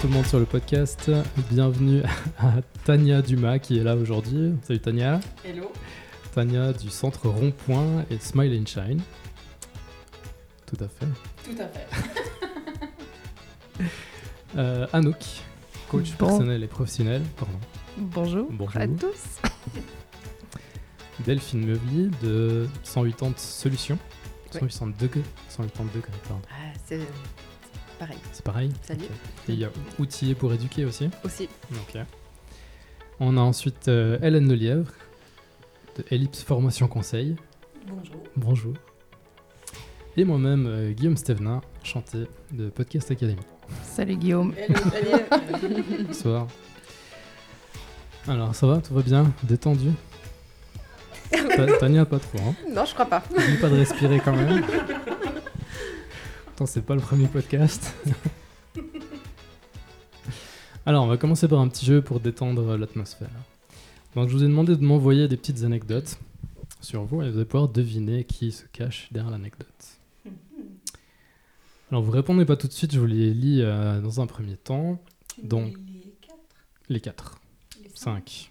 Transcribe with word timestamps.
Tout 0.00 0.08
le 0.08 0.12
monde 0.14 0.26
sur 0.26 0.38
le 0.38 0.44
podcast. 0.44 1.10
Bienvenue 1.50 2.02
à 2.38 2.52
Tania 2.84 3.22
Dumas 3.22 3.58
qui 3.58 3.78
est 3.78 3.82
là 3.82 3.96
aujourd'hui. 3.96 4.54
Salut 4.62 4.78
Tania. 4.80 5.20
Hello. 5.44 5.72
Tania 6.34 6.72
du 6.72 6.90
centre 6.90 7.28
Rond-Point 7.28 8.04
et 8.10 8.18
Smile 8.18 8.60
and 8.60 8.66
Shine. 8.66 9.00
Tout 10.66 10.76
à 10.84 10.88
fait. 10.88 11.06
Tout 11.44 11.62
à 11.62 11.68
fait. 11.68 11.86
Euh, 14.56 14.86
Anouk, 14.94 15.18
coach 15.90 16.12
Bon. 16.18 16.28
personnel 16.28 16.62
et 16.62 16.66
professionnel. 16.66 17.20
Pardon. 17.36 17.58
Bonjour, 17.98 18.46
Bonjour. 18.50 18.80
à 18.80 18.86
tous. 18.86 19.42
Delphine 21.26 21.66
Meuvely 21.66 22.10
de 22.22 22.66
180 22.82 23.34
Solutions. 23.36 23.98
Ouais. 24.54 24.60
180 24.70 24.92
degrés. 24.98 25.22
180 25.50 25.84
degrés, 25.94 26.10
pardon. 26.26 26.40
Ah, 26.50 26.72
c'est 26.86 27.00
pareil. 27.98 28.18
C'est 28.32 28.44
pareil. 28.44 28.70
Salut. 28.82 29.04
Et 29.48 29.52
il 29.52 29.58
y 29.58 29.64
a 29.64 29.70
Outillé 29.98 30.34
pour 30.34 30.52
éduquer 30.52 30.84
aussi. 30.84 31.08
Aussi. 31.24 31.48
Ok. 31.72 32.00
On 33.20 33.36
a 33.36 33.40
ensuite 33.40 33.88
euh, 33.88 34.18
Hélène 34.22 34.48
Lelièvre 34.50 34.92
de 35.96 36.04
Ellipse 36.10 36.42
Formation 36.42 36.88
Conseil. 36.88 37.36
Bonjour. 37.88 38.22
Bonjour. 38.36 38.74
Et 40.18 40.24
moi-même, 40.24 40.66
euh, 40.66 40.92
Guillaume 40.92 41.16
Stevenin, 41.16 41.60
chanté 41.82 42.24
de 42.52 42.68
Podcast 42.68 43.10
Academy. 43.10 43.40
Salut 43.82 44.16
Guillaume. 44.16 44.54
Bonsoir. 46.06 46.46
Alors, 48.28 48.54
ça 48.54 48.66
va? 48.66 48.78
Tout 48.80 48.94
va 48.94 49.02
bien? 49.02 49.32
Détendu? 49.44 49.90
Ta- 51.30 51.78
Tania, 51.78 52.04
pas 52.04 52.18
trop, 52.18 52.38
hein? 52.38 52.54
Non, 52.70 52.84
je 52.84 52.92
crois 52.94 53.06
pas. 53.06 53.22
N'oublie 53.30 53.56
pas 53.58 53.68
de 53.68 53.76
respirer 53.76 54.20
quand 54.24 54.34
même? 54.34 54.62
Attends, 56.56 56.64
c'est 56.64 56.80
pas 56.80 56.94
le 56.94 57.02
premier 57.02 57.26
podcast. 57.28 57.94
Alors, 60.86 61.04
on 61.04 61.06
va 61.06 61.18
commencer 61.18 61.48
par 61.48 61.60
un 61.60 61.68
petit 61.68 61.84
jeu 61.84 62.00
pour 62.00 62.18
détendre 62.18 62.78
l'atmosphère. 62.78 63.28
Donc, 64.14 64.30
je 64.30 64.34
vous 64.34 64.42
ai 64.42 64.46
demandé 64.46 64.74
de 64.74 64.82
m'envoyer 64.82 65.28
des 65.28 65.36
petites 65.36 65.64
anecdotes 65.64 66.18
sur 66.80 67.04
vous 67.04 67.20
et 67.20 67.28
vous 67.30 67.36
allez 67.36 67.44
pouvoir 67.44 67.68
deviner 67.68 68.24
qui 68.24 68.52
se 68.52 68.64
cache 68.72 69.08
derrière 69.12 69.30
l'anecdote. 69.30 69.68
Alors, 71.90 72.02
vous 72.02 72.10
répondez 72.10 72.46
pas 72.46 72.56
tout 72.56 72.68
de 72.68 72.72
suite, 72.72 72.94
je 72.94 73.00
vous 73.00 73.06
les 73.06 73.34
lis 73.34 73.60
euh, 73.60 74.00
dans 74.00 74.22
un 74.22 74.26
premier 74.26 74.56
temps. 74.56 74.98
Donc, 75.42 75.74
Les 75.76 76.14
quatre, 76.22 76.38
les 76.88 77.00
quatre. 77.00 77.38
les 77.82 77.90
cinq? 77.94 78.28
5. 78.28 78.50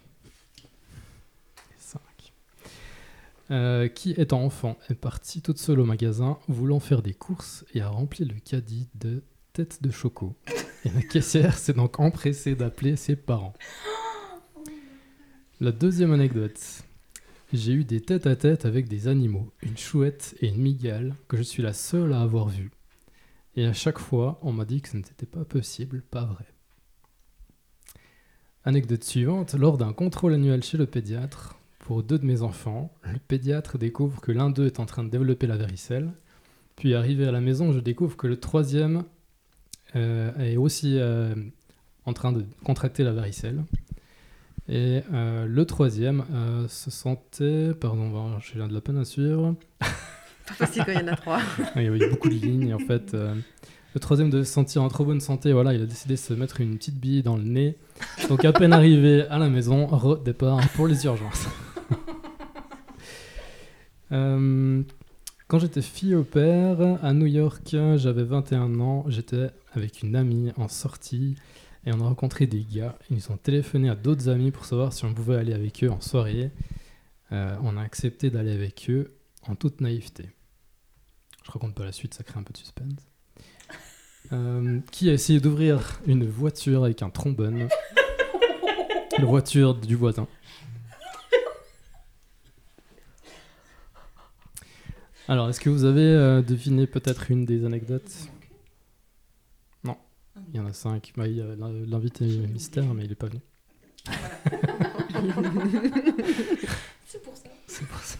Euh, 3.52 3.86
qui, 3.86 4.10
étant 4.10 4.42
enfant, 4.42 4.76
est 4.90 4.94
partie 4.94 5.40
toute 5.40 5.58
seule 5.58 5.78
au 5.78 5.84
magasin, 5.84 6.38
voulant 6.48 6.80
faire 6.80 7.00
des 7.00 7.14
courses 7.14 7.64
et 7.74 7.80
a 7.80 7.88
rempli 7.88 8.24
le 8.24 8.34
caddie 8.40 8.88
de 8.96 9.22
tête 9.52 9.82
de 9.82 9.90
choco. 9.90 10.34
Et 10.84 10.90
la 10.90 11.02
caissière 11.02 11.56
s'est 11.56 11.72
donc 11.72 12.00
empressée 12.00 12.56
d'appeler 12.56 12.96
ses 12.96 13.14
parents. 13.14 13.54
La 15.60 15.70
deuxième 15.70 16.12
anecdote. 16.12 16.60
J'ai 17.52 17.72
eu 17.72 17.84
des 17.84 18.00
têtes 18.00 18.26
à 18.26 18.34
tête 18.34 18.64
avec 18.64 18.88
des 18.88 19.06
animaux, 19.06 19.52
une 19.62 19.78
chouette 19.78 20.34
et 20.40 20.48
une 20.48 20.60
migale, 20.60 21.14
que 21.28 21.36
je 21.36 21.42
suis 21.42 21.62
la 21.62 21.72
seule 21.72 22.12
à 22.12 22.22
avoir 22.22 22.48
vues. 22.48 22.72
Et 23.54 23.64
à 23.64 23.72
chaque 23.72 24.00
fois, 24.00 24.40
on 24.42 24.52
m'a 24.52 24.64
dit 24.64 24.80
que 24.82 24.88
ce 24.88 24.96
n'était 24.96 25.26
pas 25.26 25.44
possible, 25.44 26.02
pas 26.02 26.24
vrai. 26.24 26.46
Anecdote 28.64 29.04
suivante, 29.04 29.54
lors 29.54 29.78
d'un 29.78 29.92
contrôle 29.92 30.34
annuel 30.34 30.64
chez 30.64 30.76
le 30.76 30.86
pédiatre, 30.86 31.56
pour 31.86 32.02
deux 32.02 32.18
de 32.18 32.26
mes 32.26 32.42
enfants, 32.42 32.92
le 33.04 33.20
pédiatre 33.20 33.78
découvre 33.78 34.20
que 34.20 34.32
l'un 34.32 34.50
d'eux 34.50 34.66
est 34.66 34.80
en 34.80 34.86
train 34.86 35.04
de 35.04 35.08
développer 35.08 35.46
la 35.46 35.56
varicelle. 35.56 36.10
Puis 36.74 36.96
arrivé 36.96 37.28
à 37.28 37.30
la 37.30 37.40
maison, 37.40 37.72
je 37.72 37.78
découvre 37.78 38.16
que 38.16 38.26
le 38.26 38.40
troisième 38.40 39.04
euh, 39.94 40.36
est 40.36 40.56
aussi 40.56 40.98
euh, 40.98 41.32
en 42.04 42.12
train 42.12 42.32
de 42.32 42.44
contracter 42.64 43.04
la 43.04 43.12
varicelle. 43.12 43.62
Et 44.68 45.02
euh, 45.12 45.46
le 45.46 45.64
troisième 45.64 46.24
se 46.68 46.90
sentait... 46.90 47.70
Pardon, 47.80 48.36
j'ai 48.40 48.58
de 48.58 48.74
la 48.74 48.80
peine 48.80 48.98
à 48.98 49.04
suivre. 49.04 49.54
Pas 49.78 49.86
facile 50.54 50.82
quand 50.84 50.90
il 50.92 50.98
y 50.98 51.04
en 51.04 51.06
a 51.06 51.14
trois. 51.14 51.38
Il 51.76 51.82
y 51.82 51.86
avait 51.86 52.10
beaucoup 52.10 52.28
de 52.28 52.34
lignes 52.34 52.74
en 52.74 52.80
fait, 52.80 53.12
le 53.14 54.00
troisième 54.00 54.28
devait 54.28 54.44
se 54.44 54.52
sentir 54.52 54.82
en 54.82 54.88
trop 54.88 55.04
bonne 55.04 55.20
santé. 55.20 55.52
Voilà, 55.52 55.72
il 55.72 55.80
a 55.80 55.86
décidé 55.86 56.14
de 56.14 56.18
se 56.18 56.34
mettre 56.34 56.60
une 56.60 56.78
petite 56.78 56.98
bille 56.98 57.22
dans 57.22 57.36
le 57.36 57.44
nez. 57.44 57.76
Donc 58.28 58.44
à 58.44 58.52
peine 58.52 58.72
arrivé 58.72 59.22
à 59.30 59.38
la 59.38 59.48
maison, 59.48 59.86
redépart 59.86 60.60
pour 60.74 60.88
les 60.88 61.06
urgences. 61.06 61.46
Euh, 64.12 64.82
quand 65.48 65.58
j'étais 65.58 65.82
fille 65.82 66.14
au 66.14 66.24
père 66.24 66.80
à 67.02 67.12
New 67.12 67.26
York, 67.26 67.76
j'avais 67.96 68.24
21 68.24 68.80
ans, 68.80 69.04
j'étais 69.08 69.50
avec 69.74 70.02
une 70.02 70.16
amie 70.16 70.52
en 70.56 70.68
sortie 70.68 71.36
et 71.84 71.92
on 71.92 72.00
a 72.00 72.04
rencontré 72.04 72.46
des 72.46 72.64
gars. 72.64 72.98
Ils 73.10 73.16
nous 73.16 73.30
ont 73.30 73.36
téléphoné 73.36 73.88
à 73.88 73.94
d'autres 73.94 74.28
amis 74.28 74.50
pour 74.50 74.64
savoir 74.64 74.92
si 74.92 75.04
on 75.04 75.14
pouvait 75.14 75.36
aller 75.36 75.54
avec 75.54 75.84
eux 75.84 75.90
en 75.90 76.00
soirée. 76.00 76.50
Euh, 77.32 77.56
on 77.62 77.76
a 77.76 77.82
accepté 77.82 78.30
d'aller 78.30 78.52
avec 78.52 78.86
eux 78.88 79.14
en 79.46 79.54
toute 79.54 79.80
naïveté. 79.80 80.30
Je 81.44 81.50
raconte 81.50 81.74
pas 81.74 81.84
la 81.84 81.92
suite, 81.92 82.14
ça 82.14 82.24
crée 82.24 82.40
un 82.40 82.42
peu 82.42 82.52
de 82.52 82.58
suspense. 82.58 83.06
Euh, 84.32 84.80
qui 84.90 85.08
a 85.08 85.12
essayé 85.12 85.38
d'ouvrir 85.38 86.00
une 86.06 86.28
voiture 86.28 86.82
avec 86.84 87.02
un 87.02 87.10
trombone? 87.10 87.68
La 89.18 89.24
voiture 89.24 89.74
du 89.74 89.94
voisin. 89.94 90.26
Alors, 95.28 95.48
est-ce 95.48 95.60
que 95.60 95.70
vous 95.70 95.84
avez 95.84 96.02
euh, 96.02 96.40
deviné 96.42 96.86
peut-être 96.86 97.30
une 97.30 97.44
des 97.44 97.64
anecdotes? 97.64 98.12
Non. 99.84 99.96
Il 100.52 100.56
y 100.56 100.60
en 100.60 100.66
a 100.66 100.72
cinq. 100.72 101.12
Bah, 101.16 101.26
il 101.26 101.36
y 101.36 101.40
a 101.40 101.46
l'in- 101.56 101.72
L'invité 101.72 102.24
mystère, 102.24 102.84
mais 102.94 103.04
il 103.04 103.12
est 103.12 103.16
pas 103.16 103.26
venu. 103.26 103.40
C'est 107.06 107.22
pour 107.22 107.36
ça. 107.36 107.48
C'est 107.66 107.86
pour 107.86 107.98
ça. 107.98 108.18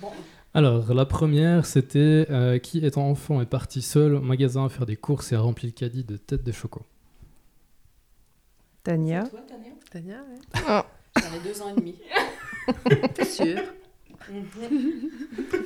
Bon, 0.00 0.08
Alors, 0.54 0.92
la 0.92 1.04
première, 1.06 1.64
c'était 1.66 2.26
euh, 2.30 2.58
qui, 2.58 2.84
étant 2.84 3.08
enfant, 3.08 3.40
est 3.40 3.46
parti 3.46 3.80
seul 3.82 4.14
au 4.16 4.20
magasin 4.20 4.64
à 4.64 4.68
faire 4.68 4.86
des 4.86 4.96
courses 4.96 5.30
et 5.32 5.36
a 5.36 5.40
rempli 5.40 5.68
le 5.68 5.72
caddie 5.72 6.02
de 6.04 6.16
têtes 6.16 6.42
de 6.42 6.52
choco? 6.52 6.82
Tania. 8.82 9.24
c'est 9.24 9.30
toi, 9.30 9.40
Tania? 9.46 9.70
Tania, 9.90 10.24
ouais. 10.24 10.82
J'avais 11.22 11.40
deux 11.48 11.62
ans 11.62 11.68
et 11.76 11.80
demi. 11.80 11.94
T'es 13.14 13.24
sûr? 13.24 13.60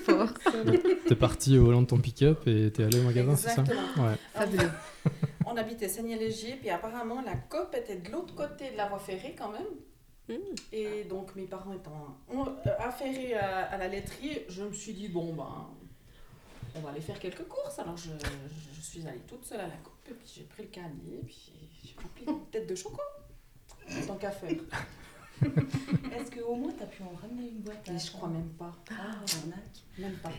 Fort. 0.04 0.32
T'es 1.06 1.16
parti 1.16 1.58
au 1.58 1.64
volant 1.66 1.82
de 1.82 1.86
ton 1.86 1.98
pick-up 1.98 2.46
et 2.46 2.70
t'es 2.72 2.84
allé 2.84 3.00
au 3.00 3.02
magasin, 3.02 3.36
c'est 3.36 3.50
ça. 3.50 3.62
Ouais. 3.62 4.14
Fabuleux. 4.32 4.70
On 5.46 5.56
habitait 5.56 5.88
Seigneur-Légier, 5.88 6.56
puis 6.56 6.70
apparemment 6.70 7.20
la 7.22 7.36
COP 7.36 7.74
était 7.74 7.96
de 7.96 8.10
l'autre 8.10 8.34
côté 8.34 8.70
de 8.70 8.76
la 8.76 8.88
voie 8.88 8.98
ferrée 8.98 9.34
quand 9.36 9.50
même. 9.50 9.66
Mm. 10.28 10.42
Et 10.72 11.04
donc 11.04 11.34
mes 11.36 11.44
parents 11.44 11.72
étant 11.72 12.18
ont, 12.32 12.46
euh, 12.46 12.70
affairés 12.78 13.34
à, 13.34 13.66
à 13.66 13.76
la 13.76 13.88
laiterie, 13.88 14.40
je 14.48 14.64
me 14.64 14.72
suis 14.72 14.94
dit, 14.94 15.08
bon 15.08 15.34
ben, 15.34 15.66
on 16.74 16.80
va 16.80 16.90
aller 16.90 17.00
faire 17.00 17.18
quelques 17.18 17.46
courses. 17.46 17.78
Alors 17.78 17.96
je, 17.96 18.10
je 18.74 18.80
suis 18.80 19.06
allée 19.06 19.20
toute 19.28 19.44
seule 19.44 19.60
à 19.60 19.66
la 19.66 19.76
COP, 19.76 19.92
et 20.10 20.14
puis 20.14 20.32
j'ai 20.34 20.44
pris 20.44 20.62
le 20.62 20.68
caddie, 20.68 21.14
et 21.20 21.24
puis 21.24 21.52
j'ai 21.84 21.94
rempli 22.02 22.24
une 22.26 22.46
tête 22.50 22.68
de 22.68 22.74
choco. 22.74 23.00
Tant 24.06 24.16
qu'à 24.16 24.30
faire. 24.30 24.50
Est-ce 25.42 26.30
qu'au 26.30 26.54
moins 26.56 26.72
t'as 26.78 26.86
pu 26.86 27.02
en 27.02 27.14
ramener 27.20 27.48
une 27.48 27.60
boîte 27.60 27.88
Et 27.94 27.98
je 27.98 28.10
crois 28.12 28.28
même 28.28 28.48
pas. 28.58 28.74
Ah, 28.90 29.10
arnaque. 29.10 29.84
Même 29.98 30.14
pas. 30.22 30.30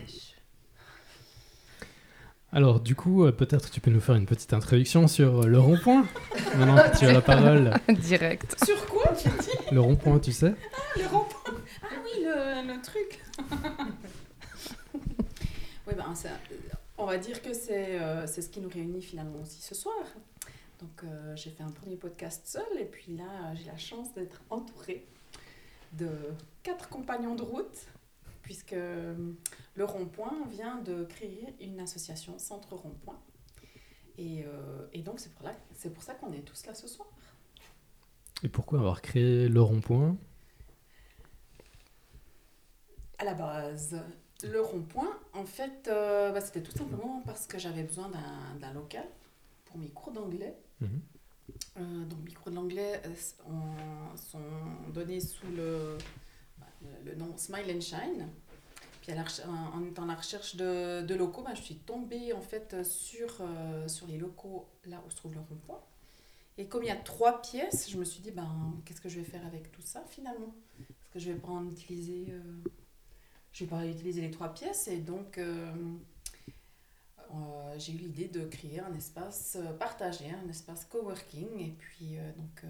Alors, 2.52 2.80
du 2.80 2.94
coup, 2.94 3.24
euh, 3.24 3.32
peut-être 3.32 3.70
tu 3.70 3.80
peux 3.80 3.90
nous 3.90 4.00
faire 4.00 4.14
une 4.14 4.24
petite 4.24 4.52
introduction 4.52 5.08
sur 5.08 5.42
euh, 5.42 5.46
le 5.46 5.58
rond-point 5.58 6.06
Maintenant 6.56 6.76
que 6.76 6.96
tu 6.98 7.04
as 7.04 7.12
la 7.12 7.20
parole. 7.20 7.72
Direct. 7.88 8.56
Sur 8.64 8.86
quoi 8.86 9.12
tu 9.14 9.28
dis 9.28 9.50
Le 9.72 9.80
rond-point, 9.80 10.18
tu 10.20 10.32
sais 10.32 10.54
Le 10.96 11.06
rond-point 11.06 11.54
Ah 11.82 11.86
oui, 12.04 12.22
le, 12.24 12.74
le 12.74 12.80
truc 12.82 13.20
Oui, 15.86 15.94
ben, 15.96 16.14
ça- 16.14 16.28
on 16.98 17.04
va 17.04 17.18
dire 17.18 17.42
que 17.42 17.52
c'est 17.52 18.00
euh, 18.00 18.26
c'est 18.26 18.40
ce 18.42 18.48
qui 18.48 18.60
nous 18.60 18.70
réunit 18.70 19.02
finalement 19.02 19.40
aussi 19.42 19.60
ce 19.60 19.74
soir. 19.74 19.94
Donc, 20.80 21.04
euh, 21.04 21.34
j'ai 21.36 21.50
fait 21.50 21.62
un 21.62 21.70
premier 21.70 21.96
podcast 21.96 22.46
seul, 22.46 22.78
et 22.78 22.84
puis 22.84 23.16
là, 23.16 23.54
j'ai 23.54 23.64
la 23.64 23.78
chance 23.78 24.12
d'être 24.12 24.42
entourée 24.50 25.06
de 25.92 26.10
quatre 26.62 26.88
compagnons 26.88 27.34
de 27.34 27.42
route, 27.42 27.86
puisque 28.42 28.74
euh, 28.74 29.32
le 29.74 29.84
Rond-Point 29.84 30.46
vient 30.50 30.76
de 30.82 31.04
créer 31.04 31.54
une 31.60 31.80
association 31.80 32.38
Centre 32.38 32.74
Rond-Point. 32.74 33.18
Et, 34.18 34.44
euh, 34.44 34.86
et 34.92 35.02
donc, 35.02 35.20
c'est 35.20 35.32
pour, 35.34 35.46
là- 35.46 35.56
c'est 35.74 35.92
pour 35.92 36.02
ça 36.02 36.14
qu'on 36.14 36.32
est 36.32 36.42
tous 36.42 36.66
là 36.66 36.74
ce 36.74 36.88
soir. 36.88 37.08
Et 38.42 38.48
pourquoi 38.48 38.78
avoir 38.78 39.00
créé 39.00 39.48
le 39.48 39.62
rond-point? 39.62 40.16
À 43.18 43.24
la 43.24 43.32
base, 43.32 43.98
le 44.44 44.60
rond-point, 44.60 45.18
en 45.32 45.46
fait, 45.46 45.88
euh, 45.88 46.32
bah, 46.32 46.42
c'était 46.42 46.62
tout 46.62 46.76
simplement 46.76 47.22
parce 47.24 47.46
que 47.46 47.58
j'avais 47.58 47.82
besoin 47.82 48.10
d'un 48.10 48.54
d'un 48.60 48.74
local 48.74 49.06
pour 49.64 49.78
mes 49.78 49.88
cours 49.88 50.12
d'anglais. 50.12 50.54
Mhm. 50.80 51.00
Euh, 51.78 52.04
donc, 52.04 52.18
mes 52.24 52.32
cours 52.32 52.52
d'anglais 52.52 53.02
euh, 53.04 53.14
sont 54.16 54.40
donnés 54.92 55.20
sous 55.20 55.46
le, 55.54 55.96
le, 57.04 57.14
nom 57.14 57.36
Smile 57.36 57.76
and 57.76 57.80
Shine. 57.80 58.28
Puis 59.02 59.12
en, 59.46 59.84
étant 59.84 60.02
à 60.02 60.06
la 60.06 60.14
recherche 60.14 60.56
de, 60.56 61.02
de 61.02 61.14
locaux, 61.14 61.42
bah, 61.42 61.54
je 61.54 61.62
suis 61.62 61.76
tombée 61.76 62.32
en 62.32 62.40
fait 62.40 62.82
sur, 62.82 63.36
euh, 63.40 63.86
sur 63.86 64.06
les 64.08 64.18
locaux 64.18 64.66
là 64.86 65.00
où 65.06 65.10
se 65.10 65.16
trouve 65.16 65.34
le 65.34 65.40
rond-point. 65.40 65.80
Et 66.58 66.66
comme 66.66 66.82
il 66.82 66.86
y 66.86 66.90
a 66.90 66.96
trois 66.96 67.40
pièces, 67.42 67.88
je 67.90 67.98
me 67.98 68.04
suis 68.04 68.20
dit, 68.20 68.30
ben, 68.30 68.74
qu'est-ce 68.84 69.00
que 69.00 69.08
je 69.08 69.20
vais 69.20 69.24
faire 69.24 69.46
avec 69.46 69.70
tout 69.70 69.82
ça 69.82 70.04
finalement? 70.08 70.54
Est-ce 70.80 71.10
que 71.12 71.18
je 71.20 71.30
vais 71.30 71.38
pas 71.38 71.48
en 71.48 71.66
utiliser 71.68 72.26
euh, 72.30 72.40
Je 73.52 73.64
vais 73.64 73.70
pas 73.70 73.86
utiliser 73.86 74.22
les 74.22 74.30
trois 74.30 74.52
pièces 74.52 74.88
et 74.88 74.98
donc 74.98 75.38
euh, 77.34 77.78
j'ai 77.78 77.92
eu 77.92 77.96
l'idée 77.96 78.28
de 78.28 78.44
créer 78.44 78.80
un 78.80 78.94
espace 78.94 79.56
euh, 79.60 79.72
partagé, 79.72 80.26
un 80.30 80.48
espace 80.48 80.84
coworking. 80.86 81.60
Et 81.60 81.74
puis 81.78 82.18
euh, 82.18 82.32
donc 82.36 82.64
euh, 82.64 82.68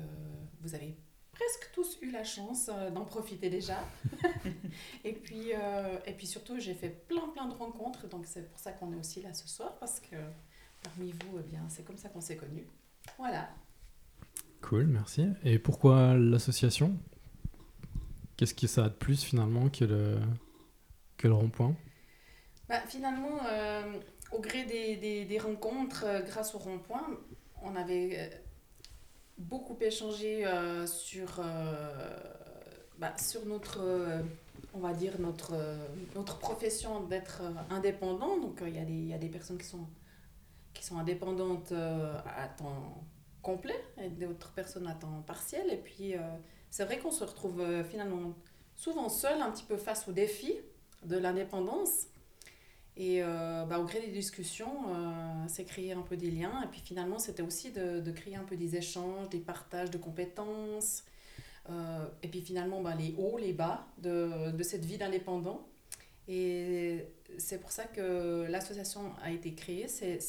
vous 0.61 0.75
avez 0.75 0.97
presque 1.32 1.70
tous 1.73 1.99
eu 2.03 2.11
la 2.11 2.25
chance 2.25 2.70
euh, 2.73 2.91
d'en 2.91 3.05
profiter 3.05 3.50
déjà. 3.50 3.79
et, 5.05 5.12
puis, 5.12 5.53
euh, 5.55 5.99
et 6.06 6.12
puis 6.12 6.26
surtout, 6.26 6.58
j'ai 6.58 6.75
fait 6.75 6.88
plein 6.88 7.29
plein 7.29 7.47
de 7.47 7.55
rencontres. 7.55 8.08
Donc 8.08 8.26
c'est 8.26 8.49
pour 8.49 8.58
ça 8.58 8.73
qu'on 8.73 8.93
est 8.93 8.97
aussi 8.97 9.23
là 9.23 9.32
ce 9.35 9.47
soir 9.49 9.76
parce 9.79 10.00
que 10.00 10.17
parmi 10.82 11.12
vous, 11.12 11.38
eh 11.38 11.43
bien, 11.43 11.64
c'est 11.69 11.85
comme 11.85 11.99
ça 11.99 12.08
qu'on 12.08 12.20
s'est 12.20 12.37
connus. 12.37 12.67
Voilà. 13.19 13.50
Cool, 14.62 14.87
merci. 14.87 15.29
Et 15.44 15.58
pourquoi 15.58 16.14
l'association? 16.14 16.99
Qu'est-ce 18.37 18.55
que 18.55 18.67
ça 18.67 18.85
a 18.87 18.88
de 18.88 18.94
plus 18.94 19.23
finalement 19.23 19.69
que 19.69 19.85
le, 19.85 20.19
que 21.17 21.29
le 21.29 21.35
rond-point? 21.35 21.75
Bah, 22.69 22.81
finalement, 22.88 23.38
euh, 23.49 24.00
au 24.32 24.40
gré 24.40 24.64
des, 24.64 25.25
des, 25.25 25.38
rencontres, 25.38 26.05
euh, 26.06 26.20
grâce 26.23 26.55
au 26.55 26.58
rond-point, 26.58 27.06
on 27.62 27.76
avait 27.76 28.19
euh, 28.19 28.28
beaucoup 29.38 29.76
échangé 29.81 30.46
euh, 30.46 30.87
sur, 30.87 31.40
bah, 32.99 33.17
sur 33.19 33.44
notre, 33.46 33.81
on 34.75 34.78
va 34.78 34.93
dire, 34.93 35.20
notre, 35.20 35.55
notre 36.14 36.38
profession 36.38 37.00
d'être 37.05 37.43
indépendant. 37.70 38.38
Donc, 38.38 38.62
il 38.67 38.75
y, 38.75 38.78
a 38.78 38.84
des- 38.84 39.06
y 39.06 39.14
a 39.14 39.19
des 39.19 39.28
personnes 39.28 39.58
qui 39.58 39.67
sont, 39.67 39.87
qui 40.75 40.84
sont 40.84 40.99
indépendantes 40.99 41.72
à 41.72 42.49
temps 42.49 43.05
complet 43.43 43.76
et 44.02 44.08
d'autres 44.08 44.52
personnes 44.52 44.87
à 44.87 44.94
temps 44.94 45.22
partiel. 45.26 45.70
Et 45.70 45.76
puis, 45.76 46.14
c'est 46.70 46.84
vrai 46.84 46.99
qu'on 46.99 47.11
se 47.11 47.25
retrouve 47.25 47.62
finalement 47.84 48.34
souvent 48.75 49.08
seul, 49.08 49.40
un 49.40 49.50
petit 49.50 49.64
peu 49.64 49.76
face 49.76 50.08
aux 50.08 50.12
défis 50.12 50.56
de 51.05 51.17
l'indépendance. 51.19 52.06
Et 52.96 53.22
euh, 53.22 53.64
bah, 53.66 53.78
au 53.78 53.84
gré 53.84 54.00
des 54.00 54.08
discussions, 54.10 54.88
euh, 54.88 55.44
c'est 55.48 55.64
créer 55.64 55.93
un 55.93 56.00
peu 56.02 56.16
des 56.16 56.31
liens. 56.31 56.62
Et 56.64 56.69
puis 56.69 56.81
finalement, 56.84 57.19
c'était 57.19 57.43
aussi 57.43 57.70
de, 57.72 58.00
de 58.00 58.10
créer 58.10 58.37
un 58.37 58.44
peu 58.44 58.56
des 58.56 58.76
échanges, 58.76 59.28
des 59.28 59.40
partages 59.40 59.90
de 59.90 59.98
compétences. 59.98 61.04
Euh, 61.70 62.06
et 62.22 62.28
puis 62.28 62.43
finalement, 62.43 62.82
bah, 62.82 62.94
les 62.96 63.14
hauts, 63.19 63.38
les 63.38 63.52
bas 63.52 63.87
de, 63.98 64.52
de 64.52 64.62
cette 64.62 64.84
vie 64.84 64.98
d'indépendant. 64.98 65.69
Et 66.28 67.06
c'est 67.38 67.60
pour 67.60 67.72
ça 67.72 67.84
que 67.84 68.46
l'association 68.50 69.12
a 69.22 69.31
été 69.32 69.54
créée. 69.54 69.88
C'est- 69.88 70.20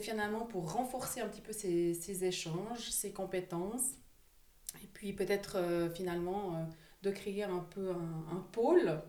finalement 0.00 0.46
pour 0.46 0.72
renforcer 0.72 1.20
un 1.20 1.28
petit 1.28 1.40
peu 1.40 1.52
ces, 1.52 1.94
ces 1.94 2.24
échanges, 2.24 2.90
ces 2.90 3.12
compétences. 3.12 3.92
Et 4.82 4.86
puis 4.92 5.12
peut-être 5.12 5.56
euh, 5.56 5.90
finalement 5.90 6.66
de 7.02 7.10
créer 7.10 7.44
un 7.44 7.60
peu 7.60 7.90
un 7.90 8.40
pôle 8.52 9.02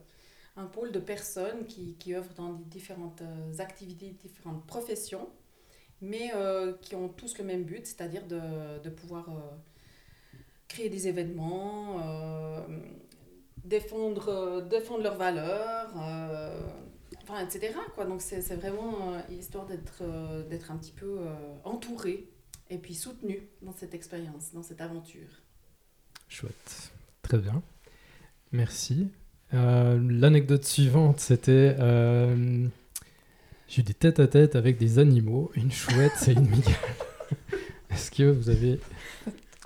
un 0.56 0.66
pôle 0.66 0.92
de 0.92 1.00
personnes 1.00 1.66
qui, 1.66 1.96
qui 1.96 2.14
œuvrent 2.14 2.34
dans 2.34 2.54
différentes 2.54 3.22
euh, 3.22 3.60
activités, 3.60 4.16
différentes 4.24 4.66
professions, 4.66 5.30
mais 6.02 6.32
euh, 6.36 6.74
qui 6.82 6.96
ont 6.96 7.10
tous 7.10 7.38
le 7.38 7.44
même 7.44 7.64
but, 7.64 7.86
c'est-à-dire 7.86 8.26
de, 8.28 8.80
de 8.84 8.90
pouvoir 8.90 9.30
euh, 9.30 9.42
créer 10.68 10.90
des 10.90 11.08
événements, 11.08 12.00
défendre, 13.66 14.62
défendre 14.70 15.04
leurs 15.04 15.18
valeurs, 15.18 15.90
enfin, 17.22 17.46
etc. 17.46 17.74
Quoi. 17.94 18.06
Donc 18.06 18.22
c'est 18.22 18.40
vraiment 18.56 19.22
histoire 19.30 19.66
d'être 19.66 20.02
d'être 20.48 20.72
un 20.72 20.78
petit 20.78 20.94
peu 20.94 21.20
entouré 21.66 22.30
et 22.70 22.78
puis 22.78 22.96
soutenu 22.96 23.50
dans 23.62 23.74
cette 23.74 23.94
expérience, 23.94 24.54
dans 24.54 24.64
cette 24.64 24.80
aventure. 24.80 25.28
Chouette. 26.30 26.94
Très 27.22 27.38
bien. 27.38 27.62
Merci. 28.54 29.10
Euh, 29.54 30.00
L'anecdote 30.10 30.64
suivante, 30.66 31.20
c'était... 31.20 31.76
euh, 31.80 32.66
J'ai 33.68 33.82
eu 33.82 33.84
des 33.84 33.94
tête 33.94 34.20
à 34.20 34.28
tête 34.28 34.56
avec 34.56 34.78
des 34.78 35.00
animaux, 35.00 35.52
une 35.56 35.72
chouette 35.72 36.28
et 36.28 36.32
une 36.32 36.50
migale. 36.50 36.74
Est-ce 37.90 38.12
que 38.12 38.24
vous 38.24 38.50
avez 38.50 38.80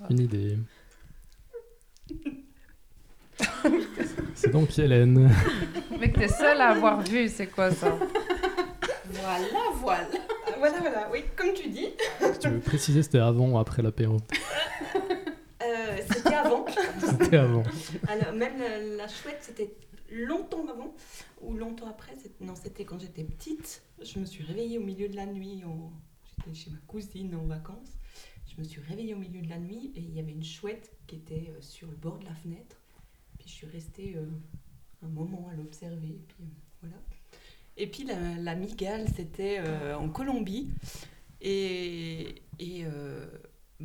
une 0.09 0.19
idée? 0.19 0.57
C'est 4.33 4.51
donc 4.51 4.77
Hélène. 4.77 5.29
Mec, 5.99 6.13
t'es 6.17 6.27
seule 6.27 6.61
à 6.61 6.69
avoir 6.69 7.01
vu, 7.01 7.27
c'est 7.29 7.47
quoi 7.47 7.71
ça? 7.71 7.95
Voilà, 9.11 9.47
voilà. 9.75 10.07
Voilà, 10.57 10.79
voilà, 10.79 11.09
oui, 11.11 11.23
comme 11.35 11.53
tu 11.53 11.69
dis. 11.69 11.89
Si 12.33 12.39
tu 12.39 12.49
veux 12.49 12.59
préciser, 12.59 13.03
c'était 13.03 13.19
avant 13.19 13.49
ou 13.49 13.57
après 13.59 13.81
l'apéro 13.81 14.15
avant. 14.15 14.25
C'était 17.19 17.37
avant. 17.37 17.63
Alors, 18.07 18.33
même 18.33 18.57
la, 18.97 19.07
chouette, 19.07 19.39
c'était 19.41 19.75
longtemps 20.09 20.67
avant 20.67 20.93
ou 21.41 21.53
longtemps 21.53 21.87
après. 21.89 22.13
Non, 22.41 22.55
c'était 22.55 22.85
quand 22.85 22.99
j'étais 22.99 23.23
petite. 23.23 23.81
Je 24.01 24.19
me 24.19 24.25
suis 24.25 24.43
réveillée 24.43 24.77
au 24.77 24.83
milieu 24.83 25.07
de 25.07 25.15
la 25.15 25.25
nuit. 25.25 25.63
J'étais 26.37 26.53
chez 26.53 26.71
ma 26.71 26.77
cousine 26.87 27.35
en 27.35 27.45
vacances. 27.45 27.97
Je 28.55 28.61
me 28.61 28.65
suis 28.65 28.81
réveillée 28.81 29.13
au 29.13 29.17
milieu 29.17 29.41
de 29.41 29.49
la 29.49 29.57
nuit 29.57 29.91
et 29.95 29.99
il 29.99 30.13
y 30.13 30.19
avait 30.19 30.31
une 30.31 30.43
chouette 30.43 30.91
qui 31.07 31.17
était 31.17 31.49
euh, 31.49 31.61
sur 31.61 31.89
le 31.89 31.95
bord 31.95 32.19
de 32.19 32.25
la 32.25 32.35
fenêtre. 32.35 32.77
Puis 33.37 33.49
je 33.49 33.53
suis 33.53 33.67
restée 33.67 34.15
euh, 34.15 34.25
un 35.03 35.07
moment 35.09 35.49
à 35.51 35.55
l'observer. 35.55 36.07
et 36.07 36.23
Puis 36.27 36.43
euh, 36.43 36.81
voilà. 36.81 36.95
Et 37.77 37.87
puis 37.87 38.05
la, 38.05 38.55
migale, 38.55 39.05
c'était 39.17 39.59
en 39.93 40.07
Colombie. 40.07 40.69
Et, 41.41 42.35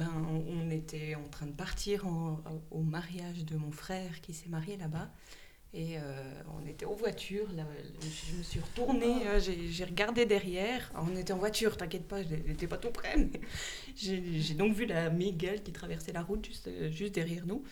ben, 0.00 0.10
on 0.48 0.70
était 0.70 1.14
en 1.14 1.28
train 1.28 1.46
de 1.46 1.52
partir 1.52 2.06
au 2.70 2.80
mariage 2.80 3.44
de 3.44 3.56
mon 3.56 3.70
frère 3.70 4.22
qui 4.22 4.32
s'est 4.32 4.48
marié 4.48 4.78
là-bas. 4.78 5.10
Et 5.72 5.98
euh, 5.98 6.00
on 6.58 6.66
était 6.66 6.86
en 6.86 6.94
voiture. 6.94 7.46
là, 7.54 7.64
je 8.00 8.36
me 8.36 8.42
suis 8.42 8.60
retournée, 8.60 9.26
euh, 9.26 9.38
j'ai 9.38 9.84
regardé 9.84 10.26
derrière. 10.26 10.90
Alors, 10.94 11.06
on 11.12 11.16
était 11.16 11.32
en 11.32 11.38
voiture, 11.38 11.76
t'inquiète 11.76 12.08
pas, 12.08 12.22
je 12.22 12.28
n'étais 12.28 12.66
pas 12.66 12.78
tout 12.78 12.90
près. 12.90 13.14
J'ai 13.96 14.54
donc 14.54 14.72
vu 14.72 14.86
la 14.86 15.10
migale 15.10 15.62
qui 15.62 15.72
traversait 15.72 16.12
la 16.12 16.22
route 16.22 16.44
juste, 16.46 16.66
euh, 16.68 16.90
juste 16.90 17.14
derrière 17.14 17.46
nous. 17.46 17.62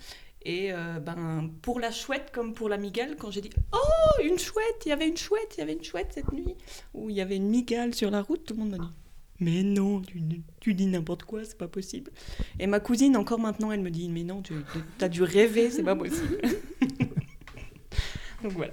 Et 0.44 0.70
ben, 1.04 1.50
pour 1.62 1.80
la 1.80 1.90
chouette 1.90 2.30
comme 2.32 2.54
pour 2.54 2.68
la 2.68 2.78
migale, 2.78 3.16
quand 3.16 3.30
j'ai 3.30 3.40
dit 3.40 3.50
Oh, 3.72 4.22
une 4.22 4.38
chouette, 4.38 4.82
il 4.86 4.90
y 4.90 4.92
avait 4.92 5.08
une 5.08 5.16
chouette, 5.16 5.56
il 5.56 5.60
y 5.60 5.62
avait 5.62 5.72
une 5.72 5.82
chouette 5.82 6.12
cette 6.14 6.32
nuit, 6.32 6.54
où 6.94 7.10
il 7.10 7.16
y 7.16 7.20
avait 7.20 7.36
une 7.36 7.48
migale 7.48 7.92
sur 7.92 8.10
la 8.10 8.22
route, 8.22 8.44
tout 8.44 8.54
le 8.54 8.60
monde 8.60 8.70
m'a 8.70 8.78
dit 8.78 8.92
Mais 9.40 9.62
non, 9.62 10.00
tu, 10.00 10.20
tu 10.60 10.74
dis 10.74 10.86
n'importe 10.86 11.22
quoi, 11.22 11.44
c'est 11.44 11.56
pas 11.58 11.68
possible. 11.68 12.10
Et 12.58 12.66
ma 12.66 12.80
cousine, 12.80 13.16
encore 13.16 13.38
maintenant, 13.38 13.70
elle 13.70 13.80
me 13.82 13.90
dit 13.90 14.08
Mais 14.08 14.24
non, 14.24 14.42
tu 14.42 14.54
as 15.00 15.08
dû 15.08 15.22
rêver, 15.22 15.70
c'est 15.70 15.84
pas 15.84 15.94
possible. 15.96 16.38
Donc 18.42 18.52
voilà. 18.52 18.72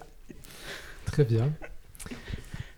Très 1.05 1.23
bien. 1.23 1.51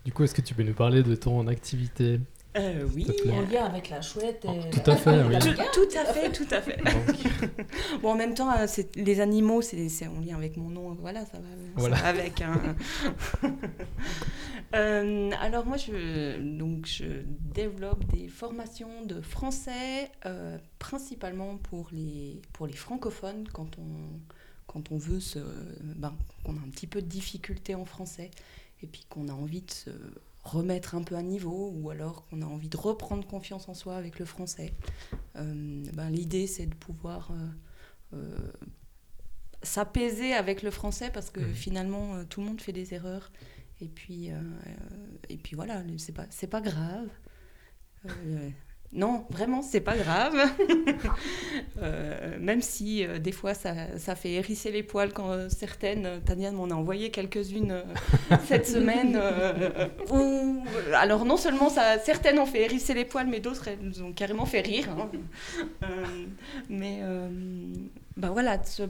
Du 0.04 0.12
coup, 0.12 0.24
est-ce 0.24 0.34
que 0.34 0.40
tu 0.42 0.54
peux 0.54 0.62
nous 0.62 0.74
parler 0.74 1.02
de 1.02 1.14
ton 1.14 1.46
activité 1.48 2.20
Euh, 2.56 2.86
oui. 2.94 3.06
En 3.30 3.42
lien 3.42 3.64
avec 3.66 3.90
la 3.90 4.00
chouette. 4.00 4.44
et- 4.44 4.70
Tout 4.70 4.90
à 4.90 4.96
fait, 4.96 5.22
oui. 5.24 5.32
la 5.32 5.38
tout, 5.40 5.52
tout 5.74 5.98
à 5.98 6.04
fait, 6.06 6.32
tout 6.32 6.46
à 6.50 6.60
fait. 6.62 6.78
Bon, 8.02 8.12
en 8.12 8.16
même 8.16 8.34
temps, 8.34 8.50
euh, 8.50 8.66
les 8.96 9.20
animaux, 9.20 9.60
c'est 9.62 10.06
en 10.06 10.20
lien 10.20 10.36
avec 10.36 10.56
mon 10.56 10.70
nom, 10.70 10.96
voilà, 11.00 11.20
ça 11.26 11.38
va, 11.38 11.40
ça 11.40 11.72
Voilà. 11.76 11.96
va 11.96 12.08
avec. 12.08 12.40
hein. 12.42 12.74
Euh, 14.74 15.30
alors 15.40 15.64
moi, 15.64 15.76
je, 15.78 16.38
donc, 16.58 16.86
je 16.86 17.22
développe 17.54 18.04
des 18.12 18.28
formations 18.28 19.02
de 19.04 19.20
français, 19.20 20.10
euh, 20.26 20.58
principalement 20.78 21.56
pour 21.56 21.88
les, 21.92 22.42
pour 22.52 22.66
les 22.66 22.74
francophones, 22.76 23.48
quand 23.52 23.78
on, 23.78 24.20
quand 24.66 24.92
on 24.92 24.98
veut 24.98 25.20
se, 25.20 25.38
ben, 25.96 26.14
qu'on 26.44 26.56
a 26.56 26.60
un 26.60 26.68
petit 26.70 26.86
peu 26.86 27.00
de 27.00 27.06
difficulté 27.06 27.74
en 27.74 27.86
français, 27.86 28.30
et 28.82 28.86
puis 28.86 29.04
qu'on 29.08 29.28
a 29.28 29.32
envie 29.32 29.62
de 29.62 29.70
se 29.70 29.90
remettre 30.44 30.94
un 30.94 31.02
peu 31.02 31.16
à 31.16 31.22
niveau, 31.22 31.72
ou 31.74 31.88
alors 31.90 32.26
qu'on 32.26 32.42
a 32.42 32.46
envie 32.46 32.68
de 32.68 32.76
reprendre 32.76 33.26
confiance 33.26 33.68
en 33.70 33.74
soi 33.74 33.96
avec 33.96 34.18
le 34.18 34.26
français. 34.26 34.74
Euh, 35.36 35.82
ben, 35.94 36.10
L'idée, 36.10 36.46
c'est 36.46 36.66
de 36.66 36.74
pouvoir 36.74 37.30
s'apaiser 39.62 40.34
avec 40.34 40.62
le 40.62 40.70
français 40.70 41.10
parce 41.12 41.30
que 41.30 41.40
Mhm. 41.40 41.54
finalement, 41.54 42.24
tout 42.26 42.40
le 42.40 42.46
monde 42.46 42.60
fait 42.60 42.72
des 42.72 42.94
erreurs. 42.94 43.30
Et 43.80 43.88
puis, 43.88 44.30
euh, 44.30 44.34
et 45.28 45.36
puis 45.36 45.54
voilà, 45.56 45.82
c'est 45.98 46.14
pas, 46.14 46.26
c'est 46.30 46.48
pas 46.48 46.60
grave. 46.60 47.08
Euh, 48.06 48.48
non, 48.92 49.24
vraiment, 49.30 49.62
c'est 49.62 49.80
pas 49.80 49.96
grave. 49.96 50.34
Euh, 51.80 52.36
même 52.40 52.60
si 52.60 53.06
des 53.20 53.30
fois 53.30 53.54
ça, 53.54 53.96
ça 53.98 54.16
fait 54.16 54.32
hérisser 54.32 54.72
les 54.72 54.82
poils 54.82 55.12
quand 55.12 55.48
certaines, 55.48 56.20
Tania 56.24 56.50
m'en 56.50 56.64
a 56.70 56.74
envoyé 56.74 57.10
quelques-unes 57.10 57.82
cette 58.46 58.66
semaine. 58.76 59.20
où- 60.10 60.64
alors 60.94 61.24
non 61.24 61.36
seulement 61.36 61.68
ça, 61.68 61.98
certaines 62.00 62.38
ont 62.40 62.46
fait 62.46 62.62
hérisser 62.62 62.94
les 62.94 63.04
poils, 63.04 63.28
mais 63.28 63.38
d'autres 63.40 63.68
elles 63.68 63.78
nous 63.80 64.02
ont 64.02 64.12
carrément 64.12 64.44
fait 64.46 64.60
rire. 64.60 64.88
hein. 64.90 65.08
Mais 66.68 67.00
bah 68.16 68.30
voilà, 68.30 68.58
de 68.58 68.66
se- 68.66 68.82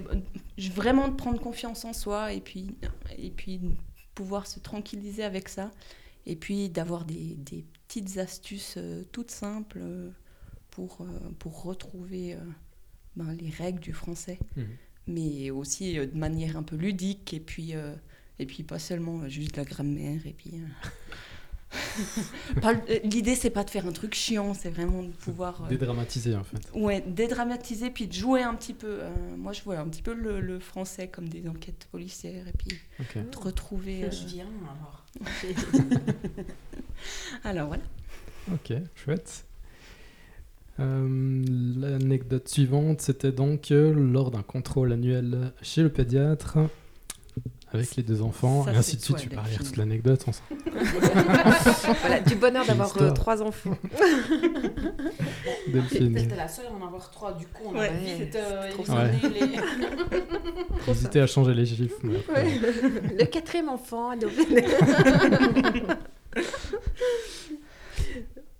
vraiment 0.72 1.08
de 1.08 1.14
prendre 1.14 1.38
confiance 1.40 1.84
en 1.84 1.92
soi 1.92 2.32
et 2.32 2.40
puis, 2.40 2.74
et 3.18 3.30
puis 3.30 3.60
pouvoir 4.18 4.48
se 4.48 4.58
tranquilliser 4.58 5.22
avec 5.22 5.48
ça. 5.48 5.70
Et 6.26 6.34
puis 6.34 6.68
d'avoir 6.68 7.04
des, 7.04 7.36
des 7.36 7.64
petites 7.86 8.18
astuces 8.18 8.74
euh, 8.76 9.04
toutes 9.12 9.30
simples 9.30 9.78
euh, 9.80 10.10
pour, 10.70 11.02
euh, 11.02 11.06
pour 11.38 11.62
retrouver 11.62 12.36
ben, 13.14 13.32
les 13.34 13.48
règles 13.48 13.78
du 13.78 13.92
français. 13.92 14.40
Mhm. 14.56 14.66
Mais 15.06 15.50
aussi 15.50 15.94
de 15.94 16.18
manière 16.18 16.56
un 16.56 16.64
peu 16.64 16.74
ludique. 16.74 17.32
Et 17.32 17.38
puis, 17.38 17.74
et 18.40 18.46
puis 18.46 18.64
pas 18.64 18.80
seulement 18.80 19.28
juste 19.28 19.56
la 19.56 19.64
grammaire. 19.64 20.26
Et 20.26 20.32
puis. 20.32 20.60
euh, 22.64 22.74
L'idée, 23.04 23.34
c'est 23.34 23.50
pas 23.50 23.64
de 23.64 23.70
faire 23.70 23.86
un 23.86 23.92
truc 23.92 24.14
chiant, 24.14 24.54
c'est 24.54 24.70
vraiment 24.70 25.02
de 25.02 25.10
pouvoir. 25.10 25.64
euh, 25.64 25.68
Dédramatiser 25.68 26.34
en 26.34 26.44
fait. 26.44 26.58
Ouais, 26.74 27.02
dédramatiser 27.06 27.90
puis 27.90 28.06
de 28.06 28.12
jouer 28.12 28.42
un 28.42 28.54
petit 28.54 28.74
peu. 28.74 28.86
euh, 29.02 29.10
moi, 29.36 29.52
je 29.52 29.62
vois 29.62 29.78
un 29.78 29.88
petit 29.88 30.02
peu 30.02 30.14
le, 30.14 30.40
le 30.40 30.58
français 30.60 31.08
comme 31.08 31.28
des 31.28 31.46
enquêtes 31.48 31.86
policières 31.90 32.46
et 32.48 32.52
puis 32.56 32.78
Ok. 33.00 33.18
de 33.30 33.36
retrouver. 33.38 34.04
euh, 34.04 34.10
Je 34.10 34.26
viens 34.26 34.46
alors. 34.62 35.04
Alors 37.44 37.68
voilà. 37.68 37.82
Ok, 38.52 38.72
chouette. 38.94 39.44
Euh, 40.80 41.44
L'anecdote 41.76 42.48
suivante, 42.48 43.00
c'était 43.02 43.32
donc 43.32 43.72
euh, 43.72 43.92
lors 43.92 44.30
d'un 44.30 44.42
contrôle 44.42 44.92
annuel 44.92 45.52
chez 45.60 45.82
le 45.82 45.90
pédiatre 45.90 46.58
avec 47.72 47.96
les 47.96 48.02
deux 48.02 48.22
enfants, 48.22 48.64
Ça, 48.64 48.72
et 48.72 48.76
ainsi 48.76 48.96
de 48.96 49.02
suite. 49.02 49.16
pas 49.16 49.42
Delphine. 49.42 49.50
lire 49.50 49.58
toute 49.64 49.76
l'anecdote. 49.76 50.24
Voilà, 52.00 52.20
du 52.20 52.34
bonheur 52.36 52.64
d'avoir 52.66 52.96
euh, 53.00 53.10
trois 53.12 53.42
enfants. 53.42 53.76
Delphine, 55.68 56.14
T'étais 56.14 56.36
la 56.36 56.48
seule 56.48 56.66
à 56.66 56.70
en 56.72 56.86
avoir 56.86 57.10
trois, 57.10 57.32
du 57.34 57.46
coup, 57.46 57.62
on 57.66 57.72
Ouais. 57.78 57.88
a 57.88 57.92
vite 57.92 58.36
euh, 58.36 58.70
Trop 58.72 58.84
éliminé 58.84 59.56
les... 59.56 59.60
j'hésitais 60.86 61.20
à 61.20 61.26
changer 61.26 61.54
les 61.54 61.66
chiffres. 61.66 61.96
mais 62.02 62.16
après- 62.16 62.44
Ouais. 62.44 62.60
Le 63.18 63.24
quatrième 63.26 63.68
enfant. 63.68 64.16
donc- 64.16 64.30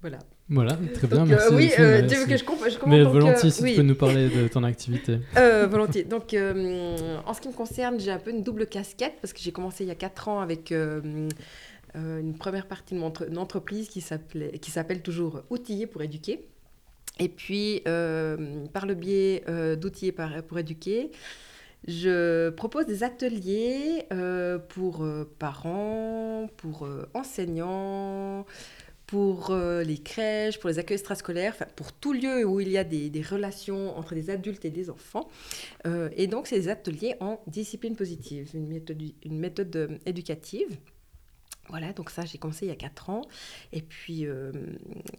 voilà. 0.00 0.18
Voilà, 0.50 0.78
très 0.94 1.06
bien, 1.06 1.18
Donc, 1.18 1.28
merci. 1.28 1.52
euh, 1.52 1.56
oui, 1.56 1.70
euh, 1.78 2.06
tu 2.08 2.14
veux 2.14 2.24
que 2.26 2.36
je, 2.38 2.44
comp- 2.44 2.58
je 2.70 2.78
commence 2.78 2.96
Mais 2.98 3.04
donc, 3.04 3.14
euh, 3.14 3.18
volontiers, 3.20 3.50
si 3.50 3.62
oui. 3.62 3.70
tu 3.72 3.76
peux 3.76 3.82
nous 3.82 3.94
parler 3.94 4.28
de 4.30 4.48
ton 4.48 4.64
activité. 4.64 5.18
Euh, 5.36 5.66
volontiers. 5.66 6.04
Donc, 6.04 6.32
euh, 6.32 7.18
en 7.26 7.34
ce 7.34 7.40
qui 7.42 7.48
me 7.48 7.52
concerne, 7.52 8.00
j'ai 8.00 8.10
un 8.10 8.18
peu 8.18 8.30
une 8.30 8.42
double 8.42 8.66
casquette 8.66 9.14
parce 9.20 9.32
que 9.34 9.40
j'ai 9.40 9.52
commencé 9.52 9.84
il 9.84 9.88
y 9.88 9.90
a 9.90 9.94
4 9.94 10.28
ans 10.28 10.40
avec 10.40 10.72
euh, 10.72 11.28
euh, 11.96 12.20
une 12.20 12.34
première 12.38 12.66
partie 12.66 12.94
de 12.94 13.00
mon 13.00 13.06
entre- 13.08 13.28
une 13.28 13.36
entreprise 13.38 13.88
qui 13.88 14.00
s'appelle 14.00 15.02
toujours 15.02 15.42
Outiller 15.50 15.86
pour 15.86 16.00
éduquer. 16.02 16.46
Et 17.20 17.28
puis, 17.28 17.82
euh, 17.86 18.64
par 18.72 18.86
le 18.86 18.94
biais 18.94 19.42
euh, 19.48 19.76
d'Outiller 19.76 20.12
pour 20.48 20.58
éduquer, 20.58 21.10
je 21.86 22.48
propose 22.50 22.86
des 22.86 23.02
ateliers 23.04 24.04
euh, 24.12 24.58
pour 24.58 25.04
euh, 25.04 25.30
parents, 25.38 26.48
pour 26.56 26.86
euh, 26.86 27.06
enseignants, 27.14 28.46
pour 29.08 29.50
euh, 29.50 29.82
les 29.82 29.96
crèches, 29.96 30.60
pour 30.60 30.68
les 30.68 30.78
accueils 30.78 30.96
extrascolaires, 30.96 31.56
pour 31.74 31.92
tout 31.92 32.12
lieu 32.12 32.44
où 32.44 32.60
il 32.60 32.68
y 32.68 32.76
a 32.76 32.84
des, 32.84 33.10
relations 33.22 33.96
entre 33.96 34.14
des 34.14 34.28
adultes 34.28 34.66
et 34.66 34.70
des 34.70 34.90
enfants. 34.90 35.28
Euh, 35.86 36.10
et 36.14 36.26
donc, 36.26 36.46
c'est 36.46 36.58
des 36.58 36.68
ateliers 36.68 37.14
en 37.20 37.40
discipline 37.46 37.96
positive, 37.96 38.50
une 38.52 38.68
méthode, 38.68 39.02
une 39.24 39.38
méthode 39.38 39.74
euh, 39.76 39.88
éducative. 40.04 40.76
Voilà, 41.70 41.94
donc 41.94 42.10
ça, 42.10 42.26
j'ai 42.26 42.36
commencé 42.36 42.66
il 42.66 42.68
y 42.68 42.72
a 42.72 42.76
4 42.76 43.08
ans. 43.08 43.22
Et 43.72 43.82
puis, 43.82 44.26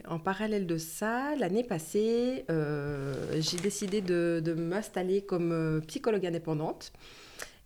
en 0.08 0.18
parallèle 0.18 0.66
de 0.66 0.78
ça, 0.78 1.36
l'année 1.36 1.64
passée, 1.64 2.44
j'ai 2.50 3.58
décidé 3.58 4.02
de, 4.02 4.42
de 4.44 4.54
m'installer 4.56 5.22
comme 5.22 5.80
psychologue 5.86 6.26
indépendante. 6.26 6.92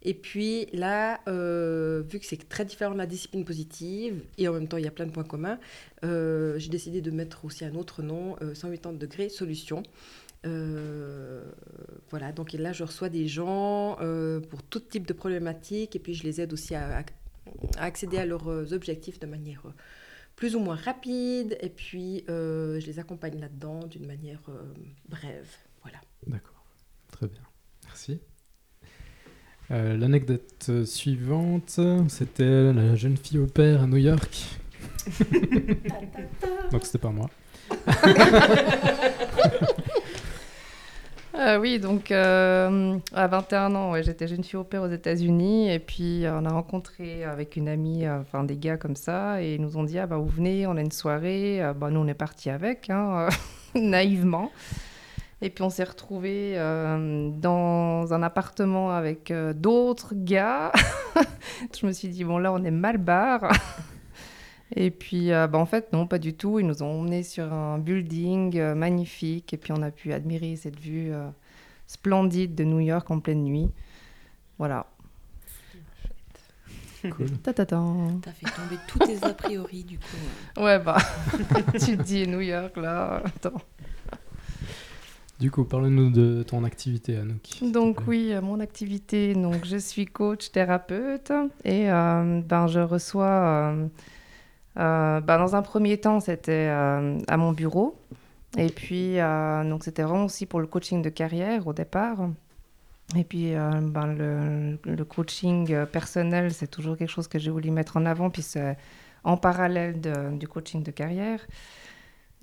Et 0.03 0.13
puis 0.13 0.67
là, 0.73 1.21
euh, 1.27 2.03
vu 2.07 2.19
que 2.19 2.25
c'est 2.25 2.49
très 2.49 2.65
différent 2.65 2.93
de 2.93 2.97
la 2.97 3.05
discipline 3.05 3.45
positive, 3.45 4.21
et 4.37 4.47
en 4.49 4.53
même 4.53 4.67
temps 4.67 4.77
il 4.77 4.83
y 4.83 4.87
a 4.87 4.91
plein 4.91 5.05
de 5.05 5.11
points 5.11 5.23
communs, 5.23 5.59
euh, 6.03 6.59
j'ai 6.59 6.69
décidé 6.69 7.01
de 7.01 7.09
mettre 7.09 7.45
aussi 7.45 7.63
un 7.63 7.73
autre 7.75 8.03
nom, 8.03 8.35
euh, 8.41 8.53
180 8.53 8.93
degrés 8.93 9.29
solution. 9.29 9.81
Euh, 10.45 11.45
voilà, 12.09 12.33
donc 12.33 12.51
là 12.51 12.73
je 12.73 12.83
reçois 12.83 13.07
des 13.07 13.29
gens 13.29 13.97
euh, 14.01 14.41
pour 14.41 14.61
tout 14.61 14.81
type 14.81 15.07
de 15.07 15.13
problématiques, 15.13 15.95
et 15.95 15.99
puis 15.99 16.13
je 16.13 16.23
les 16.23 16.41
aide 16.41 16.51
aussi 16.51 16.75
à, 16.75 17.05
accéder 17.77 18.17
à 18.17 18.25
leurs 18.25 18.49
euh, 18.49 18.73
objectifs 18.73 19.19
de 19.19 19.25
manière 19.25 19.65
euh, 19.65 19.73
plus 20.35 20.57
ou 20.57 20.59
moins 20.59 20.75
rapide, 20.75 21.57
et 21.61 21.69
puis 21.69 22.25
euh, 22.27 22.77
je 22.81 22.87
les 22.87 22.99
accompagne 22.99 23.39
là-dedans 23.39 23.87
d'une 23.87 24.05
manière 24.05 24.41
euh, 24.49 24.73
brève. 25.07 25.49
Voilà. 25.81 26.01
D'accord, 26.27 26.65
très 27.09 27.27
bien, 27.27 27.43
merci. 27.85 28.19
Euh, 29.71 29.97
L'anecdote 29.97 30.85
suivante, 30.85 31.79
c'était 32.07 32.73
la 32.73 32.95
jeune 32.95 33.17
fille 33.17 33.39
au 33.39 33.47
père 33.47 33.83
à 33.83 33.87
New 33.87 33.97
York. 33.97 34.59
Donc 36.71 36.85
c'était 36.85 36.97
pas 36.99 37.11
moi. 37.11 37.29
Euh, 41.35 41.57
oui, 41.57 41.79
donc 41.79 42.11
euh, 42.11 42.97
à 43.11 43.27
21 43.27 43.73
ans, 43.73 43.91
ouais, 43.91 44.03
j'étais 44.03 44.27
jeune 44.27 44.43
fille 44.43 44.57
au 44.59 44.63
père 44.63 44.83
aux 44.83 44.89
États-Unis 44.91 45.71
et 45.71 45.79
puis 45.79 46.25
euh, 46.25 46.39
on 46.39 46.45
a 46.45 46.51
rencontré 46.51 47.23
avec 47.23 47.55
une 47.55 47.67
amie, 47.67 48.05
euh, 48.05 48.21
enfin 48.21 48.43
des 48.43 48.55
gars 48.55 48.77
comme 48.77 48.95
ça, 48.95 49.41
et 49.41 49.55
ils 49.55 49.61
nous 49.61 49.75
ont 49.77 49.83
dit 49.83 49.97
ah 49.97 50.05
bah 50.05 50.17
vous 50.17 50.27
venez, 50.27 50.67
on 50.67 50.77
a 50.77 50.81
une 50.81 50.91
soirée, 50.91 51.59
bah 51.75 51.89
nous 51.89 52.01
on 52.01 52.07
est 52.07 52.13
parti 52.13 52.51
avec, 52.51 52.91
hein, 52.91 53.29
euh, 53.75 53.79
naïvement. 53.79 54.51
Et 55.43 55.49
puis 55.49 55.63
on 55.63 55.69
s'est 55.69 55.83
retrouvés 55.83 56.53
euh, 56.55 57.29
dans 57.29 58.13
un 58.13 58.23
appartement 58.23 58.91
avec 58.91 59.29
euh, 59.29 59.53
d'autres 59.53 60.13
gars. 60.15 60.71
Je 61.79 61.85
me 61.85 61.91
suis 61.91 62.07
dit 62.07 62.23
bon 62.23 62.37
là 62.37 62.53
on 62.53 62.63
est 62.63 62.71
mal 62.71 62.97
barre. 62.97 63.51
Et 64.75 64.89
puis, 64.89 65.31
euh, 65.31 65.47
bah, 65.47 65.59
en 65.59 65.65
fait, 65.65 65.93
non, 65.93 66.07
pas 66.07 66.17
du 66.17 66.33
tout. 66.33 66.59
Ils 66.59 66.65
nous 66.65 66.81
ont 66.81 67.01
emmenés 67.01 67.23
sur 67.23 67.51
un 67.53 67.77
building 67.77 68.57
euh, 68.57 68.75
magnifique 68.75 69.53
et 69.53 69.57
puis 69.57 69.71
on 69.71 69.81
a 69.81 69.91
pu 69.91 70.13
admirer 70.13 70.55
cette 70.55 70.79
vue 70.79 71.13
euh, 71.13 71.29
splendide 71.85 72.55
de 72.55 72.63
New 72.63 72.79
York 72.79 73.09
en 73.11 73.19
pleine 73.19 73.43
nuit. 73.43 73.69
Voilà. 74.57 74.87
Cool. 77.03 77.29
Ta-ta-tan. 77.43 78.19
T'as 78.21 78.31
fait 78.31 78.45
tomber 78.45 78.81
tous 78.87 78.99
tes 78.99 79.23
a 79.25 79.33
priori, 79.33 79.83
du 79.83 79.99
coup. 79.99 80.61
Ouais, 80.61 80.79
bah, 80.79 80.97
tu 81.73 81.97
te 81.97 82.01
dis 82.01 82.27
New 82.27 82.39
York 82.39 82.77
là. 82.77 83.21
Attends. 83.25 83.61
Du 85.43 85.51
coup, 85.51 85.65
parle-nous 85.65 86.09
de 86.09 86.41
ton 86.43 86.63
activité, 86.63 87.17
Anouk. 87.17 87.69
Donc 87.73 87.97
oui, 88.07 88.29
euh, 88.31 88.39
mon 88.41 88.61
activité, 88.61 89.33
donc 89.33 89.65
je 89.65 89.75
suis 89.75 90.05
coach 90.05 90.51
thérapeute 90.53 91.33
et 91.65 91.91
euh, 91.91 92.39
ben 92.39 92.67
je 92.67 92.79
reçois, 92.79 93.75
euh, 94.77 95.19
ben, 95.19 95.37
dans 95.37 95.53
un 95.53 95.61
premier 95.61 95.97
temps 95.97 96.21
c'était 96.21 96.69
à 96.69 97.35
mon 97.35 97.51
bureau 97.51 97.99
et 98.57 98.67
puis 98.67 99.17
donc 99.69 99.83
c'était 99.83 100.03
vraiment 100.03 100.23
aussi 100.23 100.45
pour 100.45 100.61
le 100.61 100.67
coaching 100.67 101.01
de 101.01 101.09
carrière 101.09 101.67
au 101.67 101.73
départ 101.73 102.29
et 103.17 103.25
puis 103.25 103.51
ben, 103.53 104.15
le, 104.17 104.77
le 104.85 105.03
coaching 105.03 105.85
personnel 105.87 106.53
c'est 106.53 106.67
toujours 106.71 106.95
quelque 106.95 107.11
chose 107.11 107.27
que 107.27 107.37
j'ai 107.37 107.51
voulu 107.51 107.69
mettre 107.69 107.97
en 107.97 108.05
avant 108.05 108.29
puis 108.29 108.43
c'est 108.43 108.77
en 109.25 109.35
parallèle 109.35 109.99
de- 109.99 110.37
du 110.37 110.47
coaching 110.47 110.83
de 110.83 110.91
carrière. 110.91 111.41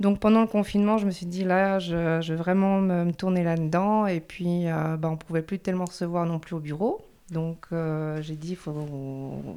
Donc 0.01 0.19
pendant 0.19 0.41
le 0.41 0.47
confinement, 0.47 0.99
je 0.99 1.07
me 1.07 1.11
suis 1.11 1.27
dit 1.27 1.45
là, 1.45 1.79
je, 1.79 2.21
je 2.21 2.33
vais 2.33 2.39
vraiment 2.39 2.81
me, 2.81 3.13
tourner 3.13 3.45
là-dedans. 3.45 4.07
Et 4.07 4.21
puis, 4.21 4.69
euh, 4.69 4.97
bah, 4.97 5.11
on 5.11 5.17
pouvait 5.17 5.43
plus 5.43 5.59
tellement 5.59 5.85
recevoir 5.85 6.27
non 6.27 6.39
plus 6.39 6.55
au 6.57 6.61
bureau. 6.61 7.03
Donc 7.31 7.67
euh, 7.73 8.21
j'ai 8.23 8.37
dit, 8.37 8.51
il 8.51 8.57
faut 8.57 8.73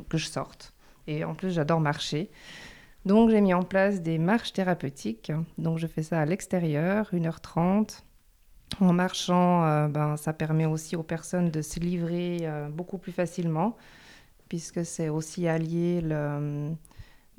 que 0.10 0.18
je 0.18 0.28
sorte. 0.28 0.74
Et 1.08 1.24
en 1.24 1.34
plus, 1.34 1.52
j'adore 1.52 1.80
marcher. 1.80 2.30
Donc 3.06 3.30
j'ai 3.30 3.42
mis 3.42 3.54
en 3.54 3.64
place 3.64 4.02
des 4.02 4.18
marches 4.18 4.54
thérapeutiques. 4.54 5.32
Donc 5.58 5.78
je 5.78 5.88
fais 5.88 6.04
ça 6.04 6.20
à 6.20 6.26
l'extérieur, 6.26 7.10
1h30. 7.14 8.04
En 8.80 8.94
marchant, 8.94 9.66
euh, 9.66 9.88
ben, 9.88 10.18
ça 10.18 10.34
permet 10.34 10.66
aussi 10.66 10.96
aux 10.96 11.04
personnes 11.04 11.50
de 11.50 11.62
se 11.62 11.80
livrer 11.80 12.40
euh, 12.42 12.70
beaucoup 12.70 12.98
plus 12.98 13.12
facilement, 13.12 13.78
puisque 14.50 14.86
c'est 14.86 15.10
aussi 15.10 15.48
allié 15.48 16.02
le, 16.02 16.72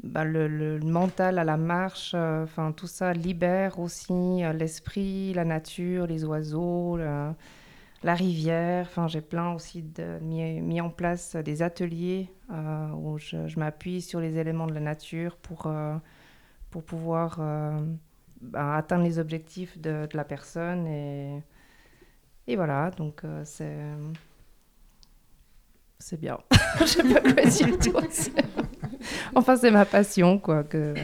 bah, 0.05 0.25
le, 0.25 0.79
mental 0.81 1.39
à 1.39 1.45
la 1.45 1.57
marche, 1.57 2.13
euh, 2.15 2.45
enfin 2.45 2.73
tout 2.73 2.87
ça 2.87 3.15
libère 3.15 3.79
aussi 3.79 4.45
euh, 4.45 4.53
l'esprit, 4.53 5.33
la 5.33 5.45
nature, 5.47 6.07
les 6.07 6.25
oiseaux, 6.25 6.97
la 6.97 8.15
rivière. 8.15 8.87
Enfin, 8.87 9.09
j'ai 9.09 9.23
plein 9.23 9.53
aussi 9.55 9.83
de, 9.83 10.19
mis, 10.21 10.61
mis 10.61 10.81
en 10.81 10.91
place 10.91 11.37
des 11.37 11.63
ateliers 11.63 12.29
euh, 12.53 12.89
où 12.91 13.19
je, 13.19 13.49
je 13.49 13.59
m'appuie 13.59 14.03
sur 14.03 14.21
les 14.21 14.37
éléments 14.37 14.67
de 14.67 14.75
la 14.75 14.81
nature 14.81 15.37
pour, 15.37 15.73
pour 16.71 16.83
pouvoir 16.85 17.39
bah, 18.43 18.77
atteindre 18.77 19.05
les 19.05 19.19
objectifs 19.19 19.79
de, 19.79 20.07
de 20.07 20.17
la 20.17 20.25
personne. 20.25 20.87
Et, 20.87 21.43
et 22.47 22.57
voilà, 22.57 22.91
donc 22.91 23.23
c'est. 23.45 23.79
C'est 25.99 26.21
bien. 26.21 26.39
Je 26.81 27.01
pas 27.15 27.91
quoi. 27.91 28.03
Enfin, 29.37 29.57
c'est 29.57 29.71
ma 29.71 29.85
passion, 29.85 30.39
quoi, 30.39 30.63
que, 30.63 30.95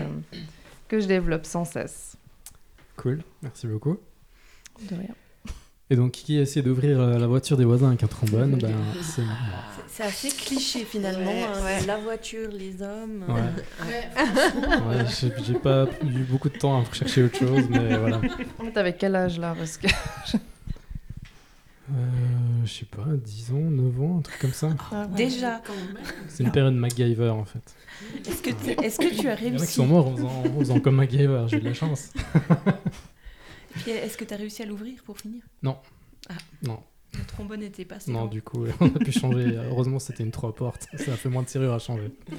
que 0.89 1.01
je 1.01 1.07
développe 1.07 1.47
sans 1.47 1.65
cesse. 1.65 2.17
Cool, 2.97 3.23
merci 3.43 3.67
beaucoup. 3.67 3.99
De 4.91 4.95
rien. 4.95 5.15
Et 5.93 5.97
donc, 5.97 6.13
qui 6.13 6.39
essaie 6.39 6.63
d'ouvrir 6.63 7.01
euh, 7.01 7.19
la 7.19 7.27
voiture 7.27 7.57
des 7.57 7.65
voisins 7.65 7.89
avec 7.89 8.05
un 8.05 8.07
trombone, 8.07 8.57
ben, 8.61 8.73
c'est 9.03 9.23
moi. 9.23 9.35
C'est 9.89 10.05
assez 10.05 10.29
cliché 10.29 10.85
finalement. 10.85 11.33
Ouais, 11.33 11.43
hein. 11.43 11.65
ouais. 11.65 11.87
La 11.87 11.97
voiture, 11.97 12.49
les 12.53 12.81
hommes. 12.81 13.25
Ouais. 13.29 13.89
Ouais, 13.89 14.09
franchement, 14.15 14.89
Ouais, 14.89 15.05
j'ai 15.21 15.33
j'ai 15.45 15.59
pas 15.59 15.87
eu 16.05 16.23
beaucoup 16.23 16.49
de 16.49 16.57
temps 16.57 16.81
à 16.81 16.85
chercher 16.93 17.25
autre 17.25 17.37
chose, 17.39 17.65
mais 17.69 17.97
voilà. 17.97 18.21
T'avais 18.73 18.93
quel 18.95 19.17
âge 19.17 19.39
là? 19.41 19.55
Parce 19.59 19.77
que... 19.79 19.89
Euh, 21.93 22.65
je 22.65 22.71
sais 22.73 22.85
pas, 22.87 23.05
10 23.17 23.53
ans, 23.53 23.57
9 23.71 24.01
ans, 24.03 24.19
un 24.19 24.23
truc 24.23 24.39
comme 24.41 24.53
ça. 24.53 24.71
Ah 24.93 25.07
ouais. 25.07 25.17
Déjà, 25.17 25.61
quand 25.67 25.75
même. 25.75 25.99
C'est 26.29 26.45
une 26.45 26.53
période 26.53 26.75
MacGyver 26.75 27.31
en 27.31 27.45
fait. 27.45 27.75
est-ce 28.29 28.43
que, 28.43 28.51
tu- 28.51 28.81
est-ce 28.85 28.99
que 28.99 29.13
tu 29.21 29.29
as 29.29 29.41
Il 29.41 29.49
y 29.49 29.51
en 29.51 29.55
a 29.55 29.57
qui 29.57 29.57
réussi 29.59 29.73
sont 29.75 29.87
morts 29.87 30.07
en 30.07 30.17
faisant, 30.17 30.29
en 30.45 30.59
faisant 30.61 30.81
comme 30.81 30.97
MacGyver, 30.97 31.45
j'ai 31.49 31.57
eu 31.57 31.61
de 31.61 31.65
la 31.67 31.75
chance. 31.75 32.13
Puis 33.75 33.91
Est-ce 33.91 34.17
que 34.17 34.25
tu 34.25 34.35
as 34.35 34.37
réussi 34.37 34.63
à 34.63 34.67
l'ouvrir 34.67 35.03
pour 35.05 35.19
finir? 35.19 35.43
Non, 35.63 35.77
Le 36.63 37.25
trombone 37.27 37.61
n'était 37.61 37.85
pas 37.85 37.97
assez 37.97 38.13
non, 38.13 38.27
du 38.27 38.41
coup, 38.43 38.65
on 38.81 38.87
a 38.87 38.99
pu 38.99 39.11
changer. 39.13 39.57
Heureusement, 39.57 39.99
c'était 39.99 40.23
une 40.23 40.31
3 40.31 40.55
portes, 40.55 40.87
ça 40.97 41.13
a 41.13 41.17
fait 41.17 41.29
moins 41.29 41.43
de 41.43 41.49
serrure 41.49 41.73
à 41.75 41.79
changer. 41.81 42.13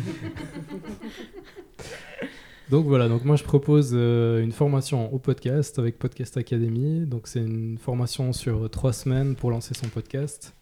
Donc 2.72 2.86
voilà, 2.86 3.10
donc 3.10 3.26
moi 3.26 3.36
je 3.36 3.44
propose 3.44 3.92
euh, 3.92 4.42
une 4.42 4.54
formation 4.54 5.14
au 5.14 5.20
podcast 5.20 5.78
avec 5.78 6.00
Podcast 6.00 6.38
Academy. 6.38 7.06
Donc 7.06 7.28
c'est 7.28 7.42
une 7.42 7.78
formation 7.78 8.32
sur 8.32 8.70
trois 8.70 8.94
semaines 8.94 9.36
pour 9.36 9.52
lancer 9.52 9.74
son 9.74 9.90
podcast. 9.90 10.56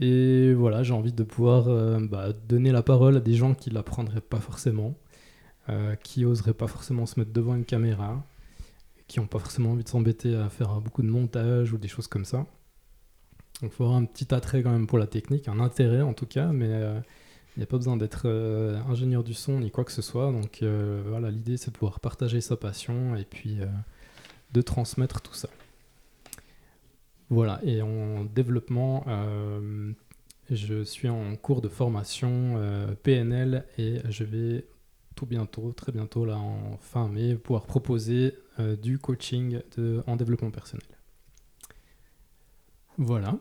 Et 0.00 0.52
voilà, 0.52 0.82
j'ai 0.82 0.94
envie 0.94 1.12
de 1.12 1.22
pouvoir 1.22 1.68
euh, 1.68 2.00
bah, 2.00 2.32
donner 2.48 2.72
la 2.72 2.82
parole 2.82 3.16
à 3.18 3.20
des 3.20 3.34
gens 3.34 3.54
qui 3.54 3.70
l'apprendraient 3.70 4.20
pas 4.20 4.40
forcément, 4.40 4.96
euh, 5.68 5.94
qui 5.94 6.24
oseraient 6.24 6.54
pas 6.54 6.66
forcément 6.66 7.06
se 7.06 7.20
mettre 7.20 7.32
devant 7.32 7.54
une 7.54 7.64
caméra, 7.64 8.24
qui 9.06 9.20
n'ont 9.20 9.28
pas 9.28 9.38
forcément 9.38 9.70
envie 9.70 9.84
de 9.84 9.88
s'embêter 9.88 10.34
à 10.34 10.48
faire 10.48 10.80
beaucoup 10.80 11.02
de 11.02 11.08
montage 11.08 11.72
ou 11.72 11.78
des 11.78 11.86
choses 11.86 12.08
comme 12.08 12.24
ça. 12.24 12.38
Donc 13.62 13.70
il 13.70 13.70
faut 13.70 13.84
avoir 13.84 14.00
un 14.00 14.06
petit 14.06 14.34
attrait 14.34 14.60
quand 14.64 14.72
même 14.72 14.88
pour 14.88 14.98
la 14.98 15.06
technique, 15.06 15.46
un 15.46 15.60
intérêt 15.60 16.02
en 16.02 16.14
tout 16.14 16.26
cas, 16.26 16.48
mais 16.48 17.00
il 17.56 17.60
n'y 17.60 17.62
a 17.62 17.66
pas 17.66 17.78
besoin 17.78 17.96
d'être 17.96 18.22
euh, 18.26 18.78
ingénieur 18.82 19.24
du 19.24 19.32
son 19.32 19.60
ni 19.60 19.70
quoi 19.70 19.84
que 19.84 19.92
ce 19.92 20.02
soit. 20.02 20.30
Donc 20.30 20.62
euh, 20.62 21.02
voilà, 21.06 21.30
l'idée 21.30 21.56
c'est 21.56 21.70
de 21.70 21.76
pouvoir 21.76 22.00
partager 22.00 22.42
sa 22.42 22.56
passion 22.56 23.16
et 23.16 23.24
puis 23.24 23.60
euh, 23.60 23.66
de 24.52 24.60
transmettre 24.60 25.22
tout 25.22 25.32
ça. 25.32 25.48
Voilà, 27.30 27.58
et 27.64 27.82
en 27.82 28.24
développement, 28.24 29.04
je 30.48 30.84
suis 30.84 31.08
en 31.08 31.34
cours 31.34 31.60
de 31.60 31.66
formation 31.66 32.54
PNL 33.02 33.66
et 33.78 34.00
je 34.08 34.22
vais 34.22 34.64
tout 35.16 35.26
bientôt, 35.26 35.72
très 35.72 35.90
bientôt, 35.90 36.24
là 36.24 36.36
en 36.36 36.76
fin 36.76 37.08
mai, 37.08 37.34
pouvoir 37.34 37.66
proposer 37.66 38.32
du 38.80 39.00
coaching 39.00 39.58
en 40.06 40.14
développement 40.14 40.52
personnel. 40.52 40.86
Voilà. 42.96 43.36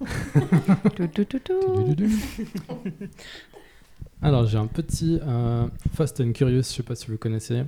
Alors, 4.22 4.46
j'ai 4.46 4.58
un 4.58 4.66
petit 4.66 5.18
euh, 5.22 5.66
Fast 5.94 6.20
and 6.20 6.32
Curious, 6.32 6.58
je 6.62 6.62
sais 6.68 6.82
pas 6.82 6.94
si 6.96 7.06
vous 7.06 7.12
le 7.12 7.18
connaissez. 7.18 7.62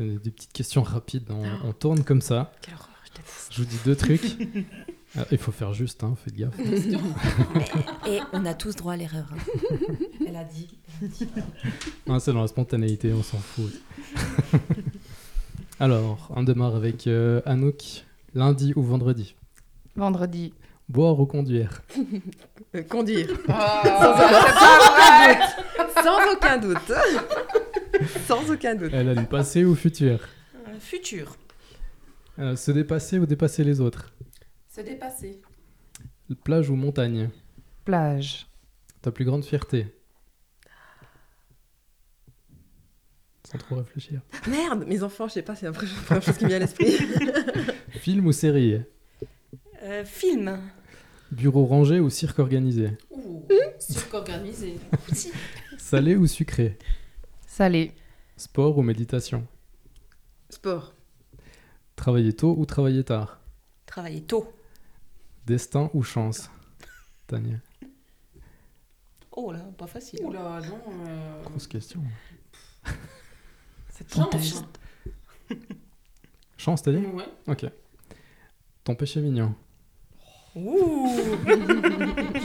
Euh, 0.00 0.18
Des 0.22 0.30
petites 0.30 0.52
questions 0.52 0.82
rapides, 0.82 1.30
on, 1.30 1.68
on 1.68 1.72
tourne 1.72 2.04
comme 2.04 2.20
ça. 2.20 2.52
Quelle 2.62 2.74
horreur, 2.74 2.88
je 3.04 3.10
déteste. 3.10 3.48
Je 3.52 3.58
vous 3.62 3.68
dis 3.68 3.78
deux 3.84 3.96
trucs. 3.96 4.36
Ah, 5.16 5.24
Il 5.32 5.38
faut 5.38 5.52
faire 5.52 5.72
juste, 5.74 6.02
hein, 6.04 6.14
faites 6.24 6.34
gaffe. 6.36 6.54
Et 8.06 8.20
on 8.32 8.44
a 8.46 8.54
tous 8.54 8.74
droit 8.76 8.92
à 8.92 8.96
l'erreur. 8.96 9.26
hein. 9.32 9.76
Elle 10.26 10.36
a 10.36 10.44
dit. 10.44 10.68
Non, 12.06 12.18
c'est 12.20 12.32
dans 12.32 12.42
la 12.42 12.48
spontanéité, 12.48 13.12
on 13.12 13.22
s'en 13.22 13.38
fout. 13.38 13.72
Alors, 15.80 16.30
on 16.34 16.42
démarre 16.44 16.76
avec 16.76 17.06
euh, 17.08 17.40
Anouk. 17.46 18.04
Lundi 18.34 18.72
ou 18.76 18.82
vendredi? 18.82 19.34
Vendredi. 19.96 20.52
Boire 20.88 21.18
ou 21.18 21.26
conduire 21.26 21.82
Euh, 22.74 22.82
conduire. 22.82 23.28
Ah, 23.48 25.38
Sans 26.02 26.32
aucun 26.32 26.58
doute. 26.58 26.92
Sans 28.26 28.50
aucun 28.50 28.74
doute. 28.74 28.90
Elle 28.92 29.08
a 29.08 29.14
du 29.14 29.24
passé 29.26 29.64
ou 29.64 29.74
futur 29.74 30.20
Euh, 30.68 30.78
futur. 30.78 31.36
Euh, 32.38 32.56
Se 32.56 32.70
dépasser 32.70 33.18
ou 33.18 33.26
dépasser 33.26 33.64
les 33.64 33.80
autres 33.80 34.12
C'est 34.68 34.84
dépassé. 34.84 35.40
Plage 36.44 36.68
ou 36.70 36.74
montagne 36.76 37.30
Plage. 37.84 38.46
Ta 39.02 39.10
plus 39.12 39.24
grande 39.24 39.44
fierté 39.44 39.86
Sans 43.50 43.58
trop 43.58 43.76
réfléchir. 43.76 44.20
Merde, 44.48 44.84
mes 44.86 45.02
enfants, 45.02 45.28
je 45.28 45.34
sais 45.34 45.42
pas, 45.42 45.54
c'est 45.54 45.66
la 45.66 45.72
première 45.72 46.22
chose 46.22 46.36
qui 46.36 46.44
me 46.44 46.48
vient 46.48 46.56
à 46.56 46.60
l'esprit. 46.60 46.96
Film 47.90 48.26
ou 48.26 48.32
série 48.32 48.82
Euh, 49.82 50.04
film. 50.04 50.58
Bureau 51.34 51.64
rangé 51.66 51.98
ou 52.00 52.10
cirque 52.10 52.38
organisé 52.38 52.96
Ouh, 53.10 53.44
cirque 53.78 54.14
organisé. 54.14 54.78
Salé 55.78 56.14
ou 56.16 56.26
sucré 56.26 56.78
Salé. 57.46 57.92
Sport 58.36 58.78
ou 58.78 58.82
méditation 58.82 59.46
Sport. 60.48 60.94
Travailler 61.96 62.32
tôt 62.32 62.54
ou 62.56 62.64
travailler 62.66 63.02
tard 63.04 63.40
Travailler 63.86 64.22
tôt. 64.22 64.52
Destin 65.46 65.90
ou 65.92 66.02
chance 66.02 66.50
Tania, 67.26 67.56
Oh 69.36 69.50
là, 69.50 69.58
pas 69.76 69.88
facile. 69.88 70.20
Ouh 70.22 70.30
là, 70.32 70.60
non. 70.60 70.78
euh, 71.08 71.42
grosse 71.42 71.66
question. 71.66 72.00
C'est 73.90 74.08
chance. 74.08 74.24
fantastique. 74.24 74.66
Chance, 76.56 76.82
t'as 76.82 76.92
dit 76.92 77.04
Ouais. 77.06 77.24
Ok. 77.48 77.66
Ton 78.84 78.94
péché 78.94 79.20
mignon 79.20 79.54
Ouh 80.56 81.10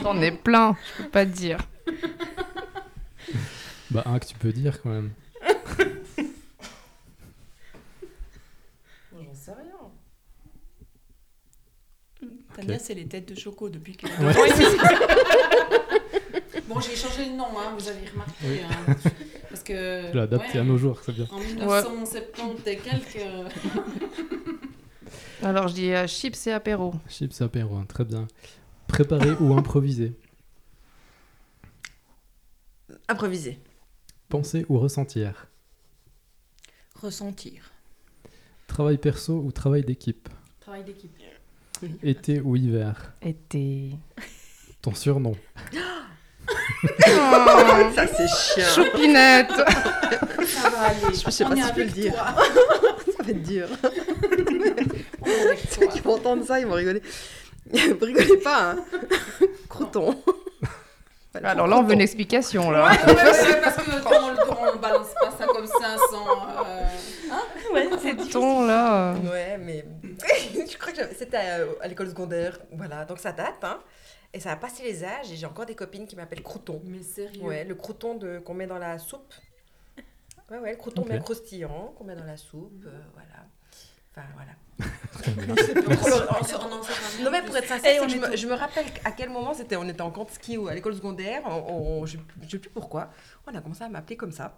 J'en 0.02 0.20
ai 0.22 0.32
plein, 0.32 0.76
je 0.98 1.04
peux 1.04 1.10
pas 1.10 1.26
te 1.26 1.32
dire. 1.32 1.60
Bah, 3.92 4.04
un 4.06 4.20
que 4.20 4.28
tu 4.28 4.36
peux 4.36 4.52
dire 4.52 4.80
quand 4.84 4.90
même. 4.90 5.10
J'en 9.12 9.34
sais 9.34 9.52
rien. 9.52 9.90
Tania, 12.56 12.78
c'est 12.78 12.94
les 12.94 13.08
têtes 13.08 13.28
de 13.30 13.34
choco 13.36 13.68
depuis 13.70 13.98
que. 13.98 14.06
Ouais. 14.06 14.34
Bon, 16.68 16.80
j'ai 16.80 16.96
changé 16.96 17.26
le 17.26 17.32
nom, 17.36 17.48
hein, 17.58 17.74
vous 17.76 17.88
avez 17.88 18.08
remarqué. 18.08 18.32
Oui. 18.44 18.60
hein, 18.62 18.96
parce 19.50 19.64
que. 19.64 20.12
Tu 20.12 20.16
l'as 20.16 20.22
adapté 20.24 20.54
ouais, 20.54 20.60
à 20.60 20.64
nos 20.64 20.78
jours, 20.78 21.00
c'est 21.04 21.14
bien. 21.14 21.26
En 21.32 21.40
1970 21.40 22.68
et 22.68 22.78
quelques. 22.78 23.26
Alors 25.44 25.68
je 25.70 25.74
dis 25.74 25.92
euh, 25.94 26.06
chips 26.08 26.48
et 26.48 26.52
apéro. 26.52 26.94
Chips 27.08 27.42
apéro, 27.42 27.76
hein, 27.76 27.86
très 27.88 28.04
bien. 28.04 28.28
Préparer 28.88 29.32
ou 29.40 29.54
improviser 29.54 30.14
Improviser. 33.08 33.60
Penser 34.28 34.66
ou 34.70 34.78
ressentir 34.80 35.48
Ressentir. 37.02 37.72
Travail 38.68 38.98
perso 38.98 39.34
ou 39.40 39.52
travail 39.52 39.84
d'équipe 39.84 40.28
Travail 40.60 40.84
d'équipe. 40.84 41.12
Été 42.04 42.42
ou 42.42 42.56
hiver 42.56 43.14
Été. 43.22 43.92
Ton 44.82 44.94
surnom 44.94 45.36
Ça, 47.96 48.08
c'est 48.08 48.28
chiant. 48.28 48.66
Choupinette 48.76 49.52
Ça 49.52 50.70
va 50.70 50.80
aller. 50.82 51.00
Je 51.14 51.30
sais 51.30 51.46
On 51.46 51.50
pas 51.50 51.56
est 51.56 51.62
si 51.62 51.68
je 51.68 51.74
peux 51.74 51.84
le 51.84 51.90
dire. 51.90 52.14
toi. 52.14 52.36
Ça 53.18 53.24
va 53.24 53.30
être 53.30 53.44
dur. 53.44 53.68
Ceux 55.70 55.86
toi. 55.86 55.88
qui 55.88 56.00
vont 56.02 56.16
entendre 56.16 56.46
ça, 56.46 56.60
ils 56.60 56.66
vont 56.68 56.74
rigoler. 56.74 57.02
Vous 57.72 57.78
rigolez 58.06 58.38
pas, 58.38 58.72
hein 58.72 58.86
Croton. 59.70 60.22
Voilà. 61.32 61.52
Alors 61.52 61.68
là, 61.68 61.78
on 61.78 61.84
veut 61.84 61.94
une 61.94 62.02
explication, 62.02 62.72
là. 62.72 62.86
Ouais, 62.86 63.14
ouais, 63.14 63.22
ouais, 63.22 63.62
parce 63.62 63.78
que 63.78 64.04
quand 64.04 64.24
on, 64.24 64.32
le- 64.32 64.74
on 64.74 64.80
balance 64.80 65.10
pas 65.22 65.32
ça 65.38 65.46
comme 65.46 65.68
ça 65.68 65.96
sans. 66.10 66.28
euh, 66.66 67.74
Ouais, 67.74 67.88
c'est 68.02 68.16
Ton, 68.32 68.66
là. 68.66 69.14
euh, 69.14 69.30
Ouais, 69.30 69.58
mais 69.60 69.86
je 70.68 70.76
crois 70.78 70.92
que 70.92 70.98
j'avais- 70.98 71.14
c'était 71.14 71.38
à, 71.38 71.60
à 71.82 71.88
l'école 71.88 72.08
secondaire. 72.10 72.58
Voilà, 72.72 73.06
donc 73.06 73.20
ça 73.20 73.32
date, 73.32 73.64
hein. 73.64 73.80
Et 74.34 74.40
ça 74.40 74.52
a 74.52 74.56
passé 74.56 74.84
les 74.84 75.04
âges 75.04 75.32
et 75.32 75.36
j'ai 75.36 75.46
encore 75.46 75.66
des 75.68 75.76
copines 75.76 76.06
qui 76.08 76.16
m'appellent 76.16 76.44
Crouton. 76.44 76.82
Mais 76.86 77.02
sérieux. 77.04 77.42
Ouais, 77.44 77.64
le 77.64 77.76
crouton 77.76 78.16
de, 78.16 78.40
qu'on 78.40 78.54
met 78.56 78.68
dans 78.68 78.78
la 78.80 78.98
soupe. 79.00 79.34
Ouais, 80.52 80.58
ouais, 80.58 80.72
le 80.72 80.78
crouton 80.78 81.02
Ok. 81.04 81.10
bien 81.10 81.20
croustillant 81.20 81.94
qu'on 81.98 82.04
met 82.06 82.16
dans 82.16 82.26
la 82.26 82.38
soupe. 82.38 82.84
euh, 82.88 83.00
voilà. 83.14 83.46
Enfin, 84.12 84.28
voilà. 84.36 84.52
Non, 87.22 87.32
mais 87.32 87.42
pour 87.42 87.56
être 87.58 87.68
sincère, 87.68 88.02
que 88.04 88.10
je, 88.10 88.16
me, 88.18 88.28
tout- 88.30 88.38
je 88.38 88.48
me 88.48 88.54
rappelle 88.54 88.86
à 89.04 89.12
quel 89.12 89.30
moment 89.30 89.54
c'était. 89.54 89.76
On 89.76 89.88
était 89.88 90.02
en 90.02 90.12
camp 90.12 90.24
de 90.26 90.32
ski 90.32 90.58
ou 90.58 90.68
à 90.68 90.74
l'école 90.74 90.96
secondaire. 90.96 91.42
On, 91.46 92.02
on- 92.02 92.06
je 92.06 92.18
ne 92.18 92.50
sais 92.50 92.60
plus 92.60 92.70
pourquoi. 92.70 93.10
On 93.48 93.54
a 93.56 93.62
commencé 93.62 93.84
à 93.84 93.90
m'appeler 93.90 94.16
comme 94.16 94.32
ça. 94.32 94.56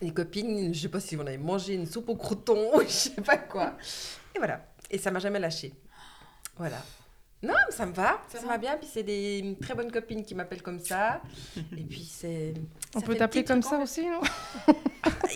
Les 0.00 0.12
copines, 0.12 0.74
je 0.74 0.80
sais 0.80 0.88
pas 0.88 1.00
si 1.00 1.16
on 1.16 1.20
avait 1.20 1.38
mangé 1.38 1.74
une 1.74 1.86
soupe 1.86 2.08
au 2.08 2.16
crouton 2.16 2.76
ou 2.76 2.80
je 2.82 2.88
sais 2.88 3.10
pas 3.22 3.36
quoi. 3.36 3.74
Et 4.34 4.38
voilà. 4.38 4.60
Et 4.90 4.98
ça 4.98 5.10
m'a 5.10 5.18
jamais 5.20 5.38
lâché. 5.38 5.72
Voilà. 6.56 6.78
Non, 7.42 7.54
mais 7.68 7.74
ça 7.76 7.84
me 7.86 7.92
va. 7.92 8.20
Ça 8.28 8.38
Ça, 8.40 8.46
va. 8.46 8.52
va 8.52 8.58
bien. 8.58 8.76
Puis 8.76 8.88
c'est 8.92 9.02
des 9.02 9.56
très 9.60 9.74
bonnes 9.74 9.92
copines 9.92 10.24
qui 10.24 10.34
m'appellent 10.34 10.62
comme 10.62 10.78
ça. 10.80 11.20
Et 11.56 11.82
puis 11.84 12.08
c'est. 12.10 12.54
On 12.94 13.00
ça 13.00 13.06
peut 13.06 13.14
t'appeler 13.16 13.44
comme 13.44 13.62
ça 13.62 13.78
aussi, 13.78 14.04
non. 14.06 14.20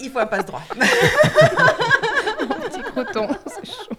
Il 0.00 0.11
faut 0.11 0.18
un 0.18 0.26
passe 0.26 0.46
droit. 0.46 0.62
Petit 2.38 2.83
croton. 2.83 3.28
C'est 3.46 3.66
chaud. 3.66 3.94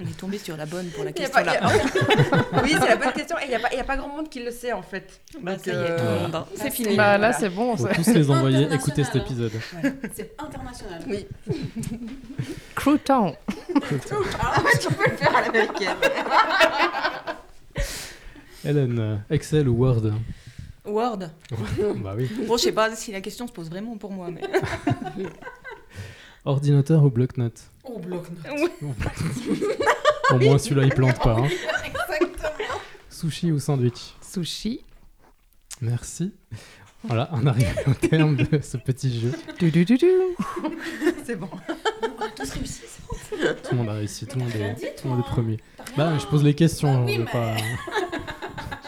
On 0.00 0.04
est 0.06 0.16
tombé 0.16 0.38
sur 0.38 0.56
la 0.56 0.64
bonne 0.64 0.86
pour 0.90 1.02
la 1.04 1.10
question 1.12 1.34
pas- 1.34 1.42
là. 1.44 1.66
a- 1.66 1.72
oui, 2.62 2.70
c'est 2.80 2.88
la 2.88 2.96
bonne 2.96 3.12
question. 3.12 3.36
Et 3.38 3.44
il 3.44 3.48
n'y 3.48 3.54
a, 3.56 3.58
pas- 3.58 3.68
il 3.72 3.76
y 3.78 3.80
a 3.80 3.84
pas 3.84 3.96
grand 3.96 4.08
monde 4.08 4.28
qui 4.28 4.42
le 4.44 4.50
sait 4.52 4.72
en 4.72 4.82
fait. 4.82 5.20
Bah, 5.40 5.52
Donc, 5.56 5.64
ça 5.64 5.72
y 5.72 5.74
est, 5.74 5.96
tout 5.96 6.02
euh, 6.04 6.14
le 6.16 6.20
monde. 6.22 6.34
hein. 6.36 6.46
C'est 6.54 6.70
fini. 6.70 6.96
Bah 6.96 7.18
là, 7.18 7.30
Voilà. 7.30 7.32
c'est 7.32 7.48
bon. 7.48 7.76
Faut 7.76 7.88
tous 7.88 8.12
les 8.12 8.30
envoyer 8.30 8.64
International, 8.66 8.74
écouter 8.74 9.04
cet 9.04 9.16
épisode. 9.16 9.52
C'est 10.14 10.34
international. 10.38 11.02
Oui. 11.08 11.26
Crouton. 12.76 13.34
Ah, 14.40 14.62
tu 14.80 14.88
peux 14.94 15.10
le 15.10 15.16
faire 15.16 15.36
à 15.36 15.42
l'américaine. 15.42 15.96
Hélène, 18.64 18.98
euh, 18.98 19.16
Excel 19.30 19.68
ou 19.68 19.74
Word 19.84 20.02
Word. 20.84 21.18
Bah 22.02 22.14
oui. 22.16 22.30
Bon, 22.46 22.56
je 22.56 22.62
sais 22.62 22.72
pas 22.72 22.94
si 22.96 23.12
la 23.12 23.20
question 23.20 23.46
se 23.46 23.52
pose 23.52 23.68
vraiment 23.68 23.96
pour 23.98 24.10
moi, 24.10 24.28
mais. 24.30 24.40
Ordinateur 26.44 27.04
ou 27.04 27.10
bloc-notes 27.10 27.70
On 27.84 27.98
bloque. 27.98 28.26
Au 30.30 30.38
moins 30.38 30.58
celui-là 30.58 30.84
il 30.86 30.94
plante 30.94 31.18
pas. 31.22 31.36
hein. 31.38 31.46
Exactement. 31.84 32.80
Sushi 33.10 33.52
ou 33.52 33.58
sandwich 33.58 34.14
Sushi. 34.20 34.84
Merci. 35.80 36.32
Voilà, 37.04 37.30
on 37.32 37.46
arrive 37.46 37.72
au 37.86 37.94
terme 37.94 38.36
de 38.36 38.60
ce 38.60 38.76
petit 38.76 39.20
jeu. 39.20 39.32
Du, 39.58 39.70
du, 39.70 39.84
du, 39.84 39.96
du. 39.96 40.08
C'est 41.24 41.36
bon. 41.36 41.48
On 42.02 42.24
a 42.24 42.28
tous 42.34 42.50
réussi. 42.50 42.82
c'est 42.86 43.36
bon. 43.38 43.54
Tout 43.62 43.70
le 43.70 43.76
monde 43.76 43.88
a 43.88 43.92
réussi, 43.92 44.26
tout 44.26 44.36
le 44.38 44.44
monde 44.44 44.54
est, 44.56 44.74
dit, 44.74 44.86
tout 44.96 45.04
le 45.04 45.10
monde 45.10 45.20
est 45.20 45.22
hein 45.28 45.30
premier. 45.30 45.58
Rien- 45.96 46.10
Bah, 46.12 46.18
je 46.18 46.26
pose 46.26 46.42
les 46.42 46.54
questions. 46.54 46.92
Bah 46.92 47.04
oui, 47.06 47.12
je 47.14 47.18
vais 47.20 47.24
mais- 47.24 47.30
pas... 47.32 47.56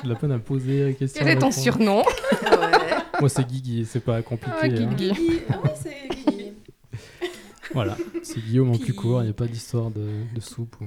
J'ai 0.02 0.04
de 0.08 0.12
la 0.14 0.18
peine 0.18 0.32
à 0.32 0.38
poser 0.38 0.86
les 0.86 0.94
questions. 0.94 1.20
Quel 1.24 1.36
est 1.36 1.38
ton 1.38 1.50
surnom? 1.52 1.98
Ouais. 2.02 2.98
Moi, 3.20 3.28
c'est 3.28 3.46
Guigui, 3.46 3.86
c'est 3.86 4.00
pas 4.00 4.22
compliqué. 4.22 4.56
Ah, 4.60 4.64
hein. 4.64 4.68
Guigui. 4.94 5.12
Ah 5.50 5.58
oui, 5.62 5.70
c'est. 5.80 5.96
Voilà, 7.72 7.96
c'est 8.22 8.40
Guillaume 8.40 8.70
en 8.70 8.74
Puis- 8.74 8.84
plus 8.86 8.94
court, 8.94 9.20
il 9.22 9.24
n'y 9.26 9.30
a 9.30 9.34
pas 9.34 9.46
d'histoire 9.46 9.90
de, 9.90 10.08
de 10.34 10.40
soupe 10.40 10.76
ou 10.80 10.86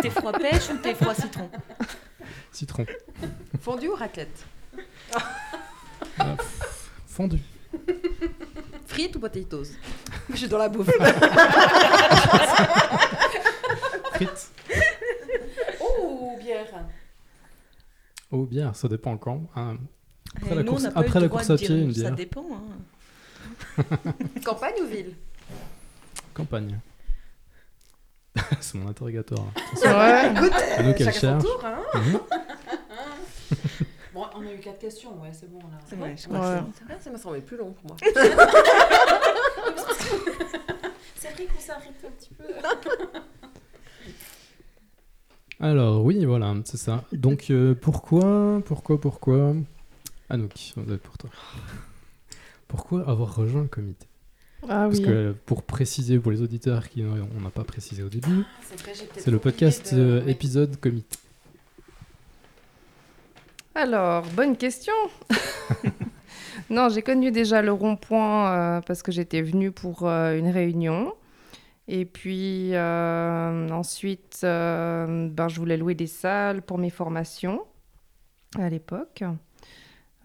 T'es 0.00 0.10
froid 0.10 0.32
pêche 0.32 0.70
ou 0.70 0.76
t'es 0.78 0.94
froid 0.94 1.14
citron 1.14 1.50
citron. 2.52 2.86
Fondu 3.60 3.88
ou 3.88 3.94
raclette 3.94 4.44
Ah, 6.18 6.36
pff, 6.36 6.90
fondu. 7.06 7.38
Frites 8.86 9.16
ou 9.16 9.20
potatoes 9.20 9.64
Je 10.30 10.36
suis 10.36 10.48
dans 10.48 10.58
la 10.58 10.68
bouffe. 10.68 10.88
Frites. 14.14 14.50
Oh, 15.80 16.36
bière. 16.40 16.86
Oh, 18.30 18.44
bière, 18.44 18.74
ça 18.76 18.88
dépend 18.88 19.16
quand. 19.16 19.42
hein. 19.56 19.76
Après 20.36 20.52
Et 20.52 20.54
la 20.56 20.62
nous, 20.62 20.70
course- 20.70 20.82
on 20.82 20.86
n'a 20.86 20.90
pas 20.92 21.00
eu 21.00 21.06
après 21.06 21.20
le 21.20 21.26
la 21.26 21.30
course 21.30 21.50
à 21.50 21.56
pied, 21.56 21.68
une 21.68 21.92
Ça 21.94 22.00
bière. 22.00 22.14
dépend. 22.16 22.46
hein. 22.52 23.84
Campagne 24.44 24.74
ou 24.82 24.86
ville 24.86 25.14
Campagne. 26.34 26.78
c'est 28.60 28.74
mon 28.76 28.88
interrogatoire. 28.88 29.46
là. 29.84 29.98
Ouais. 29.98 30.32
Écoute, 30.32 30.52
À 30.76 30.82
nous 30.82 30.92
qu'elle 30.94 31.06
chacun 31.12 31.40
son 31.40 31.40
cherche. 31.40 31.42
tour. 31.44 31.64
Hein 31.64 31.78
Mhm. 31.94 32.20
Bon, 34.12 34.24
on 34.36 34.46
a 34.46 34.52
eu 34.52 34.58
quatre 34.58 34.78
questions, 34.78 35.20
ouais, 35.20 35.30
c'est 35.32 35.50
bon 35.50 35.58
là. 35.58 35.78
C'est 35.88 35.96
vrai, 35.96 36.16
je 36.16 36.28
crois 36.28 36.38
que 36.58 36.64
C'est 36.78 36.84
vrai, 36.84 36.98
ça 37.00 37.10
m'a 37.10 37.18
semblé 37.18 37.40
plus 37.40 37.56
long 37.56 37.72
pour 37.72 37.86
moi. 37.88 37.96
C'est 41.16 41.30
vrai 41.32 41.46
qu'on 41.46 41.60
s'est 41.60 41.72
arrêté 41.72 42.06
un 42.06 42.10
petit 42.10 42.30
peu. 42.34 42.44
Alors, 45.60 46.04
oui, 46.04 46.24
voilà, 46.24 46.54
c'est 46.64 46.76
ça. 46.76 47.04
Donc, 47.12 47.46
euh, 47.50 47.74
pourquoi, 47.74 48.60
pourquoi, 48.66 49.00
pourquoi 49.00 49.54
Anouk, 50.28 50.72
on 50.76 50.82
va 50.82 50.94
être 50.94 51.02
pour 51.02 51.16
toi. 51.16 51.30
Pourquoi 52.68 53.08
avoir 53.08 53.34
rejoint 53.36 53.62
le 53.62 53.68
comité? 53.68 54.06
Ah 54.68 54.86
Parce 54.86 54.98
oui. 54.98 55.04
que 55.04 55.10
euh, 55.10 55.32
pour 55.46 55.62
préciser 55.62 56.18
pour 56.18 56.32
les 56.32 56.40
auditeurs 56.42 56.88
qui 56.88 57.02
n'ont- 57.02 57.28
on 57.36 57.40
n'a 57.42 57.50
pas 57.50 57.64
précisé 57.64 58.02
au 58.02 58.08
début, 58.08 58.44
C'est 59.18 59.30
le 59.30 59.38
podcast 59.38 59.94
de- 59.94 60.00
euh, 60.00 60.24
ouais. 60.24 60.30
épisode 60.32 60.78
comité. 60.80 61.18
Alors, 63.74 64.24
bonne 64.36 64.56
question. 64.56 64.92
non, 66.70 66.88
j'ai 66.88 67.02
connu 67.02 67.30
déjà 67.32 67.60
le 67.62 67.72
rond-point 67.72 68.52
euh, 68.52 68.80
parce 68.80 69.02
que 69.02 69.10
j'étais 69.12 69.42
venue 69.42 69.72
pour 69.72 70.08
euh, 70.08 70.38
une 70.38 70.48
réunion. 70.48 71.12
Et 71.88 72.04
puis 72.06 72.70
euh, 72.74 73.68
ensuite, 73.70 74.40
euh, 74.44 75.28
ben, 75.28 75.48
je 75.48 75.58
voulais 75.58 75.76
louer 75.76 75.94
des 75.94 76.06
salles 76.06 76.62
pour 76.62 76.78
mes 76.78 76.88
formations 76.90 77.62
à 78.58 78.68
l'époque. 78.70 79.22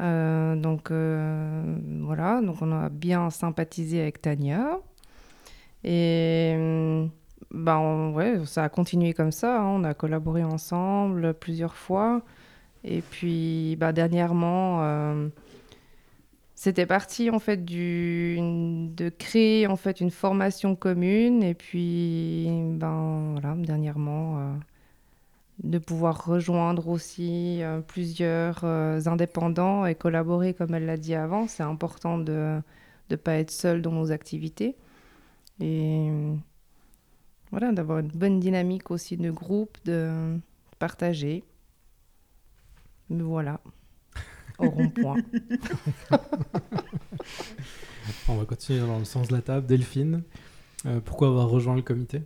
Euh, 0.01 0.55
donc 0.55 0.91
euh, 0.91 1.61
voilà, 2.01 2.41
donc 2.41 2.61
on 2.61 2.71
a 2.71 2.89
bien 2.89 3.29
sympathisé 3.29 4.01
avec 4.01 4.21
Tania. 4.21 4.79
Et 5.83 6.53
ben, 7.51 7.77
on- 7.77 8.13
ouais, 8.13 8.45
ça 8.45 8.63
a 8.65 8.69
continué 8.69 9.13
comme 9.13 9.31
ça. 9.31 9.61
hein. 9.61 9.65
On 9.67 9.83
a 9.83 9.93
collaboré 9.93 10.43
ensemble 10.43 11.33
plusieurs 11.33 11.75
fois. 11.75 12.21
Et 12.83 13.01
puis, 13.01 13.77
bah, 13.79 13.93
dernièrement, 13.93 14.83
euh, 14.83 15.29
c'était 16.55 16.85
parti 16.85 17.29
en 17.29 17.39
fait 17.39 17.63
du, 17.63 18.37
de 18.95 19.09
créer 19.09 19.67
en 19.67 19.75
fait 19.77 20.01
une 20.01 20.11
formation 20.11 20.75
commune. 20.75 21.43
Et 21.43 21.53
puis, 21.53 22.47
ben 22.75 23.35
dernièrement, 23.57 24.55
de 25.63 25.77
pouvoir 25.77 26.25
rejoindre 26.25 26.87
aussi 26.87 27.61
euh, 27.61 27.81
plusieurs 27.81 28.61
euh, 28.63 29.01
indépendants 29.05 29.85
et 29.85 29.95
collaborer, 29.95 30.53
comme 30.53 30.73
elle 30.73 30.85
l'a 30.85 30.97
dit 30.97 31.15
avant, 31.15 31.47
c'est 31.47 31.63
important 31.63 32.17
de 32.17 32.61
ne 33.09 33.15
pas 33.15 33.35
être 33.35 33.51
seul 33.51 33.81
dans 33.81 33.91
nos 33.91 34.11
activités. 34.11 34.75
Et 35.59 36.09
voilà, 37.51 37.71
d'avoir 37.71 37.99
une 37.99 38.07
bonne 38.07 38.39
dynamique 38.39 38.91
aussi 38.91 39.17
de 39.17 39.31
groupe, 39.31 39.77
de 39.85 40.37
partager. 40.77 41.43
Mais 43.09 43.23
voilà, 43.23 43.59
au 44.59 44.69
rond-point. 44.69 45.15
On 48.27 48.35
va 48.37 48.45
continuer 48.45 48.79
dans 48.79 48.99
le 48.99 49.05
sens 49.05 49.27
de 49.29 49.33
la 49.33 49.41
table. 49.41 49.65
Delphine, 49.65 50.23
euh, 50.85 50.99
pourquoi 50.99 51.29
avoir 51.29 51.49
rejoint 51.49 51.75
le 51.75 51.81
comité? 51.81 52.21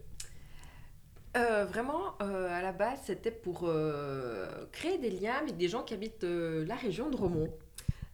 Euh, 1.35 1.65
vraiment, 1.65 2.13
euh, 2.21 2.47
à 2.47 2.61
la 2.61 2.71
base, 2.71 2.99
c'était 3.05 3.31
pour 3.31 3.61
euh, 3.63 4.47
créer 4.71 4.99
des 4.99 5.09
liens 5.09 5.33
avec 5.41 5.57
des 5.57 5.67
gens 5.67 5.81
qui 5.81 5.95
habitent 5.95 6.23
euh, 6.23 6.63
la 6.65 6.75
région 6.75 7.09
de 7.09 7.15
Romont. 7.17 7.49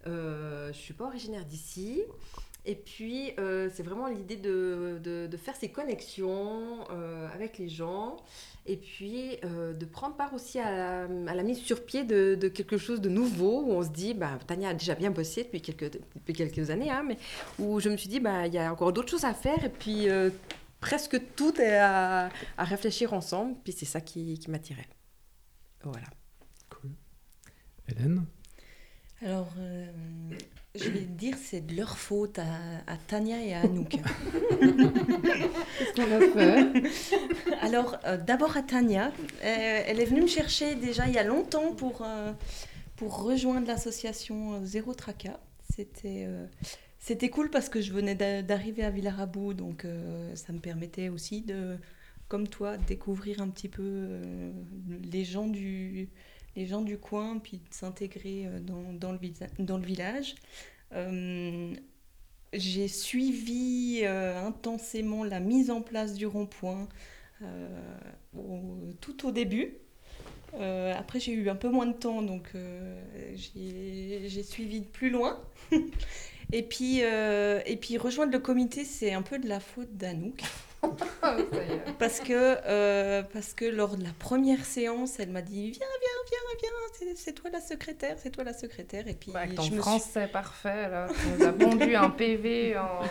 Je 0.05 0.67
ne 0.67 0.73
suis 0.73 0.93
pas 0.93 1.05
originaire 1.05 1.45
d'ici. 1.45 2.01
Et 2.65 2.75
puis, 2.75 3.31
c'est 3.37 3.83
vraiment 3.83 4.07
l'idée 4.07 4.37
de, 4.37 4.99
de- 5.03 5.37
faire 5.37 5.55
ces 5.55 5.69
connexions 5.69 6.87
avec 7.33 7.57
les 7.57 7.69
gens. 7.69 8.17
Et 8.65 8.77
puis, 8.77 9.37
de 9.43 9.85
prendre 9.85 10.15
part 10.15 10.33
aussi 10.33 10.57
à 10.57 11.07
la, 11.07 11.43
mise 11.43 11.59
sur 11.59 11.85
pied 11.85 12.05
de, 12.05 12.47
quelque 12.47 12.77
chose 12.77 13.01
de 13.01 13.09
nouveau, 13.09 13.61
où 13.61 13.71
on 13.73 13.83
se 13.83 13.89
dit, 13.89 14.13
bah, 14.13 14.39
Tania 14.47 14.69
a 14.69 14.73
déjà 14.73 14.95
bien 14.95 15.11
bossé 15.11 15.43
depuis 15.43 15.61
quelques, 15.61 15.91
depuis 16.15 16.33
quelques 16.33 16.71
années, 16.71 16.89
hein, 16.89 17.03
mais 17.07 17.17
où 17.59 17.79
je 17.79 17.89
me 17.89 17.97
suis 17.97 18.09
dit, 18.09 18.19
bah, 18.19 18.47
il 18.47 18.53
y 18.53 18.57
a 18.57 18.71
encore 18.71 18.93
d'autres 18.93 19.09
choses 19.11 19.25
à 19.25 19.33
faire. 19.33 19.63
Et 19.63 19.69
puis, 19.69 20.07
presque 20.79 21.19
tout 21.35 21.59
est 21.59 21.77
à, 21.77 22.29
à 22.57 22.63
réfléchir 22.63 23.13
ensemble. 23.13 23.55
Puis 23.63 23.73
c'est 23.73 23.85
ça 23.85 24.01
qui, 24.01 24.37
qui 24.39 24.49
m'attirait. 24.51 24.87
Voilà. 25.83 26.07
Cool. 26.69 26.91
Hélène? 27.87 28.25
Alors, 29.21 29.51
euh, 29.57 29.91
je 30.75 30.89
vais 30.89 31.01
te 31.01 31.11
dire, 31.11 31.35
c'est 31.37 31.59
de 31.59 31.75
leur 31.75 31.97
faute 31.97 32.39
à, 32.39 32.45
à 32.87 32.95
Tania 32.95 33.41
et 33.43 33.53
à 33.53 33.61
Anouk. 33.61 33.89
Qu'est-ce 34.59 35.93
qu'on 35.93 36.11
a 36.15 36.19
fait? 36.31 36.89
Alors, 37.61 37.97
euh, 38.05 38.15
d'abord 38.17 38.55
à 38.55 38.61
Tania. 38.61 39.07
Euh, 39.07 39.11
elle 39.85 39.99
est 39.99 40.05
venue 40.05 40.21
me 40.21 40.27
chercher 40.27 40.75
déjà 40.75 41.07
il 41.07 41.13
y 41.13 41.17
a 41.17 41.23
longtemps 41.23 41.73
pour, 41.73 42.01
euh, 42.05 42.31
pour 42.95 43.23
rejoindre 43.23 43.67
l'association 43.67 44.63
Zéro 44.63 44.93
Tracas. 44.93 45.39
C'était 45.75 46.25
euh, 46.27 46.45
c'était 46.99 47.29
cool 47.29 47.49
parce 47.49 47.69
que 47.69 47.81
je 47.81 47.93
venais 47.93 48.13
d'a- 48.13 48.41
d'arriver 48.41 48.83
à 48.83 48.89
Villarabou, 48.91 49.53
donc 49.53 49.85
euh, 49.85 50.35
ça 50.35 50.51
me 50.51 50.59
permettait 50.59 51.07
aussi 51.09 51.41
de, 51.41 51.77
comme 52.27 52.47
toi, 52.47 52.77
découvrir 52.77 53.41
un 53.41 53.47
petit 53.49 53.69
peu 53.69 53.83
euh, 53.85 54.51
les 55.11 55.23
gens 55.23 55.47
du 55.47 56.09
les 56.55 56.65
gens 56.65 56.81
du 56.81 56.97
coin, 56.97 57.39
puis 57.39 57.57
de 57.57 57.73
s'intégrer 57.73 58.45
euh, 58.47 58.59
dans, 58.59 58.91
dans, 58.93 59.11
le, 59.13 59.85
village. 59.85 60.35
J'ai 62.51 62.87
suivi 62.87 64.03
intensément 64.05 65.23
la 65.23 65.39
mise 65.39 65.69
en 65.69 65.81
place 65.81 66.15
du 66.15 66.25
rond-point 66.25 66.89
tout 68.99 69.27
au 69.27 69.31
début. 69.31 69.75
Après, 70.53 71.19
j'ai 71.19 71.31
eu 71.33 71.49
un 71.49 71.55
peu 71.55 71.69
moins 71.69 71.85
de 71.85 71.93
temps, 71.93 72.23
donc 72.23 72.51
j'ai 73.35 74.43
suivi 74.43 74.81
de 74.81 74.87
plus 74.87 75.11
loin. 75.11 75.39
et, 76.51 76.63
puis, 76.63 76.99
euh, 77.03 77.59
et 77.65 77.77
puis, 77.77 77.97
rejoindre 77.97 78.31
le 78.31 78.39
comité, 78.39 78.85
c'est 78.85 79.13
un 79.13 79.21
peu 79.21 79.39
de 79.39 79.47
la 79.47 79.59
faute 79.59 79.95
d'Anouk. 79.97 80.41
Parce 81.99 82.21
que, 82.21 82.31
euh, 82.65 83.21
parce 83.33 83.53
que 83.53 83.65
lors 83.65 83.97
de 83.97 84.03
la 84.03 84.13
première 84.17 84.63
séance, 84.63 85.19
elle 85.19 85.29
m'a 85.29 85.41
dit 85.41 85.71
Viens, 85.71 85.85
viens, 86.01 86.37
viens, 86.61 86.69
viens, 87.01 87.13
c'est- 87.17 87.33
toi 87.33 87.49
la 87.51 87.59
secrétaire, 87.59 88.15
c'est 88.17 88.29
toi 88.29 88.45
la 88.45 88.53
secrétaire. 88.53 89.05
Et 89.09 89.13
puis, 89.13 89.31
Avec 89.35 89.55
ton 89.55 89.63
je 89.63 89.67
me 89.71 89.73
suis 89.73 89.81
français 89.81 90.27
parfait, 90.31 90.89
là, 90.89 91.07
tu 91.09 91.27
nous 91.37 91.45
as 91.45 91.51
pondu 91.51 91.95
un 91.95 92.09
PV 92.09 92.77
en 92.77 93.01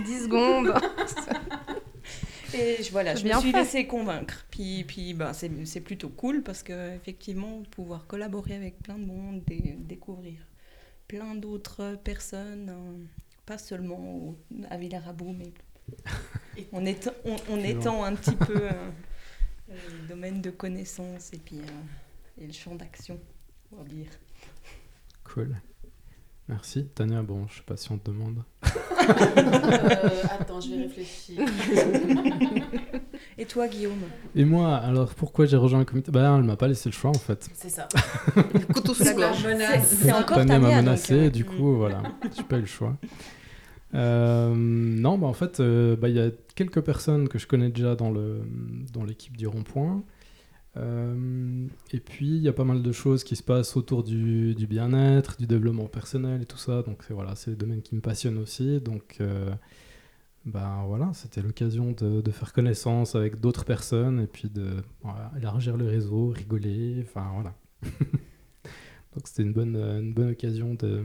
10 0.00 0.22
secondes. 0.24 0.72
Et 2.54 2.82
je, 2.82 2.90
voilà, 2.90 3.14
je 3.14 3.24
me 3.24 3.32
suis 3.40 3.52
fait. 3.52 3.58
laissée 3.58 3.86
convaincre. 3.86 4.44
Puis, 4.50 4.84
puis 4.84 5.14
bah, 5.14 5.32
c'est 5.32 5.80
plutôt 5.80 6.08
cool 6.08 6.42
parce 6.42 6.62
que 6.62 6.94
effectivement, 6.96 7.62
pouvoir 7.70 8.06
collaborer 8.06 8.54
avec 8.56 8.78
plein 8.82 8.98
de 8.98 9.04
monde, 9.04 9.42
dé- 9.46 9.76
découvrir 9.78 10.34
plein 11.10 11.34
d'autres 11.34 11.96
personnes, 12.04 12.68
euh, 12.70 13.04
pas 13.44 13.58
seulement 13.58 13.98
au- 13.98 14.38
à 14.70 14.76
Villarabou, 14.76 15.32
mais 15.32 15.52
en, 16.72 16.84
étant, 16.84 17.10
on, 17.24 17.32
en 17.32 17.36
Excellent. 17.58 17.80
étant 17.80 18.04
un 18.04 18.14
petit 18.14 18.36
peu 18.36 18.56
euh, 18.56 18.70
euh, 19.70 19.74
le 20.02 20.06
domaine 20.08 20.40
de 20.40 20.50
connaissance 20.50 21.32
et 21.32 21.38
puis 21.38 21.58
euh, 21.58 22.40
et 22.42 22.46
le 22.46 22.52
champ 22.52 22.76
d'action, 22.76 23.18
on 23.72 23.76
va 23.82 23.84
dire. 23.88 24.08
Cool. 25.24 25.56
Merci. 26.48 26.86
Tania, 26.94 27.22
bon, 27.22 27.46
je 27.48 27.56
sais 27.56 27.62
pas 27.66 27.76
si 27.76 27.90
on 27.90 27.98
te 27.98 28.10
demande. 28.10 28.44
Euh, 29.10 30.22
attends, 30.38 30.60
je 30.60 30.68
vais 30.70 30.82
réfléchir. 30.84 31.40
Et 33.40 33.46
toi, 33.46 33.68
Guillaume 33.68 33.94
Et 34.36 34.44
moi, 34.44 34.76
alors 34.76 35.14
pourquoi 35.14 35.46
j'ai 35.46 35.56
rejoint 35.56 35.78
le 35.78 35.86
comité? 35.86 36.12
Bah, 36.12 36.36
elle 36.36 36.44
m'a 36.44 36.56
pas 36.56 36.68
laissé 36.68 36.90
le 36.90 36.92
choix 36.92 37.08
en 37.08 37.14
fait. 37.14 37.48
C'est 37.54 37.70
ça. 37.70 37.88
Couteau 38.74 38.92
sous 38.92 39.02
la 39.02 39.14
gorge. 39.14 39.46
menace. 39.46 39.96
C'est 40.02 40.12
encore 40.12 40.36
Tania 40.36 40.58
m'a 40.58 40.66
Tania, 40.66 40.76
donc, 40.76 40.84
menacé, 40.84 41.14
euh, 41.14 41.30
du 41.30 41.46
coup, 41.46 41.74
voilà, 41.76 42.02
j'ai 42.36 42.42
pas 42.42 42.58
eu 42.58 42.60
le 42.60 42.66
choix. 42.66 42.98
Euh, 43.94 44.54
non, 44.54 45.16
bah 45.16 45.26
en 45.26 45.32
fait, 45.32 45.58
euh, 45.58 45.96
bah, 45.96 46.10
il 46.10 46.16
y 46.16 46.20
a 46.20 46.28
quelques 46.54 46.82
personnes 46.82 47.30
que 47.30 47.38
je 47.38 47.46
connais 47.46 47.70
déjà 47.70 47.96
dans 47.96 48.10
le 48.10 48.42
dans 48.92 49.04
l'équipe 49.04 49.34
du 49.38 49.46
Rond-Point. 49.46 50.04
Euh, 50.76 51.66
et 51.94 51.98
puis, 51.98 52.36
il 52.36 52.42
y 52.42 52.48
a 52.48 52.52
pas 52.52 52.64
mal 52.64 52.82
de 52.82 52.92
choses 52.92 53.24
qui 53.24 53.36
se 53.36 53.42
passent 53.42 53.74
autour 53.74 54.04
du, 54.04 54.54
du 54.54 54.66
bien-être, 54.66 55.38
du 55.38 55.46
développement 55.46 55.86
personnel 55.86 56.42
et 56.42 56.46
tout 56.46 56.58
ça. 56.58 56.82
Donc, 56.82 57.04
c'est 57.08 57.14
voilà, 57.14 57.34
c'est 57.36 57.52
des 57.52 57.56
domaines 57.56 57.80
qui 57.80 57.94
me 57.94 58.02
passionnent 58.02 58.38
aussi. 58.38 58.82
Donc, 58.82 59.18
bah, 60.46 60.84
voilà, 60.86 61.10
c'était 61.12 61.42
l'occasion 61.42 61.92
de, 61.92 62.30
faire 62.30 62.52
connaissance 62.52 63.14
avec 63.14 63.40
d'autres 63.40 63.64
personnes 63.64 64.20
et 64.20 64.26
puis 64.26 64.48
de 64.48 64.82
élargir 65.36 65.76
le 65.76 65.86
réseau, 65.86 66.28
rigoler. 66.28 67.04
Enfin, 67.06 67.30
voilà. 67.34 67.54
Donc, 67.82 69.26
c'était 69.26 69.42
une 69.42 69.52
bonne, 69.52 69.76
une 69.76 70.12
bonne 70.12 70.30
occasion 70.30 70.74
de 70.74 71.04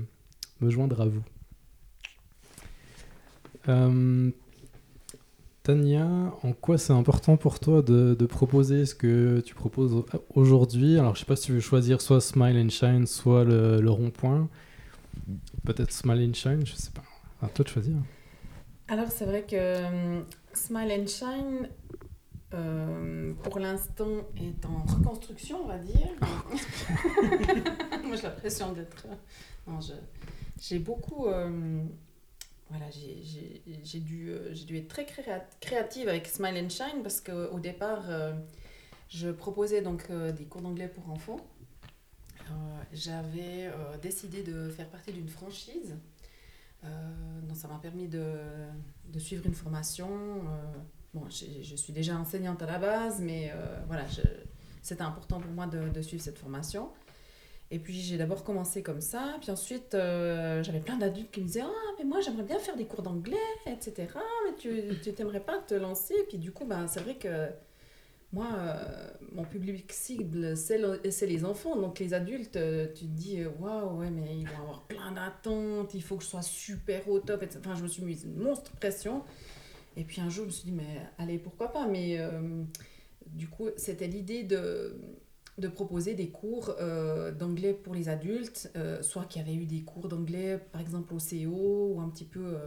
me 0.61 0.69
joindre 0.69 1.01
à 1.01 1.07
vous. 1.07 1.23
Euh, 3.67 4.31
Tania, 5.63 6.07
en 6.43 6.53
quoi 6.53 6.77
c'est 6.77 6.93
important 6.93 7.37
pour 7.37 7.59
toi 7.59 7.81
de, 7.81 8.15
de 8.17 8.25
proposer 8.27 8.85
ce 8.85 8.93
que 8.93 9.41
tu 9.43 9.55
proposes 9.55 9.93
au- 9.93 10.05
aujourd'hui? 10.35 10.99
Alors, 10.99 11.15
je 11.15 11.21
sais 11.21 11.25
pas 11.25 11.35
si 11.35 11.47
tu 11.47 11.53
veux 11.53 11.59
choisir 11.59 12.01
soit 12.01 12.21
Smile 12.21 12.57
and 12.57 12.69
Shine, 12.69 13.07
soit 13.07 13.43
le, 13.43 13.81
le 13.81 13.89
rond-point. 13.89 14.47
Peut-être 15.65 15.91
Smile 15.91 16.29
and 16.29 16.33
Shine, 16.35 16.65
je 16.65 16.73
sais 16.73 16.91
pas. 16.91 17.03
À 17.41 17.49
toi 17.49 17.65
de 17.65 17.69
choisir. 17.69 17.95
Alors, 18.87 19.11
c'est 19.11 19.25
vrai 19.25 19.43
que 19.43 19.55
euh, 19.55 20.21
Smile 20.53 20.91
and 21.01 21.07
Shine, 21.07 21.69
euh, 22.53 23.33
pour 23.43 23.59
l'instant, 23.59 24.27
est 24.37 24.65
en 24.65 24.83
reconstruction, 24.83 25.63
on 25.63 25.67
va 25.67 25.77
dire. 25.79 26.09
Moi, 28.03 28.15
j'ai 28.15 28.21
l'impression 28.23 28.71
d'être. 28.73 29.07
Je- 29.67 29.93
j'ai 30.61 30.79
beaucoup. 30.79 31.25
euh, 31.27 31.81
voilà, 32.69 32.85
j'ai- 32.91 33.21
dû, 33.99 34.29
euh, 34.29 34.53
être 34.77 34.87
très 34.87 35.05
créa- 35.05 35.45
créative 35.59 36.07
avec 36.09 36.27
Smile 36.27 36.63
and 36.65 36.69
Shine 36.69 37.01
parce 37.03 37.21
qu'au 37.21 37.59
départ, 37.59 38.03
euh, 38.09 38.33
je 39.09 39.29
proposais 39.29 39.81
donc 39.81 40.07
euh, 40.09 40.31
des 40.31 40.45
cours 40.45 40.61
d'anglais 40.61 40.87
pour 40.87 41.09
enfants. 41.11 41.37
Euh, 42.41 42.53
J'avais 42.93 43.65
euh, 43.67 43.97
décidé 44.01 44.43
de 44.43 44.69
faire 44.69 44.87
partie 44.89 45.11
d'une 45.11 45.29
franchise. 45.29 45.95
Euh, 46.85 47.41
donc 47.47 47.57
ça 47.57 47.67
m'a 47.67 47.79
permis 47.79 48.07
de, 48.07 48.23
de 49.07 49.19
suivre 49.19 49.45
une 49.45 49.53
formation. 49.53 50.07
euh, 50.09 50.77
bon, 51.13 51.23
je 51.29 51.75
suis 51.75 51.93
déjà 51.93 52.15
enseignante 52.17 52.61
à 52.61 52.65
la 52.65 52.77
base, 52.79 53.19
mais 53.21 53.51
euh, 53.53 53.79
voilà, 53.87 54.05
c'était 54.81 55.01
important 55.01 55.39
pour 55.39 55.51
moi 55.51 55.67
de, 55.67 55.89
de 55.89 56.01
suivre 56.01 56.23
cette 56.23 56.37
formation. 56.37 56.89
Et 57.71 57.79
puis 57.79 57.95
j'ai 57.99 58.17
d'abord 58.17 58.43
commencé 58.43 58.83
comme 58.83 59.01
ça, 59.01 59.37
puis 59.41 59.49
ensuite 59.49 59.95
euh, 59.95 60.61
j'avais 60.61 60.79
plein 60.81 60.97
d'adultes 60.97 61.31
qui 61.31 61.41
me 61.41 61.47
disaient 61.47 61.63
Ah, 61.63 61.91
mais 61.97 62.05
moi 62.05 62.21
j'aimerais 62.21 62.43
bien 62.43 62.59
faire 62.59 62.75
des 62.77 62.85
cours 62.85 63.01
d'anglais, 63.01 63.37
etc. 63.65 64.07
Mais 64.45 64.55
tu 64.55 64.83
tu 65.01 65.13
t'aimerais 65.13 65.39
pas 65.39 65.57
te 65.57 65.73
lancer 65.73 66.13
Et 66.13 66.23
puis 66.27 66.37
du 66.37 66.51
coup, 66.51 66.65
ben, 66.65 66.87
c'est 66.87 66.99
vrai 66.99 67.15
que 67.15 67.49
moi, 68.33 68.47
euh, 68.57 69.07
mon 69.31 69.43
public 69.45 69.91
cible, 69.93 70.57
c'est 70.57 70.77
le- 70.77 70.99
c'est 71.11 71.27
les 71.27 71.45
enfants. 71.45 71.75
Donc 71.77 71.99
les 71.99 72.13
adultes, 72.13 72.57
euh, 72.57 72.87
tu 72.93 73.05
te 73.05 73.11
dis 73.11 73.41
euh, 73.41 73.49
Waouh, 73.59 73.99
ouais, 73.99 74.09
mais 74.11 74.37
ils 74.37 74.47
vont 74.47 74.57
avoir 74.61 74.83
plein 74.87 75.11
d'attentes, 75.11 75.93
il 75.93 76.03
faut 76.03 76.17
que 76.17 76.23
je 76.23 76.29
sois 76.29 76.41
super 76.41 77.07
au 77.09 77.19
top. 77.19 77.43
Enfin, 77.59 77.75
je 77.75 77.83
me 77.83 77.87
suis 77.87 78.03
mise 78.03 78.23
une 78.25 78.35
monstre 78.37 78.71
pression. 78.73 79.23
Et 79.97 80.03
puis 80.03 80.21
un 80.21 80.29
jour, 80.29 80.43
je 80.45 80.47
me 80.47 80.51
suis 80.51 80.65
dit 80.65 80.73
Mais 80.73 81.01
allez, 81.17 81.37
pourquoi 81.39 81.71
pas? 81.71 81.87
Mais 81.87 82.19
du 83.27 83.47
coup, 83.47 83.69
c'était 83.77 84.07
l'idée 84.07 84.43
de 84.43 84.95
de 85.57 85.69
proposer 85.69 86.15
des 86.15 86.27
cours 86.29 86.75
d'anglais 87.39 87.73
pour 87.73 87.95
les 87.95 88.09
adultes, 88.09 88.69
soit 89.01 89.23
qui 89.25 89.39
avaient 89.39 89.55
eu 89.55 89.65
des 89.65 89.83
cours 89.83 90.09
d'anglais, 90.09 90.59
par 90.73 90.81
exemple 90.81 91.13
au 91.13 91.19
CO, 91.19 91.93
ou 91.95 92.01
un 92.01 92.09
petit 92.09 92.25
peu 92.25 92.57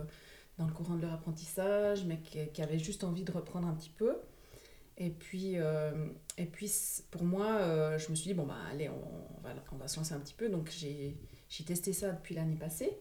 dans 0.58 0.66
le 0.66 0.72
courant 0.72 0.96
de 0.96 1.02
leur 1.02 1.12
apprentissage, 1.12 2.04
mais 2.06 2.18
qui 2.54 2.62
avaient 2.62 2.78
juste 2.78 3.04
envie 3.04 3.24
de 3.24 3.32
reprendre 3.32 3.68
un 3.68 3.74
petit 3.74 3.90
peu. 3.90 4.16
Et 5.00 5.11
puis, 5.11 5.52
euh, 5.56 5.92
et 6.37 6.44
puis 6.46 6.70
pour 7.11 7.22
moi, 7.22 7.46
euh, 7.46 7.98
je 7.98 8.11
me 8.11 8.16
suis 8.16 8.28
dit, 8.28 8.34
bon, 8.34 8.46
bah, 8.46 8.56
allez, 8.70 8.88
on, 8.88 8.94
on 8.94 9.40
va, 9.40 9.50
on 9.72 9.76
va 9.76 9.87
se 9.87 9.96
lancer 9.96 10.12
un 10.12 10.18
petit 10.18 10.34
peu. 10.34 10.48
Donc, 10.48 10.70
j'ai 10.70 11.16
testé 11.64 11.92
ça 11.92 12.11
depuis 12.11 12.34
l'année 12.34 12.56
passée. 12.56 12.98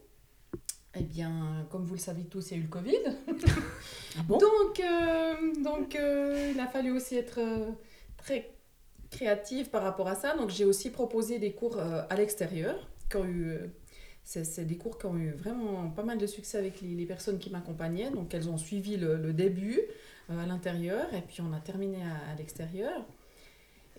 Eh 0.95 1.03
bien, 1.03 1.67
comme 1.71 1.85
vous 1.85 1.95
le 1.95 1.99
savez 1.99 2.23
tous, 2.23 2.49
il 2.49 2.53
y 2.53 2.55
a 2.55 2.59
eu 2.59 2.63
le 2.63 2.69
Covid. 2.69 2.97
bon? 4.25 4.37
Donc, 4.37 4.79
euh, 4.79 5.53
donc 5.63 5.95
euh, 5.95 6.51
il 6.53 6.59
a 6.59 6.67
fallu 6.67 6.91
aussi 6.91 7.15
être 7.17 7.39
euh, 7.39 7.71
très 8.17 8.51
créative 9.09 9.69
par 9.69 9.81
rapport 9.83 10.07
à 10.07 10.15
ça. 10.15 10.35
Donc, 10.35 10.49
j'ai 10.51 10.65
aussi 10.65 10.91
proposé 10.91 11.39
des 11.39 11.53
cours 11.53 11.79
à 11.79 12.15
l'extérieur. 12.15 12.87
qui 13.09 13.17
ont 13.17 13.25
eu, 13.25 13.57
C'est 14.29 14.65
des 14.65 14.75
cours 14.75 14.97
qui 14.97 15.05
ont 15.05 15.17
eu 15.17 15.31
vraiment 15.31 15.89
pas 15.89 16.03
mal 16.03 16.17
de 16.17 16.27
succès 16.27 16.57
avec 16.57 16.81
les, 16.81 16.93
les 16.95 17.05
personnes 17.05 17.39
qui 17.39 17.49
m'accompagnaient. 17.49 18.11
Donc, 18.11 18.33
elles 18.33 18.49
ont 18.49 18.57
suivi 18.57 18.97
le, 18.97 19.15
le 19.15 19.31
début 19.31 19.79
euh, 20.29 20.43
à 20.43 20.45
l'intérieur 20.45 21.13
et 21.13 21.21
puis 21.21 21.39
on 21.41 21.53
a 21.53 21.61
terminé 21.61 21.97
à, 22.03 22.31
à 22.31 22.35
l'extérieur. 22.35 23.05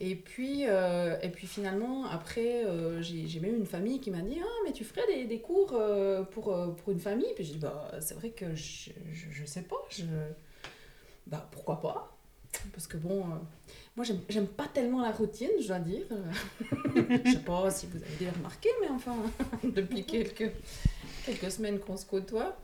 Et 0.01 0.15
puis, 0.15 0.67
euh, 0.69 1.19
et 1.23 1.31
puis 1.31 1.47
finalement, 1.47 2.07
après, 2.07 2.65
euh, 2.65 3.03
j'ai 3.03 3.41
même 3.41 3.57
une 3.57 3.67
famille 3.67 4.01
qui 4.01 4.11
m'a 4.11 4.21
dit 4.21 4.39
Ah, 4.41 4.61
mais 4.65 4.73
tu 4.73 4.85
ferais 4.85 5.07
des, 5.13 5.25
des 5.25 5.41
cours 5.41 5.73
euh, 5.73 6.23
pour, 6.23 6.55
pour 6.77 6.93
une 6.93 7.01
famille? 7.01 7.33
Puis 7.35 7.45
j'ai 7.45 7.55
dit 7.55 7.59
Bah, 7.59 7.91
c'est 8.01 8.15
vrai 8.15 8.31
que 8.31 8.55
je, 8.55 8.91
je, 9.13 9.27
je 9.31 9.45
sais 9.45 9.63
pas. 9.63 9.77
Je... 9.91 10.05
Bah, 11.27 11.49
pourquoi 11.51 11.81
pas? 11.81 12.17
Parce 12.73 12.87
que 12.87 12.97
bon, 12.97 13.25
moi, 13.99 14.07
j'aime- 14.29 14.47
pas 14.47 14.69
tellement 14.73 15.03
la 15.03 15.11
routine, 15.11 15.51
je 15.61 15.67
dois 15.67 15.81
dire. 15.81 16.05
je 17.25 17.33
sais 17.33 17.39
pas 17.41 17.69
si 17.69 17.87
vous 17.87 17.97
avez 17.99 18.31
remarqué, 18.31 18.69
mais 18.81 18.87
enfin, 18.91 19.17
depuis 19.65 20.05
quelques, 20.05 20.53
quelques 21.27 21.51
semaines 21.51 21.81
qu'on 21.81 21.97
se 21.97 22.07
côtoie. 22.07 22.57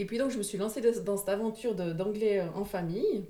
Et 0.00 0.04
puis 0.04 0.18
donc, 0.18 0.32
je 0.32 0.38
me 0.38 0.42
suis 0.42 0.58
lancée 0.58 0.80
dans 1.04 1.16
cette 1.16 1.28
aventure 1.28 1.76
d'anglais 1.76 2.40
euh, 2.40 2.48
en 2.56 2.64
famille. 2.64 3.24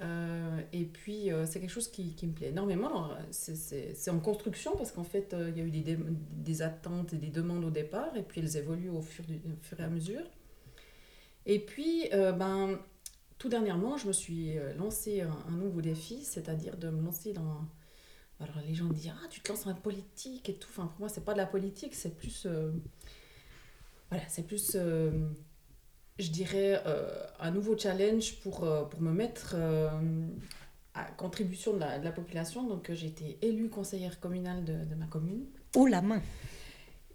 Euh, 0.00 0.58
et 0.72 0.84
puis, 0.84 1.30
euh, 1.30 1.44
c'est 1.44 1.60
quelque 1.60 1.68
chose 1.70 1.88
qui, 1.88 2.14
qui 2.14 2.26
me 2.26 2.32
plaît 2.32 2.48
énormément. 2.48 3.10
C'est- 3.30 4.08
en 4.08 4.18
construction 4.18 4.74
parce 4.74 4.90
qu'en 4.90 5.04
fait, 5.04 5.34
euh, 5.34 5.50
il 5.54 5.58
y 5.58 5.60
a 5.60 5.64
eu 5.66 5.70
des, 5.70 6.62
attentes 6.62 7.12
et 7.12 7.16
des 7.18 7.28
demandes 7.28 7.64
au 7.66 7.70
départ, 7.70 8.16
et 8.16 8.22
puis 8.22 8.40
elles 8.40 8.56
évoluent 8.56 8.88
au 8.88 9.02
fur, 9.02 9.24
du- 9.24 9.34
au 9.34 9.62
fur 9.62 9.78
et 9.80 9.84
à 9.84 9.88
mesure. 9.88 10.22
Et 11.44 11.58
puis, 11.58 12.08
ben, 12.10 12.78
tout 13.38 13.48
dernièrement, 13.48 13.96
je 13.96 14.06
me 14.06 14.12
suis 14.12 14.56
euh, 14.56 14.74
lancé 14.74 15.20
un, 15.20 15.50
nouveau 15.50 15.80
défi, 15.80 16.24
c'est-à-dire 16.24 16.76
de 16.76 16.88
me 16.88 17.02
lancer 17.02 17.32
dans. 17.32 17.66
Alors, 18.40 18.56
les 18.66 18.74
gens 18.74 18.86
disent 18.86 19.12
Ah, 19.14 19.28
tu 19.28 19.40
te 19.40 19.48
lances 19.50 19.64
dans 19.64 19.70
la 19.70 19.76
politique 19.76 20.48
et 20.48 20.54
tout. 20.54 20.68
Enfin, 20.70 20.86
pour 20.86 21.00
moi, 21.00 21.08
c'est 21.08 21.24
pas 21.24 21.32
de 21.32 21.38
la 21.38 21.46
politique, 21.46 21.94
c'est 21.94 22.16
plus. 22.16 22.46
euh, 22.46 22.72
Voilà, 24.10 24.24
c'est 24.28 24.46
plus. 24.46 24.72
euh, 24.74 25.10
je 26.18 26.30
dirais, 26.30 26.82
un 27.40 27.50
nouveau 27.50 27.76
challenge 27.76 28.36
pour, 28.40 28.64
me 28.64 29.12
mettre 29.12 29.54
à 30.94 31.04
contribution 31.18 31.74
de 31.74 31.80
la, 31.80 32.10
population. 32.10 32.66
Donc, 32.66 32.90
j'ai 32.90 33.08
été 33.08 33.38
élue 33.42 33.68
conseillère 33.68 34.18
communale 34.18 34.64
de, 34.64 34.86
de 34.86 34.94
ma 34.94 35.04
commune. 35.06 35.44
Oh 35.74 35.86
la 35.86 36.00
main 36.00 36.22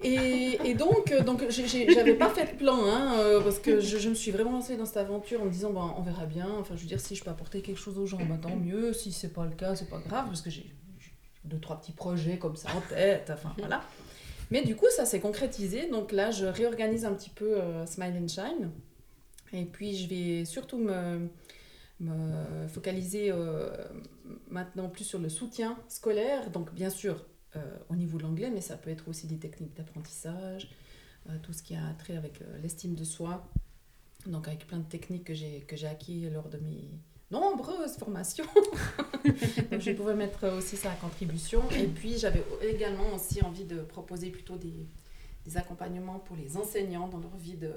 Et, 0.03 0.73
donc, 0.73 1.11
euh, 1.11 1.23
donc 1.23 1.43
j'avais 1.49 2.15
pas 2.15 2.29
fait 2.29 2.53
de 2.53 2.57
plan, 2.57 2.85
hein, 2.85 3.15
euh, 3.19 3.41
parce 3.41 3.59
que 3.59 3.79
je, 3.79 4.09
me 4.09 4.15
suis 4.15 4.31
vraiment 4.31 4.51
lancée 4.51 4.75
dans 4.75 4.85
cette 4.85 4.97
aventure 4.97 5.41
en 5.41 5.45
me 5.45 5.51
disant, 5.51 5.71
ben, 5.71 5.93
on 5.97 6.01
verra 6.01 6.25
bien. 6.25 6.47
Enfin, 6.59 6.75
je 6.75 6.81
veux 6.81 6.87
dire, 6.87 6.99
si 6.99 7.15
je 7.15 7.23
peux 7.23 7.29
apporter 7.29 7.61
quelque 7.61 7.79
chose 7.79 7.97
aux 7.97 8.05
gens, 8.05 8.17
ben, 8.17 8.37
tant 8.37 8.55
mieux. 8.55 8.93
Si 8.93 9.11
c'est 9.11 9.33
pas 9.33 9.45
le 9.45 9.51
cas, 9.51 9.75
c'est 9.75 9.89
pas 9.89 9.99
grave, 9.99 10.25
parce 10.27 10.41
que 10.41 10.49
j'ai 10.49 10.73
deux, 11.45 11.59
trois 11.59 11.79
petits 11.79 11.91
projets 11.91 12.37
comme 12.37 12.55
ça 12.55 12.69
en 12.75 12.81
tête. 12.81 13.31
Enfin, 13.33 13.53
voilà. 13.57 13.81
Mais 14.49 14.63
du 14.63 14.75
coup, 14.75 14.87
ça 14.89 15.05
s'est 15.05 15.19
concrétisé. 15.19 15.87
Donc 15.87 16.11
là, 16.11 16.31
je 16.31 16.45
réorganise 16.45 17.05
un 17.05 17.13
petit 17.13 17.29
peu 17.29 17.57
euh, 17.57 17.85
Smile 17.85 18.19
and 18.21 18.27
Shine. 18.27 18.71
Et 19.53 19.65
puis, 19.65 19.95
je 19.95 20.09
vais 20.09 20.45
surtout 20.45 20.77
me, 20.77 21.27
focaliser 22.69 23.31
maintenant 24.49 24.89
plus 24.89 25.03
sur 25.03 25.19
le 25.19 25.29
soutien 25.29 25.77
scolaire. 25.87 26.49
Donc, 26.49 26.73
bien 26.73 26.89
sûr, 26.89 27.23
au 27.89 27.95
niveau 27.95 28.17
de 28.17 28.23
l'anglais, 28.23 28.49
mais 28.49 28.61
ça 28.61 28.77
peut 28.77 28.89
être 28.89 29.07
aussi 29.07 29.27
des 29.27 29.37
techniques 29.37 29.75
d'apprentissage, 29.75 30.69
euh, 31.29 31.37
tout 31.43 31.53
ce 31.53 31.61
qui 31.63 31.75
a 31.75 31.93
trait 31.99 32.15
avec 32.17 32.41
euh, 32.41 32.57
l'estime 32.61 32.95
de 32.95 33.03
soi. 33.03 33.45
Donc, 34.27 34.47
avec 34.47 34.67
plein 34.67 34.77
de 34.79 34.83
techniques 34.89 35.23
que 35.23 35.33
j'ai 35.33 35.61
que 35.61 35.75
j'ai 35.75 35.87
acquis 35.87 36.29
lors 36.29 36.47
de 36.49 36.57
mes, 36.59 36.83
nombreuses 37.31 37.95
formations. 37.97 38.45
Donc 39.71 39.79
je 39.79 39.91
pouvais 39.93 40.15
mettre 40.15 40.47
aussi 40.57 40.75
ça 40.77 40.91
à 40.91 40.95
contribution. 40.95 41.61
Et 41.71 41.85
puis 41.87 42.17
j'avais 42.17 42.43
également 42.61 43.13
aussi 43.15 43.41
envie 43.41 43.63
de 43.63 43.79
proposer 43.81 44.29
plutôt 44.29 44.57
des, 44.57 44.85
des 45.45 45.57
accompagnements 45.57 46.19
pour 46.19 46.35
les 46.35 46.57
enseignants 46.57 47.07
dans 47.07 47.19
leur 47.19 47.35
vie 47.37 47.55
de, 47.55 47.71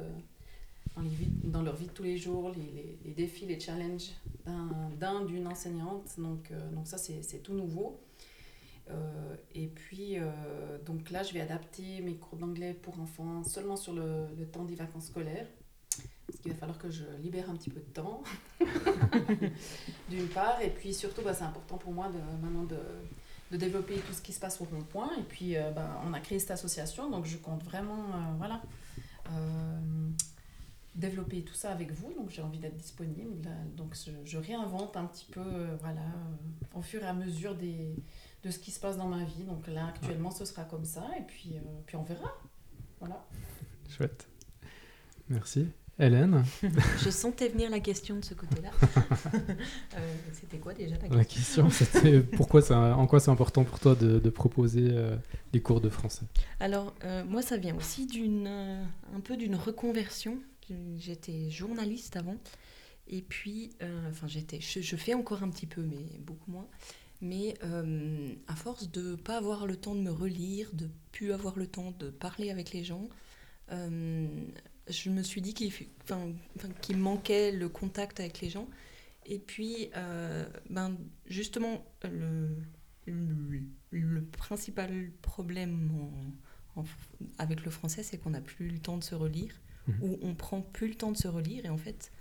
dans, 0.97 1.03
les 1.03 1.11
dans 1.45 1.63
leur 1.63 1.77
vie 1.77 1.87
de 1.87 1.93
tous 1.93 2.03
les 2.03 2.17
jours, 2.19 2.51
les, 2.51 2.99
les- 3.05 3.13
défis, 3.15 3.47
les 3.47 3.61
challenges 3.61 4.11
d'un- 4.45 4.91
d'un, 4.99 5.25
d'une 5.25 5.47
enseignante. 5.47 6.11
Donc, 6.19 6.51
euh, 6.51 6.71
donc 6.73 6.87
ça, 6.89 6.99
c'est 6.99 7.43
tout 7.43 7.55
nouveau. 7.55 8.01
Euh, 8.91 9.37
et 9.55 9.69
puis, 9.69 10.19
euh, 10.19 10.31
donc 10.85 11.11
là, 11.11 11.23
je 11.23 11.33
vais 11.33 11.41
adapter 11.41 12.01
mes 12.01 12.15
cours 12.15 12.39
d'anglais 12.39 12.75
pour 12.75 13.01
enfants 13.01 13.43
seulement 13.45 13.77
sur 13.77 13.93
le, 13.93 14.27
le 14.39 14.47
temps 14.47 14.65
des 14.65 14.75
vacances 14.75 15.07
scolaires. 15.07 15.47
Parce 16.27 16.39
qu'il 16.41 16.53
va 16.53 16.59
falloir 16.59 16.79
que 16.79 16.91
je 16.91 17.05
libère 17.23 17.51
un 17.51 17.55
petit 17.55 17.71
peu 17.71 17.81
de 17.81 17.93
temps, 17.93 18.23
d'une 20.11 20.27
part. 20.29 20.61
Et 20.63 20.71
puis 20.71 20.95
surtout, 20.95 21.23
bah, 21.23 21.35
c'est 21.35 21.45
important 21.45 21.77
pour 21.77 21.93
moi 21.93 22.09
de, 22.09 22.19
maintenant 22.43 22.65
de, 22.65 22.79
de 23.51 23.57
développer 23.57 23.97
tout 23.97 24.13
ce 24.13 24.23
qui 24.23 24.33
se 24.33 24.41
passe 24.41 24.61
au 24.61 24.65
rond-point. 24.65 25.11
Et 25.19 25.23
puis, 25.23 25.57
euh, 25.57 25.71
bah, 25.71 26.01
on 26.07 26.13
a 26.15 26.21
créé 26.21 26.39
cette 26.39 26.53
association, 26.53 27.11
donc 27.11 27.27
je 27.27 27.37
compte 27.37 27.63
vraiment, 27.63 28.05
euh, 28.05 28.35
voilà, 28.39 28.63
développer 30.95 31.43
tout 31.43 31.55
ça 31.55 31.71
avec 31.71 31.93
vous. 31.93 32.13
Donc, 32.15 32.31
j'ai 32.31 32.43
envie 32.43 32.59
d'être 32.59 32.77
disponible. 32.77 33.49
Donc, 33.77 33.95
je, 33.95 34.11
je 34.25 34.39
réinvente 34.39 34.97
un 34.97 35.05
petit 35.05 35.27
peu, 35.27 35.43
voilà, 35.81 36.07
au 36.75 36.83
fur 36.83 37.03
et 37.03 37.07
à 37.07 37.13
mesure 37.13 37.55
des, 37.55 37.95
de 38.45 38.51
ce 38.51 38.59
qui 38.59 38.71
se 38.71 38.81
passe 38.81 38.97
dans 38.97 39.09
ma 39.09 39.25
vie. 39.25 39.45
Donc 39.45 39.67
là, 39.67 39.87
actuellement, 39.89 40.31
ce 40.31 40.45
sera 40.45 40.65
comme 40.65 40.85
ça. 40.85 41.05
Et 41.19 41.23
puis, 41.23 41.57
euh, 41.57 41.61
puis 41.87 41.97
on 41.97 42.03
verra. 42.03 42.33
Voilà. 43.01 43.25
Chouette. 43.89 44.29
Merci. 45.29 45.69
Hélène, 45.97 46.45
Je 47.05 47.09
sentais 47.09 47.49
venir 47.49 47.71
la 47.71 47.79
question 47.79 48.17
de 48.17 48.25
ce 48.25 48.35
côté-là. 48.35 48.71
Euh, 49.97 50.15
C'était 50.33 50.59
quoi 50.59 50.75
déjà 50.75 50.97
la 50.97 50.99
question 50.99 51.17
la 51.17 51.25
question 51.25 51.71
c'était 51.71 52.21
pourquoi 52.21 52.63
c'est 52.63 52.75
en 52.75 53.07
quoi 53.07 53.21
c'est 53.21 53.31
important 53.31 53.63
pour 53.63 53.79
toi 53.79 53.95
de, 53.95 54.19
de 54.19 54.31
proposer 54.31 54.89
euh, 54.91 55.17
des 55.53 55.63
cours 55.63 55.81
de 55.81 55.89
français? 55.89 56.25
Alors, 56.59 56.93
euh, 57.05 57.23
moi, 57.25 57.43
ça 57.43 57.57
vient 57.59 57.77
aussi 57.77 58.07
d'une, 58.07 58.47
euh, 58.49 58.83
un 59.15 59.21
peu 59.21 59.37
d'une 59.37 59.55
reconversion. 59.55 60.39
J'étais 60.99 61.49
journaliste 61.51 62.17
avant. 62.17 62.37
Et 63.07 63.23
puis, 63.23 63.71
euh, 63.83 64.11
enfin, 64.11 64.27
j'étais, 64.27 64.61
je, 64.61 64.81
je 64.81 64.97
fais 64.97 65.15
encore 65.15 65.45
un 65.45 65.51
petit 65.51 65.67
peu, 65.67 65.83
mais 65.83 66.19
beaucoup 66.19 66.51
moins. 66.51 66.67
Mais 67.25 67.55
euh, 67.65 68.35
à 68.49 68.55
force 68.55 68.91
de 68.91 69.15
pas 69.17 69.39
avoir 69.39 69.67
le 69.67 69.77
temps 69.77 69.95
de 69.95 70.01
me 70.01 70.11
relire, 70.13 70.69
de 70.75 70.91
plus 71.11 71.33
avoir 71.33 71.57
le 71.57 71.67
temps 71.67 71.91
de 71.99 72.11
parler 72.11 72.51
avec 72.51 72.73
les 72.73 72.85
gens, 72.85 73.09
euh, 73.73 74.29
je 74.89 75.09
me 75.09 75.23
suis 75.23 75.41
dit 75.41 75.55
qu'il 75.55 75.73
enfin, 76.03 76.33
manquait 76.95 77.51
le 77.51 77.69
contact 77.71 78.21
avec 78.21 78.41
les 78.43 78.51
gens. 78.51 78.69
Et 79.25 79.39
puis, 79.39 79.89
euh, 79.97 80.45
ben, 80.69 80.99
justement, 81.25 81.83
le, 82.03 82.49
le, 83.07 83.63
le 83.91 84.23
principal 84.23 85.11
problème 85.23 85.91
en- 86.77 86.81
en- 86.83 86.85
avec 87.39 87.65
le 87.65 87.71
français, 87.71 88.03
c'est 88.03 88.19
qu'on 88.19 88.31
n'a 88.31 88.43
plus 88.43 88.69
le 88.69 88.79
temps 88.81 88.99
de 88.99 89.05
se 89.05 89.15
relire, 89.15 89.55
Mhm. 89.89 89.95
ou 90.03 90.19
on 90.21 90.35
prend 90.35 90.61
plus 90.61 90.89
le 90.89 90.95
temps 90.95 91.13
de 91.13 91.17
se 91.17 91.29
relire. 91.29 91.65
Et 91.65 91.71
en 91.71 91.79
fait, 91.79 92.13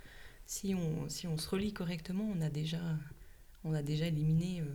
si 0.46 0.74
on, 0.74 1.08
si 1.10 1.26
on 1.26 1.36
se 1.36 1.48
relit 1.50 1.74
correctement, 1.74 2.26
on 2.34 2.40
a 2.40 2.48
déjà, 2.48 2.80
on 3.64 3.74
a 3.74 3.82
déjà 3.82 4.06
éliminé 4.06 4.60
euh, 4.60 4.66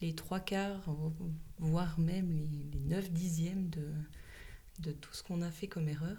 les 0.00 0.14
trois 0.14 0.40
quarts, 0.40 0.82
vo- 0.90 1.12
voire 1.58 1.98
même 1.98 2.32
les, 2.36 2.78
les 2.78 2.84
neuf 2.84 3.10
dixièmes 3.10 3.68
de, 3.70 3.88
de 4.80 4.92
tout 4.92 5.12
ce 5.14 5.22
qu'on 5.22 5.42
a 5.42 5.50
fait 5.50 5.68
comme 5.68 5.88
erreur. 5.88 6.16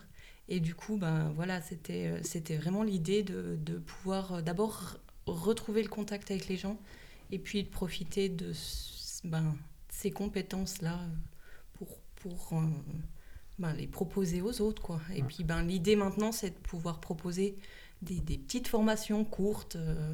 Et 0.50 0.60
du 0.60 0.76
coup, 0.76 0.98
ben, 0.98 1.32
voilà, 1.36 1.62
c'était 1.62 2.08
euh, 2.08 2.20
c'était 2.24 2.58
vraiment 2.58 2.84
l'idée 2.84 3.24
de, 3.24 3.58
de 3.62 3.78
pouvoir 3.78 4.34
euh, 4.36 4.42
d'abord 4.42 4.98
retrouver 5.26 5.84
le 5.84 5.90
contact 5.90 6.32
avec 6.32 6.48
les 6.48 6.58
gens 6.58 6.80
et 7.32 7.40
puis 7.40 7.64
de 7.64 7.70
profiter 7.70 8.30
de 8.30 8.54
ben, 9.26 9.56
ces 9.90 10.12
compétences-là 10.12 11.00
pour, 11.74 12.00
pour 12.16 12.54
ben, 13.60 13.74
les 13.74 13.88
proposer 13.88 14.42
aux 14.42 14.62
autres. 14.62 14.82
Quoi. 14.82 15.02
Et 15.14 15.22
Ouais. 15.22 15.28
puis 15.28 15.44
ben, 15.44 15.64
l'idée 15.64 15.96
maintenant, 15.96 16.32
c'est 16.32 16.52
de 16.52 16.60
pouvoir 16.60 17.00
proposer 17.00 17.56
des, 18.02 18.20
des 18.20 18.38
petites 18.38 18.68
formations 18.68 19.26
courtes, 19.26 19.76
euh, 19.76 20.14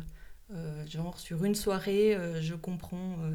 genre 0.87 1.19
sur 1.19 1.43
une 1.43 1.55
soirée, 1.55 2.15
euh, 2.15 2.41
je 2.41 2.55
comprends 2.55 3.17
euh, 3.23 3.31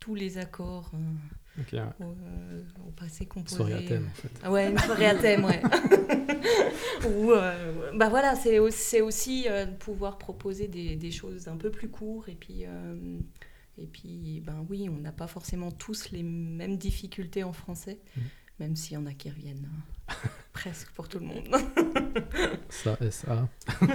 tous 0.00 0.14
les 0.14 0.38
accords 0.38 0.90
euh, 0.94 1.60
Ok, 1.60 1.72
ouais. 1.72 1.80
au, 2.00 2.04
euh, 2.12 2.62
au 2.86 2.90
passé 2.92 3.26
composé. 3.26 3.56
soirée 3.56 3.74
à 3.74 3.82
thème 3.82 4.08
en 4.10 4.14
fait. 4.14 4.30
Ah 4.42 4.50
ouais, 4.50 4.70
une 4.70 4.78
soirée 4.78 5.06
à 5.06 5.14
thème, 5.14 5.44
ouais. 5.44 5.62
Ou, 7.06 7.32
euh, 7.32 7.90
bah 7.94 8.08
voilà, 8.08 8.34
c'est 8.34 8.58
au- 8.58 8.70
c'est 8.70 9.00
aussi 9.00 9.46
euh, 9.48 9.66
de 9.66 9.74
pouvoir 9.76 10.18
proposer 10.18 10.68
des, 10.68 10.96
des 10.96 11.10
choses 11.10 11.48
un 11.48 11.56
peu 11.56 11.70
plus 11.70 11.88
courtes. 11.88 12.28
Et 12.28 12.34
puis, 12.34 12.64
euh, 12.66 13.18
et 13.78 13.86
puis 13.86 14.42
ben 14.44 14.64
oui, 14.68 14.88
on 14.90 14.98
n'a 14.98 15.12
pas 15.12 15.26
forcément 15.26 15.70
tous 15.70 16.10
les 16.10 16.22
mêmes 16.22 16.76
difficultés 16.76 17.42
en 17.44 17.52
français, 17.52 17.98
Mhm. 18.16 18.22
même 18.58 18.76
s'il 18.76 18.94
y 18.94 18.96
en 18.98 19.06
a 19.06 19.12
qui 19.14 19.30
reviennent 19.30 19.66
hein, 19.70 19.82
presque 20.52 20.90
pour 20.92 21.08
tout 21.08 21.18
le 21.18 21.26
monde. 21.26 21.48
Ça, 22.68 22.96
SA. 23.10 23.48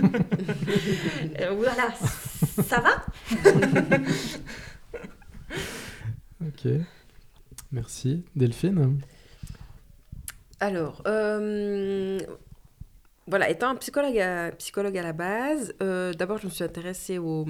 Euh, 1.40 1.52
voilà, 1.52 1.94
ça 2.64 2.80
va? 2.80 3.06
Ok. 6.46 6.68
Merci. 7.72 8.24
Delphine? 8.36 9.02
Alors, 10.60 11.02
euh, 11.08 12.20
voilà, 13.28 13.50
étant 13.50 13.70
un 13.70 13.76
psychologue 13.76 14.18
à, 14.18 14.52
psychologue 14.52 14.98
à 14.98 15.04
la 15.04 15.14
base, 15.14 15.74
euh, 15.82 16.14
d'abord 16.14 16.38
je 16.38 16.46
me 16.46 16.52
suis 16.52 16.64
intéressée 16.64 17.18
au, 17.18 17.46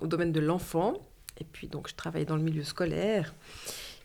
au 0.00 0.06
domaine 0.06 0.32
de 0.32 0.40
l'enfant. 0.40 0.94
Et 1.38 1.44
puis 1.44 1.68
donc 1.68 1.88
je 1.88 1.94
travaillais 1.94 2.26
dans 2.26 2.36
le 2.36 2.42
milieu 2.42 2.64
scolaire. 2.64 3.34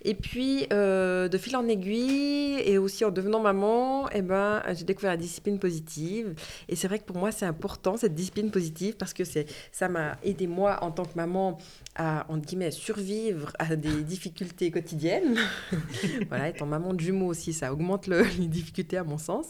Et 0.10 0.14
puis 0.16 0.66
euh, 0.72 1.28
de 1.28 1.38
fil 1.38 1.54
en 1.58 1.68
aiguille 1.68 2.62
et 2.66 2.78
aussi 2.78 3.04
en 3.04 3.12
devenant 3.12 3.42
maman, 3.42 4.10
eh 4.12 4.22
ben, 4.22 4.64
j'ai 4.74 4.86
découvert 4.86 5.12
la 5.12 5.18
discipline 5.18 5.60
positive. 5.60 6.34
Et 6.70 6.78
c'est 6.78 6.88
vrai 6.88 7.00
que 7.00 7.04
pour 7.04 7.18
moi 7.18 7.34
c'est 7.34 7.46
important 7.46 7.98
cette 7.98 8.16
discipline 8.16 8.50
positive 8.50 8.96
parce 8.96 9.14
que 9.14 9.24
ça 9.26 9.90
m'a 9.90 10.18
aidé 10.24 10.48
moi 10.48 10.82
en 10.82 10.92
tant 10.92 11.04
que 11.04 11.16
maman 11.16 11.58
à, 11.96 12.26
entre 12.30 12.46
guillemets, 12.48 12.72
survivre 12.72 13.52
à 13.60 13.76
des 13.76 14.02
difficultés 14.04 14.72
quotidiennes. 14.72 15.38
voilà, 16.30 16.48
étant 16.48 16.66
maman 16.68 16.94
de 16.94 17.02
jumeaux 17.02 17.28
aussi, 17.28 17.52
ça 17.52 17.74
augmente 17.74 18.08
le- 18.08 18.24
les 18.40 18.48
difficultés 18.48 18.96
à 18.98 19.04
mon 19.04 19.18
sens. 19.18 19.48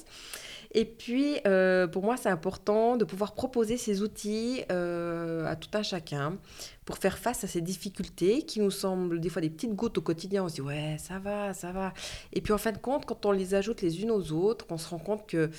Et 0.72 0.86
puis, 0.86 1.38
euh, 1.46 1.88
pour 1.88 2.04
moi, 2.04 2.18
c'est 2.18 2.30
important 2.30 2.98
de 2.98 3.06
pouvoir 3.06 3.34
proposer 3.34 3.78
ces 3.78 4.02
outils 4.02 4.64
euh, 4.72 5.46
à 5.46 5.56
tout 5.56 5.70
un 5.74 5.84
chacun 5.84 6.38
pour 6.86 6.98
faire 6.98 7.18
face 7.18 7.44
à 7.44 7.48
ces 7.48 7.62
difficultés 7.62 8.44
qui 8.44 8.60
nous 8.60 8.72
semblent 8.72 9.20
des 9.20 9.30
fois 9.30 9.42
des 9.42 9.50
petites 9.50 9.74
gouttes 9.74 9.98
au 9.98 10.02
quotidien. 10.02 10.44
On 10.44 10.50
se 10.50 10.56
dit, 10.56 10.62
ouais, 10.62 10.98
ça 11.00 11.20
va, 11.20 11.54
ça 11.54 11.72
va. 11.72 11.94
Et 12.34 12.42
puis, 12.42 12.54
en 12.54 12.58
fin 12.58 12.72
de 12.72 12.78
compte, 12.78 13.06
quand 13.06 13.26
on 13.26 13.32
les 13.32 13.56
ajoute 13.56 13.82
les 13.82 14.02
unes 14.02 14.12
aux 14.12 14.32
autres, 14.32 14.66
on 14.70 14.78
se 14.78 14.90
rend 14.90 15.00
compte 15.00 15.28
que 15.28 15.50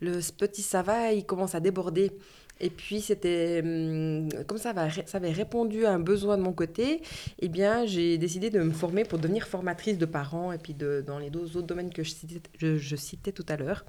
le 0.00 0.20
petit 0.36 0.62
ça 0.62 0.82
va, 0.82 1.12
il 1.12 1.24
commence 1.24 1.54
à 1.54 1.60
déborder. 1.60 2.12
Et 2.60 2.70
puis, 2.70 3.00
c'était 3.00 3.62
hum, 3.64 4.28
comme 4.46 4.58
ça, 4.58 4.72
va- 4.72 4.90
ça 4.90 5.16
avait 5.18 5.32
répondu 5.32 5.86
à 5.86 5.92
un 5.92 5.98
besoin 5.98 6.36
de 6.36 6.42
mon 6.42 6.52
côté, 6.52 7.00
eh 7.38 7.48
bien, 7.48 7.86
j'ai 7.86 8.18
décidé 8.18 8.50
de 8.50 8.60
me 8.60 8.70
former 8.72 9.04
pour 9.04 9.18
devenir 9.18 9.46
formatrice 9.46 9.96
de 9.98 10.06
parents 10.06 10.52
et 10.52 10.58
puis 10.58 10.74
de, 10.74 11.02
dans 11.06 11.18
les 11.18 11.30
deux 11.30 11.56
autres 11.56 11.66
domaines 11.66 11.92
que 11.92 12.02
je 12.04 12.10
citais, 12.10 12.40
je- 12.58 12.96
citais 12.96 13.32
tout 13.32 13.46
à 13.48 13.56
l'heure. 13.56 13.84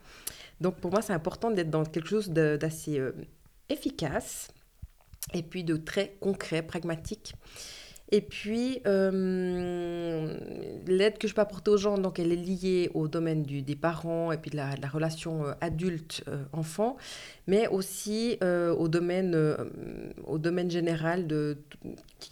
Donc, 0.62 0.76
pour 0.76 0.92
moi, 0.92 1.02
c'est 1.02 1.14
important 1.14 1.52
d'être 1.52 1.70
dans 1.70 1.84
quelque 1.86 2.08
chose 2.08 2.30
d'assez 2.30 2.98
euh, 3.00 3.12
efficace 3.70 4.48
et 5.34 5.44
puis 5.44 5.64
de 5.64 5.76
très 5.78 6.16
concret, 6.20 6.62
pragmatique. 6.62 7.36
Et 8.14 8.20
puis, 8.20 8.82
euh, 8.88 10.36
l'aide 10.86 11.18
que 11.18 11.30
je 11.30 11.34
peux 11.34 11.40
apporter 11.40 11.72
aux 11.72 11.78
gens, 11.78 11.98
donc, 11.98 12.20
elle 12.20 12.34
est 12.34 12.36
liée 12.36 12.92
au 12.94 13.08
domaine 13.08 13.44
du, 13.44 13.62
des 13.62 13.78
parents 13.78 14.34
et 14.34 14.38
puis 14.38 14.52
de 14.52 14.58
la, 14.58 14.76
de 14.76 14.82
la 14.82 14.90
relation 14.90 15.46
euh, 15.46 15.54
adulte-enfant, 15.62 16.98
mais 17.48 17.70
aussi 17.70 18.38
euh, 18.44 18.74
au, 18.76 18.90
domaine, 18.90 19.34
euh, 19.34 19.56
au 20.26 20.38
domaine 20.40 20.70
général 20.70 21.26
de 21.26 21.58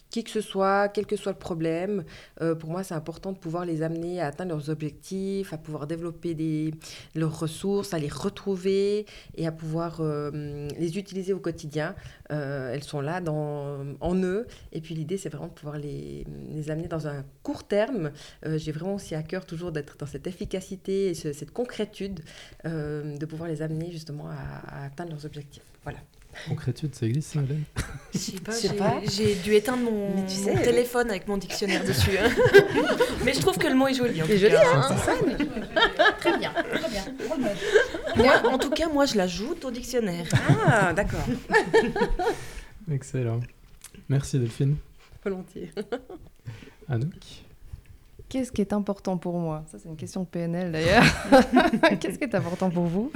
qui 0.09 0.23
que 0.23 0.29
ce 0.29 0.41
soit, 0.41 0.89
quel 0.89 1.05
que 1.05 1.15
soit 1.15 1.31
le 1.31 1.37
problème. 1.37 2.03
Euh, 2.41 2.55
pour 2.55 2.69
moi, 2.69 2.83
c'est 2.83 2.93
important 2.95 3.31
de 3.31 3.37
pouvoir 3.37 3.65
les 3.65 3.81
amener 3.81 4.19
à 4.21 4.27
atteindre 4.27 4.51
leurs 4.51 4.69
objectifs, 4.69 5.53
à 5.53 5.57
pouvoir 5.57 5.85
développer 5.87 6.71
leurs 7.15 7.39
ressources, 7.39 7.93
à 7.93 7.99
les 7.99 8.07
retrouver 8.09 9.05
et 9.35 9.45
à 9.47 9.51
pouvoir 9.51 9.97
euh, 10.01 10.67
les 10.79 10.97
utiliser 10.97 11.33
au 11.33 11.39
quotidien. 11.39 11.95
Euh, 12.31 12.73
elles 12.73 12.83
sont 12.83 13.01
là 13.01 13.21
dans, 13.21 13.85
en 13.99 14.15
eux. 14.23 14.47
Et 14.71 14.81
puis 14.81 14.95
l'idée, 14.95 15.17
c'est 15.17 15.29
vraiment 15.29 15.47
de 15.47 15.53
pouvoir 15.53 15.77
les, 15.77 16.25
amener 16.69 16.87
dans 16.87 17.07
un 17.07 17.23
court 17.43 17.63
terme. 17.67 18.11
J'ai 18.45 18.71
vraiment 18.71 18.95
aussi 18.95 19.15
à 19.15 19.23
cœur 19.23 19.45
toujours 19.45 19.71
d'être 19.71 19.97
dans 19.97 20.05
cette 20.07 20.27
efficacité 20.27 21.09
et 21.09 21.13
ce- 21.13 21.33
cette 21.33 21.51
concrétude, 21.51 22.19
de 22.65 23.25
pouvoir 23.25 23.49
les 23.49 23.61
amener 23.61 23.91
justement 23.91 24.27
à, 24.27 24.35
à 24.81 24.85
atteindre 24.85 25.11
leurs 25.11 25.25
objectifs. 25.25 25.63
Voilà. 25.83 25.99
Concrétude, 26.47 26.95
ça 26.95 27.05
existe 27.05 27.33
ça, 27.33 27.39
Hélène? 27.41 27.63
Je 28.13 28.17
sais 28.17 28.31
pas, 28.39 28.51
Je 28.51 28.57
sais 28.57 28.67
j'ai- 28.69 28.73
pas. 28.75 29.01
j'ai 29.03 29.35
dû 29.35 29.53
éteindre 29.55 29.83
mon, 29.83 30.15
Mais 30.15 30.25
tu 30.25 30.35
sais, 30.35 30.53
mon 30.55 30.61
téléphone 30.61 31.09
avec 31.09 31.27
mon 31.27 31.37
dictionnaire 31.37 31.83
dessus. 31.85 32.17
hein. 32.17 32.29
Mais 33.25 33.33
je 33.33 33.39
trouve 33.41 33.57
que 33.57 33.67
le 33.67 33.75
mot 33.75 33.87
est 33.87 33.93
joli. 33.93 34.21
En 34.21 34.25
C'est 34.25 34.37
joli, 34.37 34.55
hein, 34.55 34.81
hein. 34.89 34.95
fun. 34.95 35.13
Très 36.19 36.37
bien, 36.37 36.53
très 36.53 36.89
bien. 36.89 37.03
Moi, 38.15 38.51
en 38.53 38.57
tout 38.57 38.69
cas, 38.69 38.87
moi, 38.87 39.05
je 39.05 39.17
l'ajoute 39.17 39.65
au 39.65 39.71
dictionnaire. 39.71 40.25
Ah, 40.65 40.93
d'accord. 40.93 41.25
Excellent. 42.91 43.39
Merci 44.07 44.39
Delphine. 44.39 44.77
Volontiers. 45.23 45.71
Anouk? 46.89 47.13
Qu'est-ce 48.29 48.51
qui 48.51 48.61
est 48.61 48.73
important 48.73 49.17
pour 49.17 49.37
moi? 49.39 49.63
Ça, 49.71 49.77
c'est 49.81 49.89
une 49.89 49.97
question 49.97 50.21
de 50.21 50.27
PNL 50.27 50.71
d'ailleurs. 50.71 51.03
qu'est-ce 51.99 52.17
qui 52.17 52.23
est 52.23 52.35
important 52.35 52.69
pour 52.69 52.85
vous? 52.85 53.11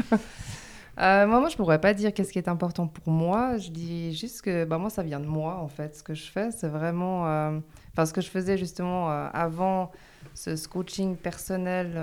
Euh, 0.99 1.25
moi, 1.25 1.39
moi, 1.39 1.49
je 1.49 1.55
pourrais 1.57 1.81
pas 1.81 1.93
dire 1.95 2.13
qu'est-ce 2.13 2.31
qui 2.31 2.37
est 2.37 2.47
important 2.47 2.87
pour 2.87 3.11
moi. 3.11 3.57
Je 3.57 3.69
dis 3.71 4.13
juste 4.15 4.41
que 4.43 4.63
bah, 4.65 4.77
moi, 4.77 4.89
ça 4.89 5.01
vient 5.03 5.19
de 5.19 5.25
moi, 5.25 5.57
en 5.57 5.67
fait. 5.67 5.95
Ce 5.95 6.03
que 6.03 6.13
je 6.13 6.23
fais, 6.29 6.51
c'est 6.51 6.67
vraiment... 6.67 7.27
euh, 7.27 7.59
Enfin, 7.93 8.05
ce 8.07 8.13
que 8.13 8.21
je 8.21 8.29
faisais 8.29 8.57
justement 8.57 9.11
euh, 9.11 9.27
avant 9.33 9.91
ce, 10.33 10.67
coaching 10.67 11.15
personnel 11.15 11.99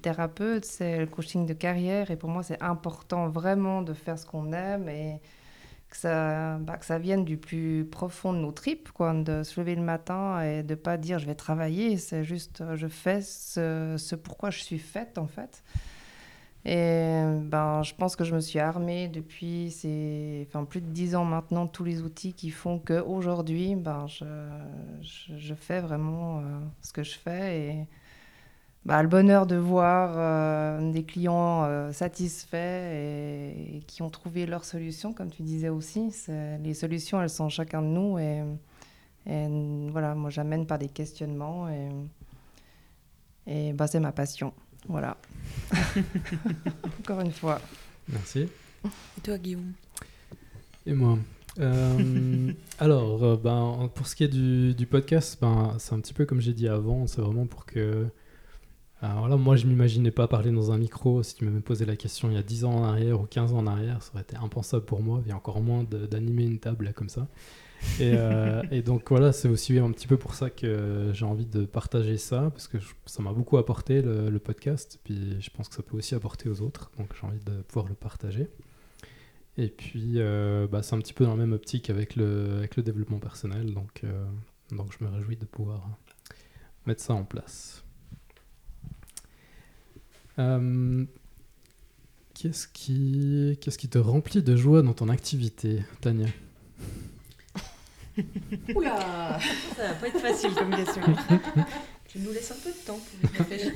thérapeute, 0.00 0.64
c'est 0.64 0.98
le 1.00 1.06
coaching 1.06 1.44
de 1.46 1.52
carrière. 1.54 2.10
Et 2.10 2.16
pour 2.16 2.30
moi, 2.30 2.42
c'est 2.42 2.62
important 2.62 3.28
vraiment 3.28 3.82
de 3.82 3.92
faire 3.94 4.18
ce 4.18 4.26
qu'on 4.26 4.52
aime 4.52 4.88
et 4.88 5.20
que 5.90 5.96
ça, 5.96 6.56
bah, 6.58 6.78
que 6.78 6.86
ça 6.86 6.98
vienne 6.98 7.24
du 7.24 7.36
plus 7.36 7.84
profond 7.84 8.32
de 8.32 8.38
nos 8.38 8.52
tripes, 8.52 8.90
quoi, 8.92 9.12
de 9.14 9.42
se 9.42 9.60
lever 9.60 9.74
le 9.74 9.82
matin 9.82 10.40
et 10.42 10.62
de 10.62 10.74
pas 10.74 10.96
dire 10.96 11.18
je 11.18 11.26
vais 11.26 11.34
travailler. 11.34 11.98
C'est 11.98 12.24
juste 12.24 12.62
je 12.74 12.86
fais 12.88 13.20
ce 13.22 14.14
pourquoi 14.16 14.50
je 14.50 14.60
suis 14.60 14.78
faite, 14.78 15.18
en 15.18 15.26
fait. 15.26 15.62
Et 16.64 17.24
ben, 17.42 17.82
je 17.82 17.92
pense 17.94 18.14
que 18.14 18.22
je 18.22 18.34
me 18.34 18.40
suis 18.40 18.60
armée 18.60 19.08
depuis 19.08 19.72
ces, 19.72 20.46
enfin, 20.48 20.64
plus 20.64 20.80
de 20.80 20.86
dix 20.86 21.16
ans 21.16 21.24
maintenant, 21.24 21.66
tous 21.66 21.82
les 21.82 22.02
outils 22.02 22.34
qui 22.34 22.50
font 22.50 22.78
qu'aujourd'hui, 22.78 23.74
ben, 23.74 24.06
je, 24.06 24.24
je, 25.00 25.54
fais 25.54 25.80
vraiment 25.80 26.38
euh, 26.38 26.42
ce 26.80 26.92
que 26.92 27.02
je 27.02 27.18
fais. 27.18 27.58
Et 27.58 27.86
bah, 28.84 29.02
le 29.02 29.08
bonheur 29.08 29.46
de 29.46 29.56
voir 29.56 30.14
euh, 30.16 30.92
des 30.92 31.04
clients 31.04 31.64
euh, 31.64 31.90
satisfaits 31.92 32.56
et, 32.56 33.82
qui 33.88 34.02
ont 34.02 34.10
trouvé 34.10 34.46
leur 34.46 34.64
solution, 34.64 35.12
comme 35.12 35.30
tu 35.30 35.42
disais 35.42 35.68
aussi. 35.68 36.14
Les 36.62 36.74
solutions, 36.74 37.20
elles 37.20 37.30
sont 37.30 37.48
chacun 37.48 37.82
de 37.82 37.88
nous. 37.88 38.18
Et, 38.20 38.44
et 39.26 39.48
voilà, 39.90 40.14
moi, 40.14 40.30
j'amène 40.30 40.66
par 40.66 40.78
des 40.78 40.88
questionnements. 40.88 41.68
Et, 41.68 41.88
et 43.46 43.72
bah, 43.72 43.88
c'est 43.88 44.00
ma 44.00 44.12
passion. 44.12 44.52
Voilà. 44.88 45.16
Encore 47.00 47.20
une 47.20 47.32
fois. 47.32 47.60
Merci. 48.08 48.48
Et 48.84 49.20
toi, 49.22 49.38
Guillaume? 49.38 49.72
Et 50.86 50.92
moi 50.92 51.18
Euh, 51.60 52.52
Alors, 52.78 53.22
euh, 53.22 53.36
ben, 53.36 53.90
pour 53.94 54.06
ce 54.06 54.16
qui 54.16 54.24
est 54.24 54.28
du, 54.28 54.74
du 54.74 54.86
podcast, 54.86 55.38
ben, 55.40 55.76
c'est 55.78 55.94
un 55.94 56.00
petit 56.00 56.14
peu 56.14 56.24
comme 56.26 56.40
j'ai 56.40 56.52
dit 56.54 56.68
avant, 56.68 57.06
c'est 57.06 57.20
vraiment 57.20 57.46
pour 57.46 57.66
que... 57.66 58.06
Alors 59.00 59.28
là, 59.28 59.36
moi, 59.36 59.56
je 59.56 59.66
m'imaginais 59.66 60.12
pas 60.12 60.28
parler 60.28 60.52
dans 60.52 60.70
un 60.70 60.78
micro. 60.78 61.22
Si 61.24 61.34
tu 61.34 61.44
m'avais 61.44 61.60
posé 61.60 61.84
la 61.84 61.96
question 61.96 62.30
il 62.30 62.34
y 62.34 62.38
a 62.38 62.42
10 62.42 62.64
ans 62.64 62.72
en 62.72 62.84
arrière 62.84 63.20
ou 63.20 63.24
15 63.26 63.52
ans 63.52 63.58
en 63.58 63.66
arrière, 63.66 64.00
ça 64.02 64.12
aurait 64.14 64.22
été 64.22 64.36
impensable 64.36 64.84
pour 64.84 65.02
moi, 65.02 65.22
et 65.28 65.32
encore 65.32 65.60
moins 65.60 65.84
d'animer 65.84 66.44
une 66.44 66.60
table 66.60 66.84
là, 66.84 66.92
comme 66.92 67.08
ça. 67.08 67.26
Et, 68.00 68.12
euh, 68.14 68.62
et 68.70 68.82
donc 68.82 69.08
voilà, 69.10 69.32
c'est 69.32 69.48
aussi 69.48 69.78
un 69.78 69.90
petit 69.90 70.06
peu 70.06 70.16
pour 70.16 70.34
ça 70.34 70.50
que 70.50 71.10
j'ai 71.12 71.24
envie 71.24 71.46
de 71.46 71.64
partager 71.64 72.16
ça, 72.16 72.50
parce 72.50 72.68
que 72.68 72.78
ça 73.06 73.22
m'a 73.22 73.32
beaucoup 73.32 73.58
apporté 73.58 74.02
le, 74.02 74.30
le 74.30 74.38
podcast, 74.38 75.00
puis 75.04 75.40
je 75.40 75.50
pense 75.50 75.68
que 75.68 75.74
ça 75.74 75.82
peut 75.82 75.96
aussi 75.96 76.14
apporter 76.14 76.48
aux 76.48 76.62
autres, 76.62 76.90
donc 76.98 77.08
j'ai 77.20 77.26
envie 77.26 77.40
de 77.44 77.62
pouvoir 77.62 77.88
le 77.88 77.94
partager. 77.94 78.48
Et 79.58 79.68
puis, 79.68 80.14
euh, 80.16 80.66
bah, 80.66 80.82
c'est 80.82 80.94
un 80.94 80.98
petit 80.98 81.12
peu 81.12 81.24
dans 81.24 81.32
la 81.32 81.36
même 81.36 81.52
optique 81.52 81.90
avec 81.90 82.16
le, 82.16 82.66
développement 82.78 83.18
personnel, 83.18 83.74
donc, 83.74 84.00
euh, 84.04 84.26
donc 84.70 84.96
je 84.98 85.04
me 85.04 85.10
réjouis 85.10 85.36
de 85.36 85.44
pouvoir 85.44 85.86
mettre 86.86 87.02
ça 87.02 87.14
en 87.14 87.24
place. 87.24 87.84
Qu'est-ce 92.34 92.66
qui 92.66 93.88
te 93.88 93.98
remplit 93.98 94.42
de 94.42 94.56
joie 94.56 94.82
dans 94.82 94.94
ton 94.94 95.08
activité, 95.10 95.82
Tania? 96.00 96.28
Oula 98.74 99.38
Ça 99.76 99.88
va 99.88 99.94
pas 99.94 100.08
être 100.08 100.20
facile 100.20 100.54
comme 100.54 100.74
question. 100.74 101.02
tu 102.08 102.18
nous 102.18 102.32
laisses 102.32 102.50
un 102.50 102.56
peu 102.56 102.70
de 102.70 102.84
temps 102.84 102.98
pour 102.98 103.30
réfléchir. 103.46 103.72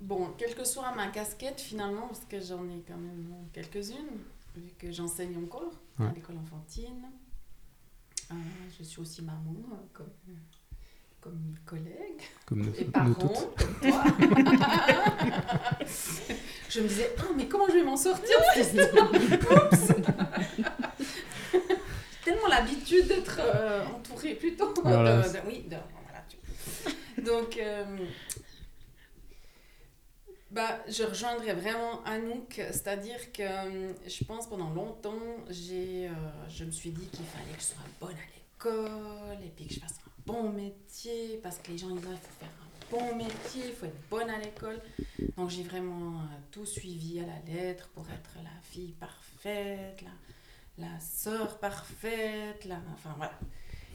Bon, 0.00 0.28
quelle 0.36 0.54
que 0.54 0.64
soit 0.64 0.94
ma 0.94 1.08
casquette 1.08 1.60
finalement, 1.60 2.08
parce 2.08 2.24
que 2.24 2.40
j'en 2.40 2.64
ai 2.68 2.82
quand 2.86 2.96
même 2.96 3.34
quelques-unes, 3.52 4.18
vu 4.56 4.72
que 4.78 4.90
j'enseigne 4.90 5.36
encore 5.38 5.72
à 5.98 6.12
l'école 6.12 6.36
enfantine. 6.38 7.10
Euh, 8.30 8.34
je 8.78 8.84
suis 8.84 9.00
aussi 9.00 9.22
maman, 9.22 9.54
comme, 9.92 10.10
comme 11.22 11.38
mes 11.52 11.60
collègues, 11.64 12.22
Comme 12.46 12.62
nous, 12.62 12.72
nous 12.78 12.90
parents, 12.90 13.14
comme 13.14 13.90
toi. 13.90 14.04
je 16.68 16.80
me 16.80 16.88
disais, 16.88 17.14
ah, 17.18 17.22
mais 17.36 17.46
comment 17.46 17.68
je 17.68 17.74
vais 17.74 17.84
m'en 17.84 17.96
sortir 17.96 18.36
Oups 18.40 19.88
J'ai 21.52 21.58
tellement 22.24 22.48
l'habitude 22.48 23.06
d'être 23.06 23.38
euh, 23.40 23.84
entourée 23.86 24.34
plutôt. 24.34 24.72
de- 24.72 24.80
Voilà. 24.80 25.20
de- 25.28 25.38
oui, 25.46 25.62
de- 25.68 25.76
voilà, 26.04 26.24
tu- 26.28 27.22
Donc, 27.22 27.56
euh, 27.56 27.84
bah, 30.50 30.78
je 30.88 31.04
rejoindrais 31.04 31.54
vraiment 31.54 32.02
Anouk, 32.04 32.54
c'est-à-dire 32.56 33.32
que 33.32 33.42
euh, 33.42 33.92
je 34.08 34.24
pense 34.24 34.48
pendant 34.48 34.70
longtemps, 34.70 35.18
j'ai, 35.50 36.08
euh, 36.08 36.10
je 36.48 36.64
me 36.64 36.70
suis 36.72 36.90
dit 36.90 37.06
qu'il 37.06 37.24
fallait 37.26 37.52
que 37.56 37.60
je 37.60 37.66
sois 37.66 37.76
bonne 38.00 38.10
à 38.16 38.26
l'école 38.34 39.38
et 39.44 39.50
puis 39.56 39.66
que 39.66 39.74
je 39.74 39.80
fasse 39.80 39.94
un 40.06 40.10
bon 40.26 40.50
métier 40.50 41.40
parce 41.42 41.58
que 41.58 41.70
les 41.72 41.78
gens 41.78 41.90
ils 41.90 41.96
disent 41.96 42.08
il 42.10 42.16
faut 42.16 42.38
faire 42.40 42.48
un 42.48 43.08
bon 43.10 43.16
métier, 43.16 43.62
il 43.66 43.72
faut 43.72 43.86
être 43.86 44.08
bonne 44.10 44.30
à 44.30 44.38
l'école. 44.38 44.80
Donc 45.36 45.50
j'ai 45.50 45.62
vraiment 45.62 46.20
euh, 46.20 46.24
tout 46.50 46.66
suivi 46.66 47.20
à 47.20 47.26
la 47.26 47.54
lettre 47.54 47.88
pour 47.94 48.04
être 48.10 48.36
la 48.36 48.60
fille 48.62 48.92
parfaite, 48.92 50.02
la, 50.02 50.86
la 50.86 51.00
sœur 51.00 51.58
parfaite, 51.58 52.64
la, 52.64 52.80
enfin 52.94 53.14
voilà. 53.16 53.38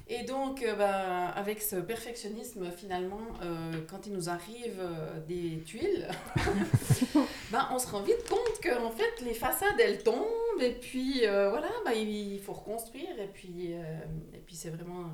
Et 0.10 0.24
donc, 0.24 0.64
euh, 0.64 0.74
bah, 0.76 1.28
avec 1.30 1.62
ce 1.62 1.76
perfectionnisme, 1.76 2.72
finalement, 2.72 3.20
euh, 3.44 3.74
quand 3.90 4.08
il 4.08 4.14
nous 4.14 4.30
arrive 4.30 4.80
euh, 4.80 5.20
des 5.28 5.62
tuiles, 5.66 6.08
bah, 7.52 7.70
on 7.74 7.80
se 7.80 7.88
rend 7.88 8.02
vite 8.02 8.28
compte 8.30 8.62
que 8.62 8.82
en 8.82 8.92
fait, 8.92 9.22
les 9.26 9.34
façades, 9.34 9.78
elles 9.80 10.04
tombent, 10.04 10.62
et 10.62 10.72
puis 10.72 11.22
voilà, 11.26 11.70
bah, 11.84 11.94
il 11.94 12.40
faut 12.40 12.54
reconstruire, 12.54 13.20
et 13.20 13.28
puis, 13.28 13.72
et 13.72 14.40
puis 14.46 14.56
c'est 14.56 14.70
vraiment, 14.70 15.12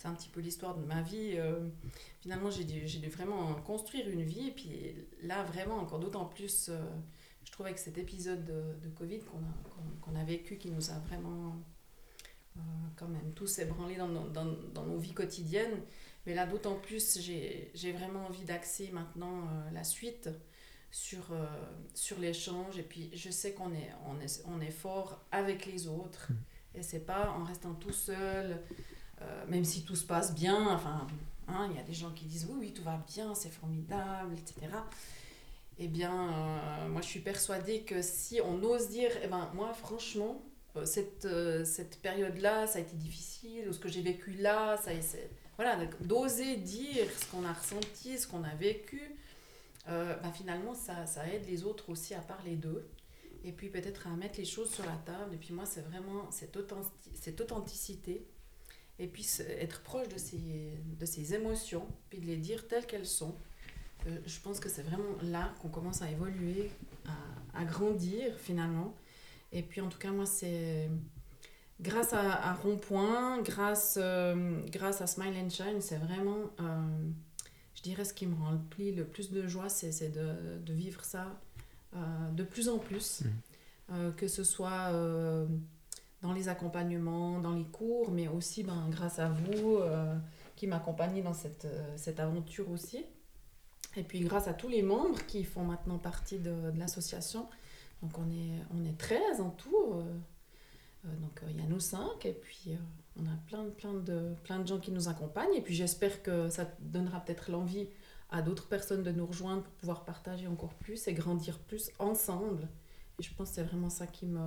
c'est 0.00 0.08
un 0.08 0.14
petit 0.14 0.30
peu 0.30 0.40
l'histoire 0.40 0.74
de 0.78 0.84
ma 0.86 1.02
vie. 1.02 1.32
euh, 1.34 1.68
finalement, 2.22 2.50
j'ai 2.50 2.64
dû, 2.64 2.80
dû 2.80 3.08
vraiment 3.10 3.54
construire 3.56 4.08
une 4.08 4.22
vie, 4.22 4.48
et 4.48 4.52
puis 4.52 4.70
là, 5.22 5.42
vraiment, 5.44 5.76
encore 5.76 5.98
d'autant 5.98 6.24
plus, 6.24 6.70
euh, 6.70 6.80
je 7.44 7.52
trouve 7.52 7.66
avec 7.66 7.78
cet 7.78 7.98
épisode 7.98 8.42
de, 8.46 8.62
de 8.82 8.88
Covid 8.94 9.18
qu'on 9.20 9.38
a, 9.38 10.00
qu'on 10.00 10.16
a 10.16 10.24
vécu, 10.24 10.56
qui 10.56 10.70
nous 10.70 10.90
a 10.90 10.98
vraiment 11.00 11.56
euh, 12.56 12.60
quand 12.96 13.08
même 13.08 13.32
tous 13.34 13.58
ébranlés 13.58 13.96
dans, 13.96 14.08
nos- 14.08 14.28
dans, 14.30 14.46
dans 14.72 14.86
nos 14.86 14.96
vies 14.96 15.12
quotidiennes. 15.12 15.82
Mais 16.24 16.34
là, 16.34 16.46
d'autant 16.46 16.76
plus, 16.76 17.18
j'ai 17.20 17.70
j'ai 17.74 17.92
vraiment 17.92 18.26
envie 18.26 18.44
d'axer 18.44 18.90
maintenant 18.92 19.48
la 19.72 19.84
suite 19.84 20.30
sur, 20.90 21.34
sur 21.94 22.18
l'échange. 22.18 22.78
Et 22.78 22.82
puis, 22.82 23.10
je 23.14 23.30
sais 23.30 23.52
qu'on 23.52 23.72
est, 23.74 23.90
on 24.06 24.18
est, 24.20 24.42
on 24.46 24.60
est 24.62 24.70
fort 24.70 25.24
avec 25.30 25.66
les 25.66 25.88
autres. 25.88 26.28
Et 26.74 26.82
c'est 26.82 27.00
pas 27.06 27.30
en 27.32 27.44
restant 27.44 27.74
tout 27.74 27.92
seul, 27.92 28.62
euh, 29.22 29.44
même 29.48 29.64
si 29.64 29.84
tout 29.84 29.96
se 29.96 30.04
passe 30.04 30.34
bien. 30.34 30.68
Enfin, 30.68 31.06
hein, 31.48 31.68
il 31.70 31.76
y 31.76 31.80
a 31.80 31.82
des 31.82 31.92
gens 31.92 32.10
qui 32.10 32.24
disent 32.24 32.46
oui, 32.50 32.56
oui, 32.60 32.72
tout 32.72 32.82
va 32.82 33.02
bien, 33.08 33.34
c'est 33.34 33.50
formidable, 33.50 34.34
etc. 34.34 34.72
Eh 35.78 35.88
bien, 35.88 36.12
euh, 36.12 36.88
moi, 36.88 37.00
je 37.00 37.06
suis 37.06 37.20
persuadée 37.20 37.82
que 37.82 38.02
si 38.02 38.40
on 38.42 38.62
ose 38.62 38.88
dire, 38.88 39.10
eh 39.22 39.28
ben, 39.28 39.50
moi, 39.54 39.72
franchement, 39.72 40.42
euh, 40.76 40.84
cette, 40.84 41.26
cette 41.64 42.00
période-là, 42.00 42.66
ça 42.66 42.78
a 42.78 42.82
été 42.82 42.96
difficile, 42.96 43.68
ou 43.68 43.72
ce 43.72 43.78
que 43.78 43.88
j'ai 43.88 44.02
vécu 44.02 44.32
là, 44.32 44.76
ça, 44.76 44.90
voilà, 45.56 45.78
d'oser 46.00 46.56
dire 46.56 47.06
ce 47.18 47.30
qu'on 47.30 47.44
a 47.44 47.52
ressenti, 47.52 48.18
ce 48.18 48.26
qu'on 48.26 48.44
a 48.44 48.54
vécu, 48.54 49.16
bah, 49.86 50.30
finalement, 50.32 50.72
ça, 50.72 51.04
ça 51.06 51.26
aide 51.26 51.46
les 51.48 51.64
autres 51.64 51.90
aussi 51.90 52.14
à 52.14 52.20
parler 52.20 52.54
d'eux. 52.54 52.88
Et 53.42 53.52
puis 53.52 53.68
peut-être 53.70 54.06
à 54.06 54.10
mettre 54.10 54.38
les 54.38 54.44
choses 54.44 54.70
sur 54.70 54.84
la 54.84 54.96
table. 55.04 55.34
Et 55.34 55.36
puis 55.36 55.52
moi, 55.52 55.64
c'est 55.66 55.80
vraiment 55.80 56.30
cette, 56.30 56.56
cette 57.14 57.40
authenticité. 57.40 58.26
Et 59.00 59.06
puis 59.06 59.26
être 59.58 59.80
proche 59.80 60.08
de 60.08 60.18
ces, 60.18 60.74
de 60.98 61.06
ces 61.06 61.34
émotions, 61.34 61.86
puis 62.08 62.20
de 62.20 62.26
les 62.26 62.36
dire 62.36 62.68
telles 62.68 62.86
qu'elles 62.86 63.06
sont. 63.06 63.34
Euh, 64.06 64.18
je 64.26 64.38
pense 64.40 64.60
que 64.60 64.68
c'est 64.68 64.82
vraiment 64.82 65.16
là 65.22 65.52
qu'on 65.60 65.68
commence 65.68 66.02
à 66.02 66.10
évoluer, 66.10 66.70
à, 67.06 67.60
à 67.60 67.64
grandir 67.64 68.36
finalement. 68.38 68.94
Et 69.52 69.62
puis 69.62 69.80
en 69.80 69.88
tout 69.88 69.98
cas, 69.98 70.12
moi, 70.12 70.26
c'est 70.26 70.88
grâce 71.80 72.12
à, 72.12 72.50
à 72.50 72.54
Rond-Point, 72.54 73.42
grâce, 73.42 73.98
euh, 74.00 74.60
grâce 74.70 75.00
à 75.00 75.06
Smile 75.06 75.34
and 75.36 75.50
Shine, 75.50 75.80
c'est 75.80 75.98
vraiment, 75.98 76.50
euh, 76.60 77.10
je 77.74 77.82
dirais, 77.82 78.04
ce 78.04 78.14
qui 78.14 78.26
me 78.26 78.36
remplit 78.36 78.92
le 78.92 79.04
plus 79.04 79.30
de 79.32 79.48
joie, 79.48 79.68
c'est 79.68 80.10
de, 80.10 80.58
de 80.64 80.72
vivre 80.72 81.04
ça 81.04 81.40
de 82.36 82.44
plus 82.44 82.68
en 82.68 82.78
plus. 82.78 83.24
Euh, 83.92 84.12
que 84.12 84.28
ce 84.28 84.44
soit 84.44 84.92
dans 86.22 86.32
les 86.32 86.48
accompagnements, 86.48 87.38
dans 87.38 87.54
les 87.54 87.64
cours, 87.64 88.10
mais 88.10 88.28
aussi 88.28 88.62
ben, 88.62 88.88
grâce 88.90 89.18
à 89.18 89.28
vous 89.28 89.76
euh, 89.76 90.14
qui 90.56 90.66
m'accompagnez 90.66 91.22
dans 91.22 91.32
cette, 91.32 91.64
euh, 91.64 91.92
cette 91.96 92.20
aventure 92.20 92.70
aussi. 92.70 93.04
Et 93.96 94.02
puis 94.02 94.20
grâce 94.20 94.46
à 94.46 94.54
tous 94.54 94.68
les 94.68 94.82
membres 94.82 95.24
qui 95.26 95.44
font 95.44 95.64
maintenant 95.64 95.98
partie 95.98 96.38
de, 96.38 96.72
l'association. 96.76 97.48
Donc 98.02 98.18
on 98.18 98.30
est, 98.30 98.62
on 98.74 98.84
est 98.84 98.96
13 98.96 99.40
en 99.40 99.50
tout. 99.50 99.92
euh, 99.94 101.16
donc 101.20 101.40
il 101.48 101.56
y 101.56 101.62
a 101.62 101.66
nous 101.66 101.80
5 101.80 102.26
et 102.26 102.32
puis 102.32 102.76
on 103.16 103.24
a 103.24 103.36
plein, 103.46 103.64
plein, 103.70 103.94
de, 103.94 104.34
plein 104.44 104.58
de 104.58 104.66
gens 104.66 104.78
qui 104.78 104.92
nous 104.92 105.08
accompagnent. 105.08 105.54
Et 105.54 105.62
puis 105.62 105.74
j'espère 105.74 106.22
que 106.22 106.50
ça 106.50 106.66
donnera 106.80 107.20
peut-être 107.20 107.50
l'envie 107.50 107.88
à 108.28 108.42
d'autres 108.42 108.68
personnes 108.68 109.02
de 109.02 109.10
nous 109.10 109.26
rejoindre 109.26 109.62
pour 109.62 109.72
pouvoir 109.72 110.04
partager 110.04 110.46
encore 110.46 110.74
plus 110.74 111.08
et 111.08 111.14
grandir 111.14 111.58
plus 111.58 111.90
ensemble. 111.98 112.68
Et 113.18 113.22
je 113.22 113.34
pense 113.34 113.48
que 113.48 113.54
c'est 113.56 113.62
vraiment 113.64 113.90
ça 113.90 114.06
qui 114.06 114.26
me, 114.26 114.46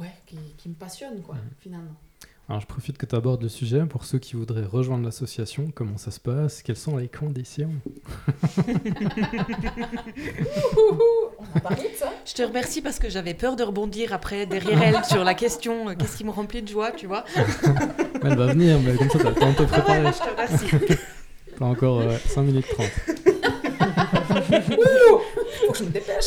ouais, 0.00 0.12
qui, 0.26 0.36
qui 0.58 0.68
me 0.68 0.74
passionne, 0.74 1.20
quoi, 1.22 1.34
Mhm. 1.36 1.40
finalement. 1.60 1.94
Alors 2.46 2.60
je 2.60 2.66
profite 2.66 2.98
que 2.98 3.06
tu 3.06 3.14
abordes 3.16 3.42
le 3.42 3.48
sujet 3.48 3.86
pour 3.86 4.04
ceux 4.04 4.18
qui 4.18 4.36
voudraient 4.36 4.66
rejoindre 4.66 5.02
l'association. 5.06 5.70
Comment 5.74 5.96
ça 5.96 6.10
se 6.10 6.20
passe? 6.20 6.60
Quelles 6.62 6.76
sont 6.76 6.98
les 6.98 7.08
conditions? 7.08 7.70
On 10.76 11.56
a 11.56 11.60
parlé 11.60 11.88
de 11.90 11.94
ça 11.96 12.12
Je 12.26 12.34
te 12.34 12.42
remercie 12.42 12.82
parce 12.82 12.98
que 12.98 13.08
j'avais 13.08 13.32
peur 13.34 13.56
de 13.56 13.62
rebondir 13.62 14.12
après 14.12 14.44
derrière 14.44 14.82
elle 14.82 15.04
sur 15.06 15.24
la 15.24 15.32
question 15.34 15.88
euh, 15.88 15.94
qu'est-ce 15.94 16.16
qui 16.18 16.24
me 16.24 16.30
remplit 16.30 16.60
de 16.62 16.68
joie, 16.68 16.92
tu 16.92 17.06
vois. 17.06 17.24
Elle 18.22 18.36
va 18.36 18.46
venir, 18.48 18.78
mais 18.80 18.94
comme 18.96 19.08
ça, 19.10 19.18
tu 19.20 19.26
as 19.26 19.30
le 19.30 19.36
temps 19.36 19.50
de 19.50 19.56
te 19.56 19.62
Ah 19.62 19.64
ouais, 19.64 19.82
préparer. 19.82 20.12
je 20.12 20.18
te 20.18 20.30
remercie. 20.30 20.98
T'as 21.58 21.64
encore 21.64 22.02
5 22.26 22.42
minutes 22.42 22.66
30. 22.68 22.86
Faut 25.66 25.72
que 25.72 25.78
je 25.78 25.84
me 25.84 25.90
dépêche. 25.90 26.24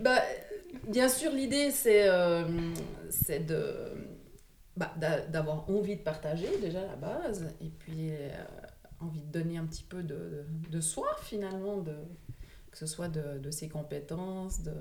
bah, 0.00 0.20
bien 0.92 1.08
sûr, 1.08 1.32
l'idée, 1.32 1.70
c'est 1.70 2.08
euh, 2.08 2.44
de 3.28 3.74
bah, 4.76 4.92
d'a- 4.96 5.26
d'avoir 5.26 5.68
envie 5.68 5.96
de 5.96 6.02
partager 6.02 6.48
déjà 6.60 6.80
la 6.86 6.96
base, 6.96 7.46
et 7.60 7.68
puis 7.68 8.10
euh, 8.10 8.28
envie 9.00 9.20
de 9.22 9.32
donner 9.32 9.58
un 9.58 9.66
petit 9.66 9.82
peu 9.84 10.02
de, 10.02 10.44
de 10.70 10.80
soi 10.80 11.08
finalement, 11.22 11.82
que 12.70 12.78
ce 12.78 12.86
soit 12.86 13.08
de, 13.08 13.38
de 13.38 13.50
ses 13.50 13.68
compétences, 13.68 14.62
de, 14.62 14.72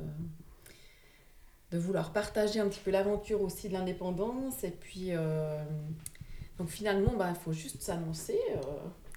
de 1.71 1.77
vouloir 1.77 2.13
partager 2.13 2.59
un 2.59 2.67
petit 2.69 2.81
peu 2.81 2.91
l'aventure 2.91 3.41
aussi 3.41 3.67
de 3.69 3.73
l'indépendance, 3.73 4.63
et 4.63 4.71
puis 4.71 5.07
euh, 5.09 5.63
donc 6.57 6.69
finalement, 6.69 7.15
bah, 7.15 7.27
il 7.29 7.35
faut 7.35 7.53
juste 7.53 7.81
s'annoncer. 7.81 8.39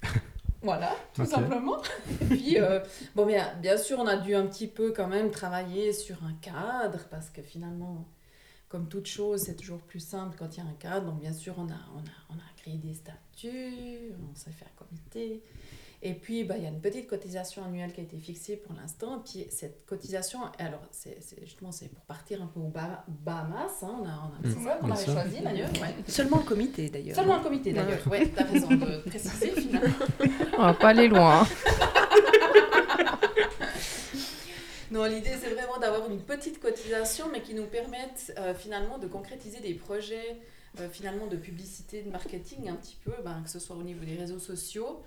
voilà, 0.64 0.96
tout 1.14 1.26
simplement. 1.26 1.80
Et 2.10 2.24
puis, 2.24 2.58
euh, 2.58 2.80
bon, 3.14 3.26
bien, 3.26 3.54
bien 3.60 3.76
sûr, 3.76 3.98
on 4.00 4.06
a 4.06 4.16
dû 4.16 4.34
un 4.34 4.46
petit 4.46 4.66
peu 4.66 4.92
quand 4.92 5.06
même 5.06 5.30
travailler 5.30 5.92
sur 5.92 6.24
un 6.24 6.32
cadre, 6.40 7.06
parce 7.10 7.30
que 7.30 7.42
finalement, 7.42 8.08
comme 8.68 8.88
toute 8.88 9.06
chose, 9.06 9.42
c'est 9.42 9.56
toujours 9.56 9.80
plus 9.80 10.00
simple 10.00 10.36
quand 10.38 10.56
il 10.56 10.64
y 10.64 10.66
a 10.66 10.68
un 10.68 10.74
cadre. 10.74 11.06
Donc, 11.06 11.20
bien 11.20 11.32
sûr, 11.32 11.54
on 11.58 11.66
a, 11.66 11.78
on 11.94 12.00
a, 12.00 12.14
on 12.30 12.34
a 12.34 12.52
créé 12.56 12.76
des 12.78 12.94
statuts, 12.94 14.12
on 14.32 14.34
s'est 14.34 14.50
fait 14.50 14.64
un 14.64 14.84
comité. 14.84 15.42
Et 16.06 16.12
puis, 16.12 16.44
bah, 16.44 16.56
il 16.58 16.62
y 16.64 16.66
a 16.66 16.68
une 16.68 16.82
petite 16.82 17.06
cotisation 17.08 17.64
annuelle 17.64 17.90
qui 17.94 18.00
a 18.00 18.04
été 18.04 18.18
fixée 18.18 18.56
pour 18.56 18.74
l'instant. 18.74 19.20
Puis, 19.24 19.46
cette 19.48 19.86
cotisation, 19.86 20.40
alors, 20.58 20.82
c'est 20.90 21.16
justement, 21.42 21.72
c'est 21.72 21.88
pour 21.88 22.04
partir 22.04 22.42
un 22.42 22.46
peu 22.46 22.60
au 22.60 22.68
Bah- 22.68 23.04
Bahamas. 23.08 23.82
hein. 23.82 24.00
On 24.02 24.04
a, 24.06 24.30
on 24.42 24.46
a- 24.46 24.50
c'est 24.52 24.58
Mm, 24.60 24.64
ça 24.64 24.74
qu'on 24.82 24.90
avait 24.90 25.04
choisi, 25.04 25.40
d'ailleurs. 25.40 25.70
ouais. 25.80 25.94
Seulement 26.06 26.36
le 26.38 26.42
comité 26.44 26.90
d'ailleurs. 26.90 27.16
Seulement 27.16 27.36
un 27.36 27.42
comité, 27.42 27.72
d'ailleurs. 27.72 28.06
Ouais, 28.06 28.26
t'as 28.28 28.44
raison 28.44 28.68
de 28.68 28.98
préciser, 29.08 29.50
finalement. 29.52 29.94
On 30.58 30.62
va 30.62 30.74
pas 30.74 30.88
aller 30.90 31.08
loin. 31.08 31.40
hein. 31.42 31.46
Non, 34.90 35.04
l'idée, 35.06 35.30
c'est 35.40 35.50
vraiment 35.50 35.78
d'avoir 35.78 36.08
une 36.10 36.20
petite 36.20 36.60
cotisation, 36.60 37.26
mais 37.32 37.40
qui 37.42 37.54
nous 37.54 37.64
permette 37.66 38.32
euh, 38.38 38.54
finalement 38.54 38.98
de 38.98 39.06
concrétiser 39.08 39.58
des 39.60 39.74
projets 39.74 40.36
euh, 40.78 40.88
finalement 40.88 41.26
de 41.26 41.36
publicité, 41.36 42.02
de 42.02 42.10
marketing 42.10 42.68
un 42.68 42.74
petit 42.74 42.96
peu, 43.04 43.12
ben, 43.24 43.40
que 43.42 43.50
ce 43.50 43.58
soit 43.58 43.74
au 43.74 43.82
niveau 43.82 44.04
des 44.04 44.14
réseaux 44.16 44.38
sociaux. 44.38 45.02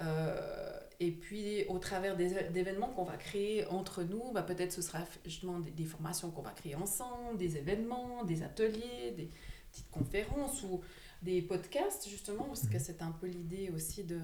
Euh, 0.00 0.78
et 1.02 1.12
puis, 1.12 1.64
au 1.68 1.78
travers 1.78 2.14
d'événements 2.16 2.88
qu'on 2.88 3.04
va 3.04 3.16
créer 3.16 3.66
entre 3.68 4.02
nous, 4.02 4.32
ben, 4.32 4.42
peut-être 4.42 4.72
ce 4.72 4.82
sera 4.82 5.00
justement 5.24 5.58
des, 5.58 5.70
des 5.70 5.84
formations 5.84 6.30
qu'on 6.30 6.42
va 6.42 6.50
créer 6.50 6.74
ensemble, 6.74 7.38
des 7.38 7.56
événements, 7.56 8.24
des 8.24 8.42
ateliers, 8.42 9.14
des 9.16 9.30
petites 9.70 9.90
conférences 9.90 10.62
ou 10.62 10.82
des 11.22 11.40
podcasts, 11.40 12.08
justement, 12.08 12.44
parce 12.44 12.66
que 12.66 12.78
c'est 12.78 13.00
un 13.00 13.12
peu 13.12 13.26
l'idée 13.26 13.70
aussi 13.74 14.04
de, 14.04 14.20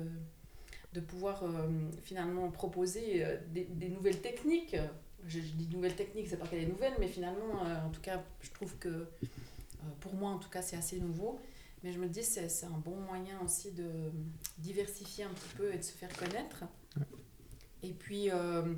de 0.93 1.01
pouvoir 1.01 1.45
euh, 1.45 1.69
finalement 2.03 2.51
proposer 2.51 3.25
euh, 3.25 3.39
des, 3.55 3.65
des 3.65 3.89
nouvelles 3.89 4.21
techniques. 4.21 4.77
Je, 5.27 5.41
je 5.41 5.53
dis 5.53 5.69
nouvelles 5.75 5.97
techniques, 5.97 6.29
c'est 6.29 6.37
pas 6.37 6.47
qu'elle 6.47 6.63
est 6.63 6.67
nouvelle, 6.67 6.95
mais 6.99 7.09
finalement, 7.09 7.65
euh, 7.65 7.87
en 7.87 7.91
tout 7.91 8.03
cas, 8.03 8.23
je 8.43 8.51
trouve 8.51 8.77
que 8.77 9.07
pour 10.01 10.15
moi, 10.15 10.31
en 10.31 10.39
tout 10.39 10.51
cas, 10.51 10.63
c'est 10.63 10.77
assez 10.77 11.01
nouveau. 11.01 11.39
Mais 11.83 11.93
je 11.93 11.99
me 11.99 12.09
dis, 12.09 12.23
c'est 12.25 12.49
c'est 12.49 12.67
un 12.67 12.79
bon 12.79 12.97
moyen 12.97 13.41
aussi 13.45 13.73
de 13.73 14.11
diversifier 14.59 15.25
un 15.25 15.29
petit 15.31 15.55
peu 15.57 15.73
et 15.73 15.79
de 15.79 15.83
se 15.83 15.93
faire 15.93 16.15
connaître. 16.17 16.65
Et 17.83 17.93
puis, 17.93 18.31
euh, 18.31 18.75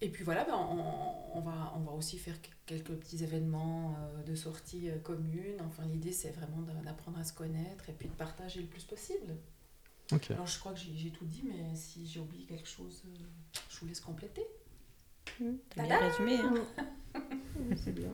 et 0.00 0.08
puis 0.08 0.24
voilà, 0.24 0.44
ben, 0.44 0.54
on, 0.56 1.38
on 1.38 1.40
va, 1.40 1.72
on 1.76 1.80
va 1.80 1.92
aussi 1.92 2.18
faire 2.18 2.40
que- 2.42 2.48
quelques 2.66 2.90
petits 2.92 3.22
événements 3.22 3.94
euh, 3.98 4.22
de 4.24 4.34
sortie 4.34 4.90
euh, 4.90 4.98
commune. 4.98 5.60
Enfin, 5.66 5.84
l'idée, 5.86 6.12
c'est 6.12 6.30
vraiment 6.30 6.60
d'apprendre 6.84 7.18
à 7.18 7.24
se 7.24 7.32
connaître 7.32 7.88
et 7.88 7.92
puis 7.92 8.08
de 8.08 8.14
partager 8.14 8.60
le 8.60 8.66
plus 8.66 8.82
possible. 8.84 9.36
Alors, 10.34 10.46
je 10.46 10.58
crois 10.58 10.72
que 10.72 10.78
j'ai 10.80 10.94
j'ai 10.96 11.10
tout 11.10 11.24
dit, 11.24 11.42
mais 11.46 11.74
si 11.74 12.06
j'ai 12.06 12.20
oublié 12.20 12.44
quelque 12.44 12.68
chose, 12.68 13.02
je 13.70 13.80
vous 13.80 13.86
laisse 13.86 14.00
compléter. 14.00 14.42
T'as 15.74 15.84
bien 15.84 15.98
résumé. 15.98 16.36
hein. 16.40 16.54
C'est 17.76 17.92
bien. 17.94 18.10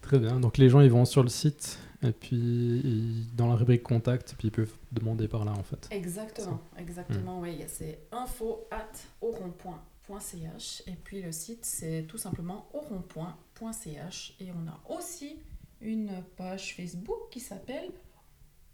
Très 0.00 0.18
bien. 0.18 0.40
Donc 0.40 0.58
les 0.58 0.68
gens, 0.68 0.80
ils 0.80 0.90
vont 0.90 1.04
sur 1.04 1.22
le 1.22 1.28
site 1.28 1.78
et 2.02 2.12
puis 2.12 3.26
dans 3.34 3.48
la 3.48 3.56
rubrique 3.56 3.82
contact, 3.82 4.34
puis 4.38 4.48
ils 4.48 4.52
peuvent 4.52 4.74
demander 4.92 5.28
par 5.28 5.44
là 5.44 5.52
en 5.52 5.62
fait. 5.62 5.86
Exactement, 5.90 6.60
exactement, 6.78 7.40
oui. 7.40 7.62
C'est 7.68 7.98
info 8.12 8.66
at 8.70 8.90
auronpoint.ch 9.20 10.82
et 10.86 10.96
puis 11.04 11.20
le 11.22 11.32
site, 11.32 11.64
c'est 11.64 12.06
tout 12.08 12.18
simplement 12.18 12.68
auronpoint.ch 12.72 14.36
et 14.40 14.48
on 14.50 14.68
a 14.68 14.96
aussi 14.96 15.38
une 15.80 16.10
page 16.36 16.74
Facebook 16.74 17.28
qui 17.30 17.40
s'appelle 17.40 17.90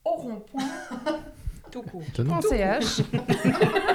auronpoint. 0.04 0.68
Tout 1.70 1.82
court. 1.82 2.02
CH. 2.14 3.02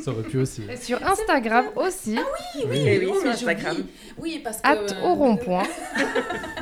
Ça 0.00 0.10
aurait 0.10 0.22
pu 0.22 0.38
aussi. 0.38 0.62
Et 0.70 0.76
sur 0.76 1.02
Instagram 1.06 1.66
aussi, 1.76 2.16
Oui, 2.16 2.64
oui, 2.68 2.98
oui, 3.00 3.06
oh, 3.10 3.20
sur 3.20 3.30
Instagram. 3.30 3.76
Oui, 4.18 4.40
parce 4.42 4.60
que... 4.60 4.66
at 4.66 4.76
euh, 4.76 5.02
au 5.02 5.14
rond-point. 5.14 5.64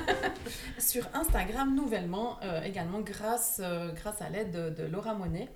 sur 0.89 1.07
Instagram 1.13 1.75
nouvellement, 1.75 2.41
euh, 2.43 2.63
également 2.63 3.01
grâce, 3.01 3.61
euh, 3.63 3.93
grâce 3.93 4.23
à 4.23 4.31
l'aide 4.31 4.75
de, 4.75 4.85
Laura 4.85 5.13
Monet, 5.13 5.51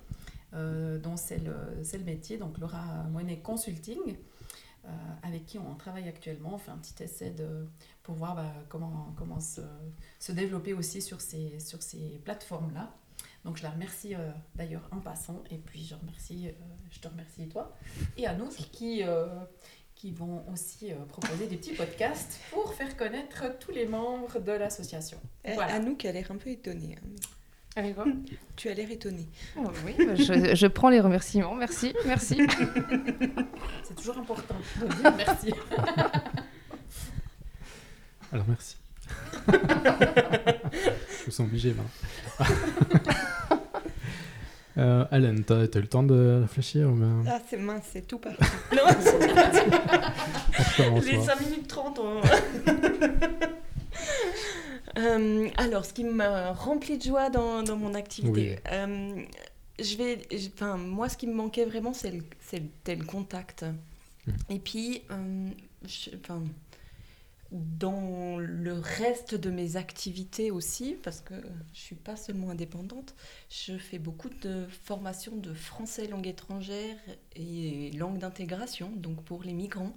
euh, 0.53 0.99
dont 0.99 1.17
c'est 1.17 1.39
le, 1.39 1.55
le 1.91 2.03
métier, 2.03 2.37
donc 2.37 2.59
Laura 2.59 3.03
Monet 3.11 3.39
Consulting, 3.39 4.17
avec 5.23 5.45
qui 5.45 5.57
on 5.57 5.75
travaille 5.75 6.09
actuellement. 6.09 6.55
On 6.55 6.57
fait 6.57 6.71
un 6.71 6.77
petit 6.77 7.03
essai 7.03 7.29
de, 7.29 7.65
pour 8.03 8.15
voir 8.15 8.35
bah, 8.35 8.53
comment, 8.67 9.13
comment 9.17 9.39
se, 9.39 9.61
se 10.19 10.33
développer 10.33 10.73
aussi 10.73 11.01
sur 11.01 11.21
ces, 11.21 11.57
sur 11.61 11.81
ces 11.81 12.21
plateformes-là. 12.25 12.93
Donc 13.45 13.55
je 13.55 13.63
la 13.63 13.69
remercie 13.69 14.13
d'ailleurs 14.55 14.87
en 14.91 14.99
passant, 14.99 15.41
et 15.49 15.57
puis 15.57 15.85
je, 15.85 15.95
remercie, 15.95 16.49
je 16.91 16.99
te 16.99 17.07
remercie 17.07 17.47
toi 17.47 17.73
et 18.17 18.27
à 18.27 18.35
nous 18.35 18.49
qui, 18.49 19.03
qui 20.03 20.11
vont 20.11 20.43
aussi 20.51 20.91
euh, 20.91 20.95
proposer 21.07 21.47
des 21.47 21.55
petits 21.55 21.75
podcasts 21.75 22.37
pour 22.51 22.73
faire 22.73 22.97
connaître 22.97 23.45
tous 23.57 23.71
les 23.71 23.85
membres 23.85 24.37
de 24.41 24.51
l'association. 24.51 25.17
Eh, 25.45 25.53
Voilà. 25.53 25.75
Anouk 25.75 26.03
a 26.03 26.11
l'air 26.11 26.29
un 26.29 26.35
peu 26.35 26.49
étonnée. 26.49 26.97
hein. 27.01 27.07
Allez, 27.77 27.93
quoi? 27.93 28.03
Tu 28.57 28.67
as 28.67 28.73
l'air 28.73 28.91
étonnée. 28.91 29.29
Oh, 29.57 29.61
Oui, 29.85 29.93
bah, 30.05 30.15
je, 30.15 30.55
je 30.55 30.67
prends 30.67 30.89
les 30.89 30.99
remerciements. 30.99 31.55
Merci, 31.55 31.93
merci. 32.05 32.35
C'est 33.85 33.95
toujours 33.95 34.17
important 34.17 34.55
de 34.81 34.87
dire 34.93 35.13
merci. 35.15 35.53
Alors 38.33 38.45
merci. 38.49 38.75
Je 39.47 41.25
me 41.27 41.31
sens 41.31 41.39
obligé 41.47 41.73
là. 41.73 42.45
Euh, 44.77 45.05
Hélène, 45.11 45.43
t'as 45.43 45.67
t'as 45.67 45.79
eu 45.79 45.81
le 45.83 45.87
temps 45.87 46.03
de 46.03 46.39
réfléchir 46.41 46.89
ou 46.89 46.93
bien? 46.93 47.23
Ah, 47.27 47.39
c'est 47.47 47.57
mince, 47.57 47.83
c'est 47.91 48.07
tout 48.07 48.17
parti. 48.19 48.37
non, 48.71 48.83
c'est 48.99 49.33
parti. 49.33 49.59
Les 51.05 51.15
hein. 51.17 51.23
5 51.23 51.41
minutes 51.41 51.67
30. 51.67 51.99
on- 51.99 52.21
Euh, 54.97 55.47
alors, 55.57 55.85
ce 55.85 55.93
qui 55.93 56.03
me 56.03 56.51
remplit 56.51 56.97
de 56.99 57.03
joie 57.03 57.29
dans, 57.31 57.63
dans 57.63 57.75
mon 57.77 57.95
activité, 57.95 58.57
euh, 58.71 59.23
je 59.79 59.95
vais, 59.97 60.19
je- 60.31 60.49
enfin, 60.53 60.77
moi, 60.77 61.09
ce 61.09 61.17
qui 61.17 61.25
me 61.25 61.33
manquait 61.33 61.65
vraiment, 61.65 61.93
c'est 61.93 62.11
le, 62.11 62.19
c'était 62.39 62.95
le 62.95 63.03
contact. 63.03 63.65
Et 64.51 64.59
puis, 64.59 65.01
euh, 65.11 65.47
je- 65.87 66.11
enfin, 66.23 66.43
dans 67.53 68.37
le 68.39 68.73
reste 68.73 69.35
de 69.35 69.51
mes 69.51 69.75
activités 69.75 70.49
aussi, 70.49 70.97
parce 71.03 71.21
que 71.21 71.35
je 71.73 71.79
suis 71.79 71.95
pas 71.95 72.15
seulement 72.15 72.49
indépendante, 72.49 73.15
je 73.49 73.77
fais 73.77 73.99
beaucoup 73.99 74.29
de 74.29 74.65
formations 74.83 75.35
de 75.35 75.53
français 75.53 76.07
langue 76.07 76.27
étrangère 76.27 76.97
et 77.35 77.91
langue 77.91 78.17
d'intégration, 78.17 78.91
donc 78.95 79.23
pour 79.23 79.43
les 79.43 79.53
migrants. 79.53 79.93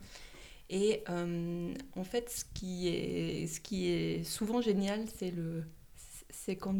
Et 0.69 1.03
euh, 1.09 1.73
en 1.95 2.05
fait, 2.05 2.29
ce 2.29 2.45
qui 2.53 2.89
est, 2.89 3.47
ce 3.47 3.61
qui 3.61 3.89
est 3.89 4.25
souvent 4.25 4.61
génial, 4.61 5.05
c'est 5.17 5.33
c'est 6.29 6.57
quand, 6.57 6.77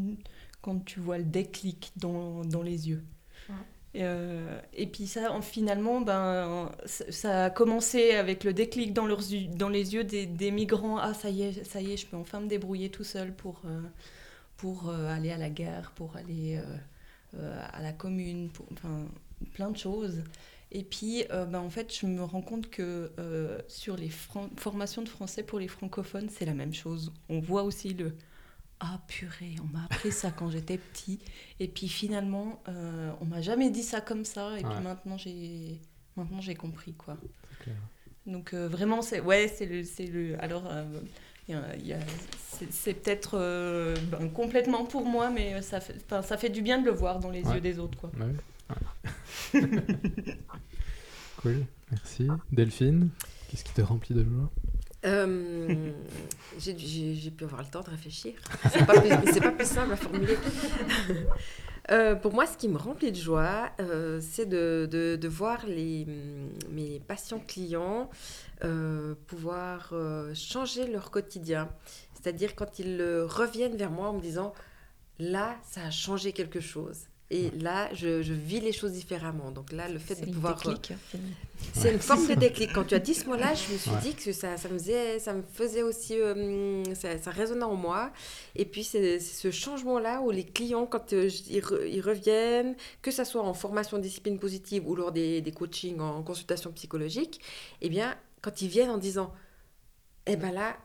quand 0.61 0.85
tu 0.85 1.01
vois 1.01 1.19
le 1.19 1.25
déclic 1.25 1.93
dans, 1.97 2.45
dans 2.45 2.63
les 2.63 2.89
yeux. 2.89 3.05
Euh, 3.97 4.61
et 4.75 4.87
puis 4.87 5.07
ça, 5.07 5.33
en- 5.33 5.43
finalement, 5.43 6.01
ben, 6.01 6.71
ça, 6.85 7.47
a 7.47 7.51
commencé 7.51 8.13
avec 8.13 8.45
le 8.45 8.53
déclic 8.53 8.93
dans, 8.93 9.07
leurs, 9.07 9.23
dans 9.55 9.69
les 9.69 9.95
yeux 9.95 10.05
des, 10.05 10.51
migrants. 10.51 10.99
Ah, 10.99 11.15
ça 11.15 11.31
y 11.31 11.43
est, 11.43 11.65
ça 11.65 11.81
y 11.81 11.93
est, 11.93 11.97
je 11.97 12.07
peux 12.07 12.17
enfin 12.17 12.41
me 12.41 12.49
débrouiller 12.49 12.91
tout 12.91 13.05
seul 13.05 13.33
pour, 13.35 13.63
euh, 13.65 13.81
pour 14.57 14.89
euh, 14.89 15.09
aller 15.09 15.31
à 15.33 15.39
la 15.39 15.51
gare, 15.51 15.93
pour 15.93 16.17
aller 16.17 16.61
à 17.73 17.83
la 17.83 17.93
commune, 17.93 18.49
pour, 18.51 18.67
enfin, 18.73 19.07
plein 19.53 19.71
de 19.71 19.77
choses. 19.77 20.23
Et 20.73 20.83
puis, 20.83 21.25
ben, 21.31 21.59
en 21.59 21.71
fait, 21.71 21.95
je 21.95 22.07
me 22.07 22.23
rends 22.25 22.43
compte 22.43 22.71
que 22.71 23.13
sur 23.69 23.97
les 23.97 24.11
formations 24.11 25.03
de 25.03 25.09
français 25.09 25.43
pour 25.43 25.59
les 25.59 25.69
francophones, 25.69 26.29
c'est 26.31 26.47
la 26.47 26.55
même 26.55 26.75
chose. 26.75 27.13
On 27.29 27.41
voit 27.41 27.63
aussi 27.63 27.95
le 27.95 28.15
Ah 28.81 29.01
purée, 29.09 29.55
on 29.63 29.67
m'a 29.77 29.85
appris 29.85 30.13
ça 30.13 30.31
quand 30.31 30.51
j'étais 30.51 30.77
petit. 30.77 31.19
Et 31.61 31.69
puis 31.69 31.89
finalement, 31.89 32.63
euh, 32.69 33.11
on 33.21 33.25
m'a 33.25 33.41
jamais 33.41 33.71
dit 33.71 33.83
ça 33.83 34.01
comme 34.03 34.25
ça. 34.25 34.59
Et 34.59 34.65
Ouais. 34.65 34.71
puis 34.75 34.85
maintenant, 34.85 35.17
j'ai 35.17 35.81
maintenant 36.17 36.41
j'ai 36.43 36.55
compris 36.55 36.93
quoi. 36.93 37.17
Clair. 37.61 37.77
Donc 38.27 38.53
euh, 38.53 38.69
vraiment, 38.69 39.01
c'est 39.03 39.21
ouais, 39.21 39.49
c'est 39.49 39.67
le, 39.67 39.83
c'est 39.85 40.07
le. 40.07 40.39
Alors, 40.43 40.65
euh, 40.69 40.85
c'est, 42.71 42.95
peut-être 42.95 43.39
euh, 43.39 43.95
ben, 44.11 44.29
complètement 44.31 44.85
pour 44.85 45.07
moi, 45.07 45.31
mais 45.31 45.63
ça 45.63 45.81
fait, 45.81 45.97
ça 46.09 46.37
fait 46.37 46.51
du 46.51 46.61
bien 46.61 46.79
de 46.81 46.85
le 46.85 46.91
voir 46.91 47.21
dans 47.21 47.31
les 47.31 47.45
Ouais. 47.45 47.55
yeux 47.55 47.61
des 47.61 47.79
autres 47.79 47.97
quoi. 47.99 48.11
Ouais. 48.19 48.35
cool, 51.37 51.65
merci. 51.91 52.29
Delphine, 52.51 53.11
qu'est-ce 53.49 53.65
qui 53.65 53.73
te 53.73 53.81
remplit 53.81 54.15
de 54.15 54.25
joie? 54.25 54.51
Euh, 55.07 55.93
j'ai 56.59 57.31
pu 57.31 57.45
avoir 57.45 57.63
le 57.63 57.69
temps 57.69 57.83
de 57.83 57.91
réfléchir. 57.91 58.35
C'est 58.73 58.85
pas, 58.85 59.01
plus- 59.01 59.41
pas 59.41 59.53
plus 59.53 59.67
simple 59.67 59.93
à 59.93 59.97
formuler. 59.97 60.37
Euh, 61.93 62.17
pour 62.17 62.33
moi, 62.35 62.47
ce 62.47 62.57
qui 62.57 62.67
me 62.69 62.77
remplit 62.79 63.13
de 63.13 63.17
joie, 63.17 63.71
euh, 63.79 64.21
c'est 64.21 64.47
de, 64.47 64.89
de- 64.91 65.29
voir 65.29 65.65
les, 65.67 66.05
mes 66.73 66.99
patients 66.99 67.39
clients 67.47 68.11
pouvoir 69.29 69.95
changer 70.35 70.89
leur 70.89 71.13
quotidien. 71.13 71.69
C'est-à-dire 72.15 72.57
quand 72.57 72.81
ils 72.81 73.01
reviennent 73.29 73.77
vers 73.77 73.93
moi 73.93 74.09
en 74.09 74.15
me 74.15 74.21
disant 74.21 74.53
là, 75.21 75.55
ça 75.63 75.83
a 75.85 75.91
changé 75.93 76.33
quelque 76.33 76.59
chose. 76.59 77.03
Et 77.29 77.51
là, 77.59 77.89
je, 77.93 78.23
je 78.23 78.33
vis 78.33 78.61
les 78.61 78.73
choses 78.73 78.93
différemment. 78.93 79.51
Donc 79.51 79.73
là, 79.73 79.89
le 79.89 79.99
fait 79.99 80.15
de 80.25 80.33
pouvoir 80.33 80.63
euh, 80.65 80.71
hein, 80.71 80.97
c'est 81.73 81.93
une 81.93 81.99
forme 81.99 82.29
de 82.29 82.35
déclic. 82.35 82.73
Quand 82.73 82.85
tu 82.85 82.95
as 82.95 83.01
dit 83.01 83.15
ce 83.15 83.27
mot-là, 83.27 83.53
je 83.55 83.73
me 83.73 83.79
suis 83.79 83.91
Ouais. 83.91 84.01
dit 84.01 84.15
que 84.15 84.33
ça, 84.33 84.57
ça, 84.57 84.69
me 84.69 84.79
faisait, 84.79 85.19
ça 85.19 85.33
me 85.33 85.43
faisait 85.43 85.83
aussi. 85.83 86.15
euh, 86.21 86.85
ça, 86.95 87.19
ça 87.19 87.31
résonnait 87.33 87.65
en 87.65 87.75
moi. 87.75 88.13
Et 88.55 88.65
puis, 88.65 88.85
c'est 88.85 89.19
ce 89.19 89.51
changement-là 89.51 90.21
où 90.21 90.31
les 90.31 90.45
clients, 90.45 90.87
quand 90.87 91.13
euh, 91.15 91.29
ils, 91.49 91.61
re- 91.63 91.85
ils 91.89 92.01
reviennent, 92.01 92.77
que 93.03 93.11
ce 93.11 93.25
soit 93.25 93.43
en 93.43 93.55
formation 93.55 93.99
discipline 93.99 94.39
positive 94.39 94.89
ou 94.89 94.95
lors 94.95 95.11
des, 95.11 95.41
des 95.41 95.53
coachings 95.53 95.99
en 96.01 96.23
consultation 96.23 96.71
psychologique, 96.71 97.41
eh 97.81 97.89
bien, 97.89 98.15
quand 98.41 98.63
ils 98.63 98.69
viennent 98.69 98.91
en 98.91 98.99
disant. 98.99 99.33
Eh 100.29 100.35
ben 100.35 100.51
là, 100.53 100.77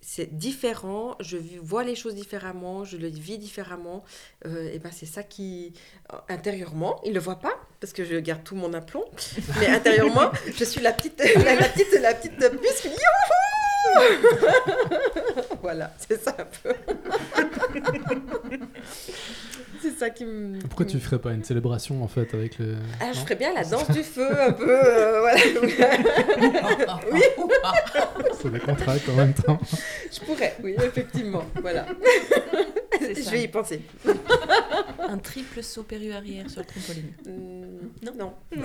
c'est 0.00 0.36
différent, 0.36 1.16
je 1.18 1.36
vois 1.60 1.82
les 1.82 1.96
choses 1.96 2.14
différemment, 2.14 2.84
je 2.84 2.96
le 2.96 3.08
vis 3.08 3.38
différemment. 3.38 4.04
Euh, 4.46 4.72
et 4.72 4.78
ben 4.78 4.90
c'est 4.92 5.06
ça 5.06 5.24
qui, 5.24 5.72
intérieurement, 6.28 7.00
ils 7.04 7.12
le 7.12 7.18
voient 7.18 7.40
pas 7.40 7.54
parce 7.80 7.92
que 7.92 8.04
je 8.04 8.14
garde 8.16 8.44
tout 8.44 8.54
mon 8.54 8.72
aplomb, 8.72 9.04
mais 9.58 9.66
intérieurement, 9.66 10.30
je 10.54 10.64
suis 10.64 10.80
la 10.80 10.92
petite, 10.92 11.20
la, 11.44 11.56
la 11.56 11.68
petite, 11.68 11.92
la 12.00 12.14
petite 12.14 12.38
puce 12.38 12.80
qui 12.82 12.88
Youhou 12.88 12.98
Voilà, 15.60 15.92
c'est 15.98 16.22
ça 16.22 16.36
un 16.38 16.46
peu. 16.62 16.72
c'est 19.84 19.98
ça 19.98 20.10
qui 20.10 20.24
me. 20.24 20.58
Pourquoi 20.60 20.86
tu 20.86 20.98
ferais 20.98 21.18
pas 21.18 21.32
une 21.32 21.44
célébration 21.44 22.02
en 22.02 22.08
fait 22.08 22.32
avec 22.32 22.58
le. 22.58 22.76
Ah, 23.00 23.12
je 23.12 23.18
ferais 23.20 23.34
bien 23.34 23.52
la 23.52 23.64
danse 23.64 23.90
du 23.90 24.02
feu 24.02 24.28
un 24.40 24.52
peu, 24.52 24.70
euh, 24.70 25.20
voilà. 25.20 25.38
oui, 27.12 27.20
C'est 28.40 28.50
des 28.50 28.60
contracts 28.60 29.06
en 29.10 29.14
même 29.14 29.34
temps. 29.34 29.58
je 30.10 30.20
pourrais, 30.20 30.56
oui, 30.62 30.74
effectivement, 30.78 31.44
voilà. 31.60 31.84
Je 33.00 33.30
vais 33.30 33.42
y 33.42 33.48
penser. 33.48 33.82
Un 35.00 35.18
triple 35.18 35.62
saut 35.62 35.82
périeux-arrière 35.82 36.48
sur 36.48 36.60
le 36.60 36.66
trampoline. 36.66 37.12
Hum, 37.26 37.90
non, 38.02 38.12
non. 38.18 38.32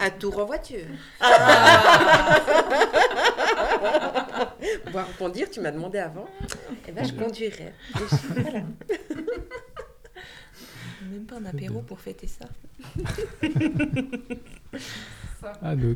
Un 0.00 0.10
tour 0.10 0.38
en 0.38 0.44
voiture. 0.44 0.84
Voir 4.92 5.08
rebondir, 5.08 5.50
tu 5.50 5.60
m'as 5.60 5.70
demandé 5.70 5.98
avant. 5.98 6.26
Eh 6.86 6.92
ben, 6.92 7.04
je 7.04 7.14
conduirais. 7.14 7.72
Voilà. 7.94 8.60
Même 11.10 11.24
pas 11.24 11.36
un 11.40 11.44
apéro 11.46 11.80
pour 11.82 12.00
fêter 12.00 12.26
ça. 12.26 12.46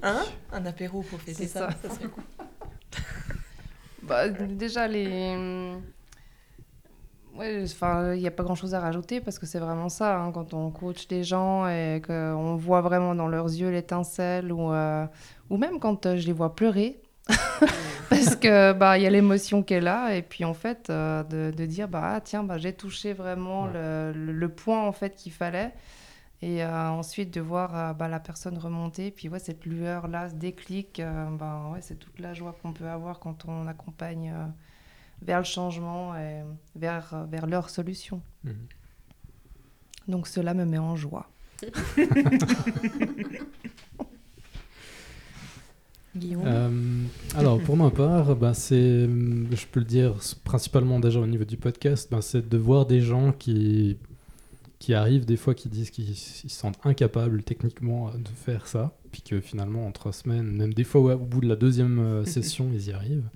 Hein? 0.02 0.22
Un 0.52 0.66
apéro 0.66 1.02
pour 1.02 1.20
fêter 1.20 1.46
ça. 1.46 1.70
ça. 1.70 1.88
ça 1.88 1.94
serait 1.94 2.08
cool. 2.08 2.24
Bah, 4.02 4.28
déjà, 4.28 4.88
les. 4.88 5.76
Ouais, 7.34 7.62
enfin, 7.64 8.14
il 8.14 8.20
n'y 8.20 8.26
a 8.26 8.30
pas 8.30 8.42
grand 8.42 8.54
chose 8.54 8.74
à 8.74 8.80
rajouter 8.80 9.20
parce 9.20 9.38
que 9.38 9.46
c'est 9.46 9.58
vraiment 9.58 9.88
ça. 9.88 10.18
hein, 10.20 10.32
quand 10.32 10.52
on 10.54 10.70
coach 10.70 11.08
des 11.08 11.24
gens 11.24 11.66
et 11.68 12.02
qu'on 12.06 12.56
voit 12.56 12.82
vraiment 12.82 13.14
dans 13.14 13.28
leurs 13.28 13.46
yeux 13.46 13.70
l'étincelle 13.70 14.52
ou, 14.52 14.70
euh, 14.72 15.06
ou 15.48 15.56
même 15.56 15.78
quand 15.80 16.04
euh, 16.06 16.16
je 16.16 16.26
les 16.26 16.32
vois 16.32 16.54
pleurer. 16.54 17.01
parce 18.10 18.36
que 18.36 18.72
bah 18.72 18.98
il 18.98 19.04
y 19.04 19.06
a 19.06 19.10
l'émotion 19.10 19.62
qui 19.62 19.74
est 19.74 19.80
là 19.80 20.14
et 20.14 20.22
puis 20.22 20.44
en 20.44 20.54
fait 20.54 20.90
euh, 20.90 21.22
de, 21.22 21.52
de 21.56 21.66
dire 21.66 21.88
bah 21.88 22.12
ah, 22.16 22.20
tiens 22.20 22.42
bah 22.42 22.58
j'ai 22.58 22.72
touché 22.72 23.12
vraiment 23.12 23.66
le, 23.66 24.12
le- 24.12 24.32
le 24.32 24.48
point 24.48 24.82
en 24.86 24.92
fait 24.92 25.14
qu'il 25.14 25.32
fallait. 25.32 25.72
Et 26.44 26.64
euh, 26.64 26.88
ensuite 26.90 27.32
de 27.32 27.40
voir 27.40 27.76
euh, 27.76 27.92
bah, 27.92 28.08
la 28.08 28.18
personne 28.18 28.58
remonter 28.58 29.12
puis 29.12 29.28
ouais 29.28 29.38
cette 29.38 29.64
lueur 29.64 30.08
là 30.08 30.28
ce 30.28 30.34
déclic 30.34 31.00
bah, 31.38 31.70
ouais 31.72 31.78
c'est 31.80 31.94
toute 31.94 32.18
la 32.18 32.34
joie 32.34 32.56
qu'on 32.60 32.72
peut 32.72 32.88
avoir 32.88 33.20
quand 33.20 33.44
on 33.46 33.68
accompagne 33.68 34.34
vers 35.22 35.38
le 35.38 35.44
changement 35.44 36.16
et 36.16 36.42
vers 36.74 37.24
vers 37.30 37.46
leur 37.46 37.70
solution. 37.70 38.20
Mhm. 38.42 38.56
donc 40.08 40.26
cela 40.26 40.52
me 40.54 40.64
met 40.64 40.78
en 40.78 40.96
joie 40.96 41.28
Guillaume 46.16 46.42
Euh, 46.44 47.04
alors, 47.36 47.58
pour 47.60 47.76
ma 47.76 47.90
part, 47.90 48.36
bah, 48.36 48.54
c'est, 48.54 49.04
je 49.06 49.66
peux 49.70 49.80
le 49.80 49.86
dire 49.86 50.14
principalement 50.44 51.00
déjà 51.00 51.20
au 51.20 51.26
niveau 51.26 51.44
du 51.44 51.56
podcast, 51.56 52.08
bah, 52.10 52.20
c'est 52.20 52.48
de 52.48 52.58
voir 52.58 52.86
des 52.86 53.00
gens 53.00 53.32
qui, 53.32 53.96
qui 54.78 54.94
arrivent 54.94 55.24
des 55.24 55.36
fois 55.36 55.54
qui 55.54 55.68
disent 55.68 55.90
qu'ils 55.90 56.10
ils 56.10 56.16
se 56.16 56.48
sentent 56.48 56.78
incapables 56.84 57.42
techniquement 57.42 58.10
de 58.10 58.28
faire 58.34 58.66
ça, 58.66 58.96
puis 59.10 59.22
que 59.22 59.40
finalement 59.40 59.86
en 59.86 59.92
trois 59.92 60.12
semaines, 60.12 60.50
même 60.56 60.74
des 60.74 60.84
fois 60.84 61.00
ouais, 61.00 61.14
au 61.14 61.18
bout 61.18 61.40
de 61.40 61.48
la 61.48 61.56
deuxième 61.56 61.98
euh, 61.98 62.24
session, 62.26 62.70
ils 62.74 62.88
y 62.88 62.92
arrivent. 62.92 63.28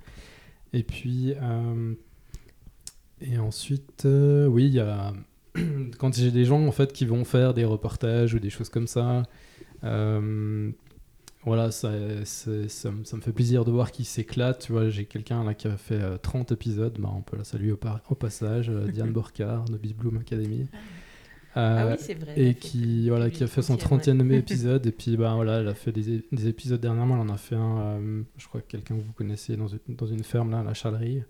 Et 0.72 0.82
puis, 0.82 1.32
euh, 1.40 1.94
et 3.22 3.38
ensuite, 3.38 4.04
euh, 4.04 4.46
oui, 4.46 4.66
il 4.66 4.74
y 4.74 4.80
a 4.80 5.14
quand 5.98 6.14
j'ai 6.14 6.30
des 6.30 6.44
gens 6.44 6.66
en 6.66 6.72
fait 6.72 6.92
qui 6.92 7.06
vont 7.06 7.24
faire 7.24 7.54
des 7.54 7.64
reportages 7.64 8.34
ou 8.34 8.38
des 8.38 8.50
choses 8.50 8.68
comme 8.68 8.86
ça. 8.86 9.22
euh, 9.84 10.70
voilà, 11.46 11.70
ça, 11.70 11.90
ça, 12.24 12.50
me- 12.90 13.04
ça 13.04 13.16
me 13.16 13.22
fait 13.22 13.32
plaisir 13.32 13.64
de 13.64 13.70
voir 13.70 13.90
qu'ils 13.92 14.04
s'éclatent. 14.04 14.60
Tu 14.66 14.72
vois, 14.72 14.90
j'ai 14.90 15.04
quelqu'un 15.06 15.44
là 15.44 15.54
qui 15.54 15.68
a 15.68 15.76
fait 15.76 15.94
euh, 16.02 16.18
30 16.18 16.52
épisodes. 16.52 16.96
Bah, 16.98 17.10
on 17.16 17.22
peut 17.22 17.36
la 17.38 17.44
saluer 17.44 17.72
au, 17.72 17.76
par- 17.78 18.00
au 18.10 18.14
passage. 18.14 18.68
euh, 18.68 18.88
Diane 18.90 19.12
Borcard 19.14 19.64
de 19.66 19.78
Beast 19.78 19.96
Bloom 19.96 20.18
Academy. 20.18 20.66
Ah 21.58 21.84
Euh, 21.86 21.92
oui, 21.92 21.96
c'est 21.98 22.14
vrai. 22.14 22.34
et 22.36 22.54
qui, 22.54 23.08
voilà, 23.08 23.30
qui 23.30 23.42
a 23.42 23.46
fait 23.46 23.62
son 23.62 23.76
30e, 23.76 24.18
30e 24.18 24.32
épisode. 24.38 24.86
Et 24.86 24.92
puis, 24.92 25.16
bah, 25.16 25.32
voilà, 25.36 25.60
elle 25.60 25.68
a 25.68 25.74
fait 25.74 25.92
des, 25.92 26.22
des 26.32 26.48
épisodes 26.48 26.80
dernièrement. 26.80 27.14
Elle 27.14 27.30
en 27.30 27.32
a 27.32 27.38
fait 27.38 27.54
un, 27.56 27.78
euh, 27.78 28.22
je 28.36 28.46
crois 28.48 28.60
que 28.60 28.66
quelqu'un 28.66 28.96
que 28.96 29.02
vous 29.02 29.12
connaissez 29.14 29.56
dans 29.56 29.68
une, 29.68 29.78
dans 29.88 30.06
une 30.06 30.24
ferme, 30.24 30.50
là, 30.50 30.58
à 30.60 30.64
la 30.64 30.74
Chalerie. 30.74 31.22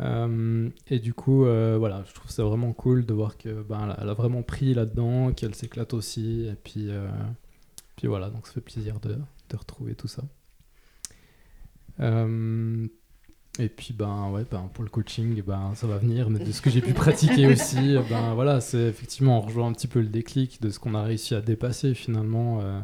Euh, 0.00 0.68
et 0.88 0.98
du 0.98 1.12
coup, 1.12 1.40
voilà, 1.44 2.04
je 2.08 2.14
trouve 2.14 2.30
ça 2.30 2.42
vraiment 2.44 2.72
cool 2.72 3.04
de 3.04 3.12
voir 3.12 3.36
que 3.36 3.62
ben, 3.62 3.94
elle, 4.00 4.08
a, 4.08 4.14
vraiment 4.14 4.42
pris 4.42 4.72
là-dedans, 4.74 5.32
qu'elle 5.32 5.54
s'éclate 5.54 5.92
aussi. 5.94 6.46
Et 6.50 6.54
puis, 6.54 6.88
puis 8.00 8.08
voilà, 8.08 8.30
donc 8.30 8.46
ça 8.46 8.54
fait 8.54 8.62
plaisir 8.62 8.98
de, 9.00 9.14
de 9.50 9.56
retrouver 9.56 9.94
tout 9.94 10.08
ça. 10.08 10.22
Euh, 12.00 12.86
et 13.58 13.68
puis, 13.68 13.94
ben, 13.94 14.30
ouais, 14.30 14.44
ben, 14.50 14.70
pour 14.74 14.84
le 14.84 14.90
coaching, 14.90 15.42
ben, 15.42 15.74
ça 15.74 15.86
va 15.86 15.98
venir, 15.98 16.30
mais 16.30 16.40
de 16.40 16.52
ce 16.52 16.62
que 16.62 16.70
j'ai 16.70 16.82
pu 16.82 16.94
pratiquer 16.94 17.46
aussi, 17.48 17.96
ben, 18.10 18.34
voilà, 18.34 18.60
c'est 18.60 18.78
effectivement, 18.88 19.38
on 19.38 19.42
rejoint 19.42 19.68
un 19.68 19.72
petit 19.72 19.88
peu 19.88 20.00
le 20.00 20.08
déclic 20.08 20.62
de 20.62 20.70
ce 20.70 20.78
qu'on 20.80 20.94
a 20.94 21.02
réussi 21.02 21.34
à 21.34 21.42
dépasser 21.42 21.94
finalement. 21.94 22.60
euh, 22.62 22.80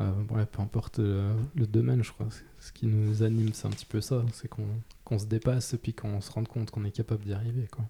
euh, 0.00 0.12
ouais, 0.30 0.46
peu 0.46 0.62
importe 0.62 0.98
le, 0.98 1.32
le 1.54 1.66
domaine, 1.66 2.04
je 2.04 2.12
crois. 2.12 2.28
Ce 2.60 2.72
qui 2.72 2.86
nous 2.86 3.22
anime, 3.22 3.52
c'est 3.54 3.66
un 3.66 3.70
petit 3.70 3.86
peu 3.86 4.00
ça. 4.00 4.24
C'est 4.32 4.48
qu'on 4.48 4.66
qu'on 5.04 5.18
se 5.18 5.26
dépasse 5.26 5.74
et 5.74 5.78
puis 5.78 5.94
qu'on 5.94 6.20
se 6.20 6.30
rende 6.32 6.48
compte 6.48 6.70
qu'on 6.70 6.84
est 6.84 6.90
capable 6.92 7.24
d'y 7.24 7.32
arriver. 7.34 7.68
Quoi. 7.70 7.86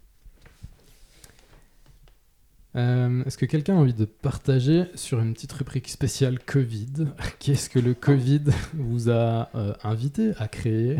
Euh, 2.77 3.25
Est-ce 3.25 3.39
que 3.39 3.47
quelqu'un 3.47 3.75
a 3.77 3.79
envie 3.79 3.95
de 3.95 4.05
partager 4.05 4.85
sur 4.95 5.21
une 5.21 5.33
petite 5.33 5.53
rubrique 5.53 5.89
spéciale 5.89 6.39
Covid 6.39 7.07
Qu'est-ce 7.39 7.71
que 7.71 7.79
le 7.79 7.95
Covid 7.95 8.45
vous 8.75 9.09
a 9.09 9.49
euh, 9.55 9.75
invité 9.83 10.33
à 10.39 10.47
créer 10.49 10.99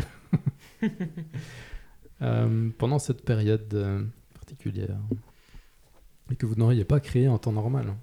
euh, 2.21 2.69
pendant 2.77 2.97
cette 2.99 3.23
période 3.23 4.09
particulière 4.33 4.97
et 6.31 6.35
que 6.35 6.45
vous 6.45 6.55
n'auriez 6.55 6.83
pas 6.83 6.99
créé 6.99 7.27
en 7.27 7.37
temps 7.37 7.51
normal 7.51 7.93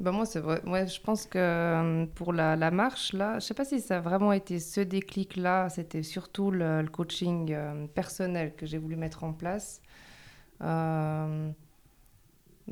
Bah 0.00 0.10
moi, 0.10 0.26
c'est 0.26 0.40
vrai. 0.40 0.60
Ouais, 0.66 0.88
je 0.88 1.00
pense 1.00 1.26
que 1.26 2.04
pour 2.16 2.32
la, 2.32 2.56
la 2.56 2.70
marche, 2.72 3.12
là, 3.12 3.38
je 3.38 3.46
sais 3.46 3.54
pas 3.54 3.64
si 3.64 3.80
ça 3.80 3.98
a 3.98 4.00
vraiment 4.00 4.32
été 4.32 4.58
ce 4.58 4.80
déclic-là. 4.80 5.68
C'était 5.68 6.02
surtout 6.02 6.50
le, 6.50 6.82
le 6.82 6.88
coaching 6.88 7.56
personnel 7.94 8.54
que 8.56 8.66
j'ai 8.66 8.78
voulu 8.78 8.96
mettre 8.96 9.22
en 9.22 9.32
place. 9.32 9.80
Euh, 10.62 11.50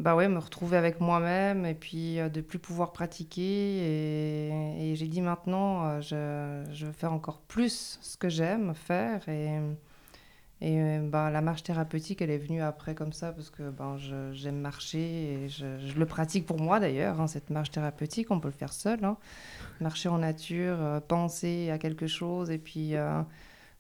bah 0.01 0.17
ouais, 0.17 0.29
me 0.29 0.39
retrouver 0.39 0.79
avec 0.79 1.01
moi-même 1.01 1.67
et 1.67 1.75
puis 1.75 2.19
euh, 2.19 2.31
de 2.31 2.41
plus 2.41 2.59
pouvoir 2.59 2.93
pratiquer. 2.93 3.43
Et, 3.43 4.95
j'ai 4.97 5.09
dit 5.09 5.21
maintenant, 5.21 5.85
euh, 5.87 6.01
je, 6.01 6.73
je 6.73 6.87
veux 6.87 6.93
faire 6.93 7.13
encore 7.13 7.41
plus 7.43 7.99
ce 8.01 8.17
que 8.17 8.29
j'aime 8.31 8.75
faire. 8.75 9.29
Et, 9.29 9.59
et 10.63 10.99
bah, 11.01 11.31
la 11.31 11.43
marche 11.43 11.63
thérapeutique, 11.63 12.23
elle 12.23 12.31
est 12.31 12.39
venue 12.39 12.63
après 12.63 12.95
comme 12.95 13.13
ça 13.13 13.33
parce 13.33 13.51
que 13.51 13.71
ben, 13.71 13.97
j'aime 14.33 14.59
marcher 14.61 15.45
et 15.45 15.49
je, 15.49 15.99
le 15.99 16.07
pratique 16.07 16.47
pour 16.47 16.61
moi 16.61 16.81
d'ailleurs, 16.81 17.21
hein, 17.21 17.27
cette 17.27 17.51
marche 17.51 17.71
thérapeutique, 17.71 18.31
on 18.31 18.41
peut 18.41 18.49
le 18.49 18.55
faire 18.55 18.73
seul. 18.73 19.05
hein. 19.05 19.19
Marcher 19.81 20.09
en 20.09 20.19
nature, 20.19 20.77
euh, 20.81 21.01
penser 21.01 21.71
à 21.71 21.79
quelque 21.79 22.07
chose 22.07 22.51
et 22.51 22.59
puis 22.59 22.95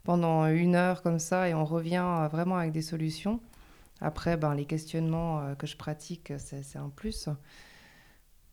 pendant 0.05 0.47
une 0.47 0.75
heure 0.75 1.03
comme 1.03 1.19
ça 1.19 1.49
et 1.49 1.55
on 1.55 1.65
revient 1.65 2.29
vraiment 2.31 2.57
avec 2.57 2.73
des 2.73 2.83
solutions. 2.83 3.41
Après, 4.01 4.37
ben, 4.37 4.55
les 4.55 4.65
questionnements 4.67 5.41
euh, 5.41 5.55
que 5.55 5.67
je 5.67 5.77
pratique, 5.77 6.33
c'est 6.39 6.79
un 6.79 6.89
plus. 6.91 7.29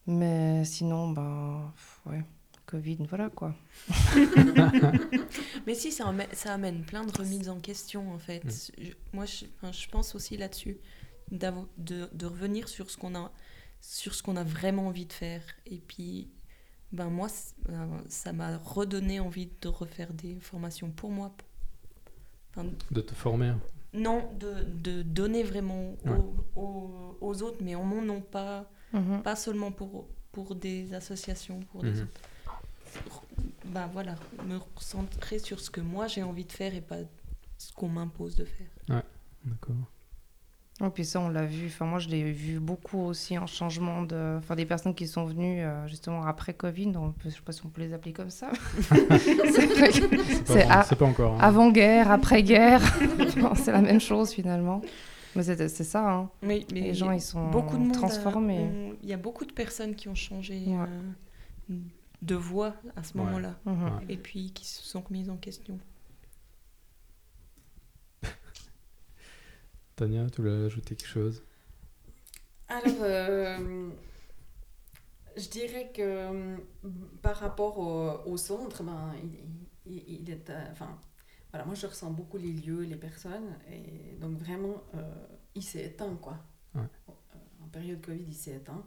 Mais 0.05 0.63
sinon, 0.65 1.09
ben, 1.11 1.71
pff, 1.75 2.01
ouais, 2.05 2.23
Covid, 2.65 2.97
voilà 3.09 3.29
quoi. 3.29 3.53
Mais 5.65 5.73
si, 5.75 5.91
ça 5.91 6.07
amène, 6.07 6.27
ça 6.33 6.53
amène 6.53 6.83
plein 6.83 7.03
de 7.05 7.11
remises 7.17 7.49
en 7.49 7.59
question, 7.59 8.13
en 8.13 8.17
fait. 8.19 8.43
Mm. 8.45 8.49
Je- 8.83 8.91
moi, 9.13 9.25
je, 9.25 9.45
enfin, 9.57 9.71
je 9.71 9.87
pense 9.89 10.15
aussi 10.15 10.37
là-dessus, 10.37 10.77
de, 11.31 12.09
de 12.13 12.25
revenir 12.25 12.69
sur 12.69 12.89
ce 12.89 12.97
qu'on 12.97 13.15
a, 13.15 13.31
sur 13.81 14.15
ce 14.15 14.23
qu'on 14.23 14.35
a 14.37 14.43
vraiment 14.43 14.87
envie 14.87 15.05
de 15.05 15.13
faire. 15.13 15.41
Et 15.65 15.79
puis, 15.79 16.29
ben 16.93 17.09
moi, 17.09 17.27
euh, 17.69 17.85
ça 18.07 18.31
m'a 18.31 18.57
redonné 18.57 19.19
envie 19.19 19.49
de 19.61 19.67
refaire 19.67 20.13
des 20.13 20.37
formations 20.39 20.89
pour 20.91 21.11
moi. 21.11 21.35
Enfin, 22.51 22.69
De 22.91 23.01
te 23.01 23.13
former. 23.13 23.53
Non, 23.93 24.29
de, 24.39 24.63
de 24.63 25.01
donner 25.01 25.43
vraiment 25.43 25.93
aux, 26.05 26.09
Ouais. 26.09 26.19
aux- 26.55 27.17
aux 27.21 27.41
autres, 27.43 27.57
mais 27.61 27.75
en 27.75 27.83
mon 27.83 28.01
nom, 28.01 28.21
pas, 28.21 28.69
Mhm. 28.93 29.21
pas 29.23 29.35
seulement 29.35 29.71
pour, 29.71 30.07
pour 30.31 30.55
des 30.55 30.93
associations, 30.93 31.59
pour 31.71 31.83
des 31.83 31.91
Mhm. 31.91 32.01
autres. 32.03 32.21
Ben 33.65 33.87
voilà, 33.87 34.15
me 34.45 34.59
concentrer 34.59 35.39
sur 35.39 35.59
ce 35.59 35.69
que 35.69 35.81
moi 35.81 36.07
j'ai 36.07 36.23
envie 36.23 36.45
de 36.45 36.51
faire 36.51 36.73
et 36.73 36.81
pas 36.81 36.97
ce 37.57 37.71
qu'on 37.73 37.89
m'impose 37.89 38.35
de 38.35 38.45
faire. 38.45 39.03
D'accord. 39.45 39.75
Et 40.85 40.89
puis 40.91 41.05
ça, 41.05 41.19
on 41.19 41.29
l'a 41.29 41.43
vu. 41.43 41.65
Enfin, 41.67 41.85
moi, 41.85 41.97
je 41.97 42.07
l'ai 42.07 42.31
vu 42.31 42.59
beaucoup 42.59 42.99
aussi 42.99 43.35
en 43.37 43.47
changement 43.47 44.03
de. 44.03 44.35
Enfin, 44.37 44.55
des 44.55 44.65
personnes 44.65 44.93
qui 44.93 45.07
sont 45.07 45.25
venues 45.25 45.61
euh, 45.63 45.87
justement 45.87 46.23
après 46.25 46.53
Covid. 46.53 46.93
On 46.95 47.11
peut, 47.13 47.29
je 47.29 47.35
sais 47.35 47.41
pas 47.43 47.51
si 47.51 47.65
on 47.65 47.69
peut 47.69 47.81
les 47.81 47.93
appeler 47.93 48.13
comme 48.13 48.29
ça. 48.29 48.51
c'est 50.45 50.63
a- 50.69 50.85
encore. 51.03 51.33
hein. 51.33 51.37
avant-guerre, 51.39 52.11
après-guerre. 52.11 52.81
C'est 53.55 53.71
la 53.71 53.81
même 53.81 53.99
chose 53.99 54.31
finalement. 54.31 54.81
Mais 55.35 55.43
c'est 55.43 55.67
c'est 55.67 55.83
ça. 55.83 56.09
Hein. 56.11 56.29
Mais 56.41 56.65
Les 56.71 56.93
gens, 56.93 57.11
ils 57.11 57.21
sont 57.21 57.47
beaucoup 57.49 57.77
de 57.77 57.89
a- 57.89 57.93
transformés. 57.93 58.59
ont- 58.59 58.93
Il 59.03 59.09
y 59.09 59.13
a 59.13 59.17
beaucoup 59.17 59.45
de 59.45 59.51
personnes 59.51 59.95
qui 59.95 60.09
ont 60.09 60.15
changé 60.15 60.63
Ouais. 60.67 60.77
euh, 61.71 61.75
de 62.21 62.35
voix 62.35 62.73
à 62.95 63.03
ce 63.03 63.15
Ouais. 63.17 63.23
moment-là. 63.23 63.53
Mhm. 63.65 63.83
Ouais. 63.83 63.89
Et 64.09 64.17
puis 64.17 64.51
qui 64.51 64.65
se 64.67 64.83
sont 64.83 65.01
remises 65.01 65.29
en 65.29 65.35
question. 65.37 65.77
Tania, 69.97 70.29
tu 70.29 70.41
voulais 70.41 70.63
ajouter 70.67 70.95
quelque 70.95 71.09
chose? 71.09 71.43
Alors, 72.69 73.01
euh, 73.01 73.89
je 75.35 75.49
dirais 75.49 75.91
que 75.93 76.01
euh, 76.01 76.57
par 77.21 77.37
rapport 77.37 77.77
au, 77.79 78.31
au 78.31 78.37
centre, 78.37 78.83
ben, 78.83 79.13
il, 79.23 79.93
il- 79.93 80.21
il 80.21 80.29
est, 80.29 80.49
euh, 80.49 80.65
enfin, 80.71 80.99
voilà, 81.51 81.65
moi 81.65 81.75
je 81.75 81.87
ressens 81.87 82.11
beaucoup 82.11 82.37
les 82.37 82.51
lieux, 82.53 82.81
les 82.83 82.95
personnes, 82.95 83.57
et 83.71 84.15
donc 84.19 84.37
vraiment, 84.37 84.83
euh, 84.95 85.01
il 85.55 85.63
s'est 85.63 85.85
éteint, 85.85 86.15
quoi. 86.15 86.37
Ouais. 86.75 86.89
En 87.61 87.67
période 87.67 88.01
Covid, 88.01 88.23
il 88.27 88.33
s'est 88.35 88.55
éteint. 88.55 88.83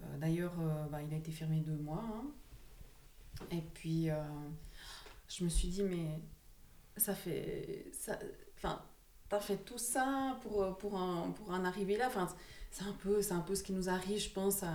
Euh, 0.00 0.18
D'ailleurs, 0.18 0.54
ben, 0.90 1.00
il 1.02 1.14
a 1.14 1.18
été 1.18 1.32
fermé 1.32 1.60
deux 1.60 1.76
mois. 1.76 2.04
hein. 2.04 2.24
Et 3.50 3.60
puis, 3.74 4.08
je 5.28 5.44
me 5.44 5.48
suis 5.48 5.68
dit, 5.68 5.82
mais 5.82 6.20
ça 6.96 7.14
fait, 7.14 7.86
ça, 7.92 8.18
enfin, 8.56 8.82
t'as 9.32 9.40
fait 9.40 9.56
tout 9.64 9.78
ça 9.78 10.36
pour, 10.42 10.76
pour, 10.76 10.94
en, 10.94 11.30
pour 11.30 11.50
en 11.50 11.64
arriver 11.64 11.96
là? 11.96 12.04
Enfin, 12.08 12.28
c'est 12.70 12.84
un 12.84 12.92
peu, 13.02 13.18
un 13.30 13.40
peu 13.40 13.54
ce 13.54 13.62
qui 13.62 13.72
nous 13.72 13.88
arrive, 13.88 14.20
je 14.20 14.28
pense, 14.28 14.62
à, 14.62 14.74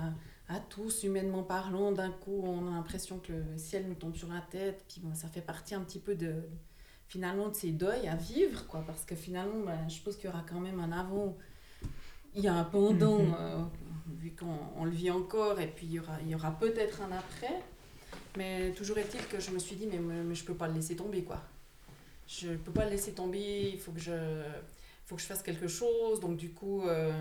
à 0.49 0.59
tous, 0.59 1.03
humainement 1.03 1.43
parlant. 1.43 1.91
D'un 1.91 2.09
coup, 2.09 2.41
on 2.43 2.67
a 2.67 2.71
l'impression 2.71 3.19
que 3.19 3.33
le 3.33 3.57
ciel 3.57 3.87
nous 3.87 3.93
tombe 3.93 4.15
sur 4.15 4.29
la 4.29 4.41
tête. 4.41 4.83
Puis 4.87 4.99
bon, 4.99 5.13
ça 5.13 5.27
fait 5.27 5.41
partie 5.41 5.75
un 5.75 5.81
petit 5.81 5.99
peu 5.99 6.15
de, 6.15 6.33
finalement, 7.07 7.49
de 7.49 7.53
ces 7.53 7.69
deuils 7.69 8.07
à 8.07 8.15
vivre, 8.15 8.65
quoi. 8.65 8.83
Parce 8.87 9.05
que 9.05 9.15
finalement, 9.15 9.63
ben, 9.63 9.87
je 9.87 10.01
pense 10.01 10.15
qu'il 10.15 10.25
y 10.25 10.33
aura 10.33 10.43
quand 10.49 10.59
même 10.59 10.79
un 10.79 10.91
avant. 10.91 11.37
Il 12.33 12.41
y 12.41 12.47
a 12.47 12.55
un 12.55 12.63
pendant, 12.63 13.19
Mhm. 13.19 13.35
euh, 13.39 13.63
vu 14.07 14.31
qu'on 14.31 14.57
on 14.75 14.85
le 14.85 14.91
vit 14.91 15.11
encore, 15.11 15.59
et 15.59 15.67
puis 15.67 15.85
il 15.85 15.91
y 15.93 15.99
aura, 15.99 16.17
il 16.23 16.29
y 16.29 16.35
aura 16.35 16.49
peut-être 16.57 17.01
un 17.03 17.11
après. 17.11 17.61
Mais 18.35 18.71
toujours 18.71 18.97
est-il 18.97 19.23
que 19.27 19.39
je 19.39 19.51
me 19.51 19.59
suis 19.59 19.75
dit, 19.75 19.85
mais, 19.85 19.99
mais 19.99 20.33
je 20.33 20.43
peux 20.43 20.55
pas 20.55 20.67
le 20.67 20.73
laisser 20.73 20.95
tomber, 20.95 21.23
quoi. 21.23 21.41
Je 22.27 22.49
peux 22.55 22.71
pas 22.71 22.85
le 22.85 22.91
laisser 22.91 23.13
tomber, 23.13 23.69
il 23.73 23.79
faut 23.79 23.91
que 23.91 23.99
je, 23.99 24.43
faut 25.05 25.15
que 25.15 25.21
je 25.21 25.27
fasse 25.27 25.41
quelque 25.43 25.67
chose. 25.67 26.19
Donc 26.19 26.35
du 26.37 26.51
coup, 26.51 26.83
euh, 26.87 27.11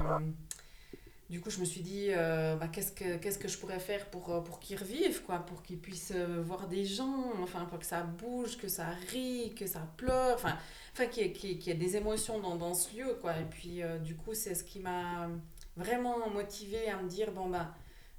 du 1.30 1.40
coup 1.40 1.50
je 1.50 1.60
me 1.60 1.64
suis 1.64 1.80
dit, 1.80 2.08
euh, 2.10 2.56
bah, 2.56 2.68
qu'est-ce, 2.68 2.92
que, 2.92 3.16
qu'est-ce 3.18 3.38
que 3.38 3.48
je 3.48 3.56
pourrais 3.58 3.78
faire 3.78 4.06
pour, 4.06 4.30
euh, 4.32 4.40
pour 4.40 4.58
qu'il 4.58 4.76
revive, 4.78 5.22
quoi, 5.22 5.38
pour 5.40 5.62
qu'il 5.62 5.78
puisse 5.78 6.12
euh, 6.14 6.42
voir 6.44 6.66
des 6.68 6.84
gens, 6.84 7.32
enfin, 7.42 7.64
pour 7.66 7.78
que 7.78 7.86
ça 7.86 8.02
bouge, 8.02 8.56
que 8.58 8.68
ça 8.68 8.86
rit, 9.12 9.54
que 9.54 9.66
ça 9.66 9.80
pleure, 9.96 10.34
enfin, 10.34 10.56
enfin 10.92 11.06
qu'il 11.06 11.22
y 11.24 11.26
ait, 11.26 11.32
qu'il 11.32 11.62
y 11.66 11.70
ait- 11.70 11.74
des 11.74 11.96
émotions 11.96 12.40
dans, 12.40 12.56
dans 12.56 12.74
ce 12.74 12.96
lieu, 12.96 13.16
quoi. 13.20 13.36
Et 13.38 13.44
puis 13.44 13.82
du 14.02 14.16
coup, 14.16 14.34
c'est 14.34 14.54
ce 14.56 14.64
qui 14.64 14.80
m'a 14.80 15.28
vraiment 15.76 16.28
motivée 16.30 16.88
à 16.88 17.00
me 17.00 17.08
dire, 17.08 17.30
bon, 17.30 17.48
bah, 17.48 17.72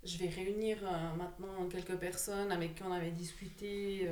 je 0.06 0.18
vais 0.18 0.30
réunir 0.30 0.78
maintenant 1.18 1.68
quelques 1.70 1.98
personnes 1.98 2.52
avec 2.52 2.76
qui 2.76 2.84
on 2.84 2.92
avait 2.94 3.12
discuté. 3.12 4.10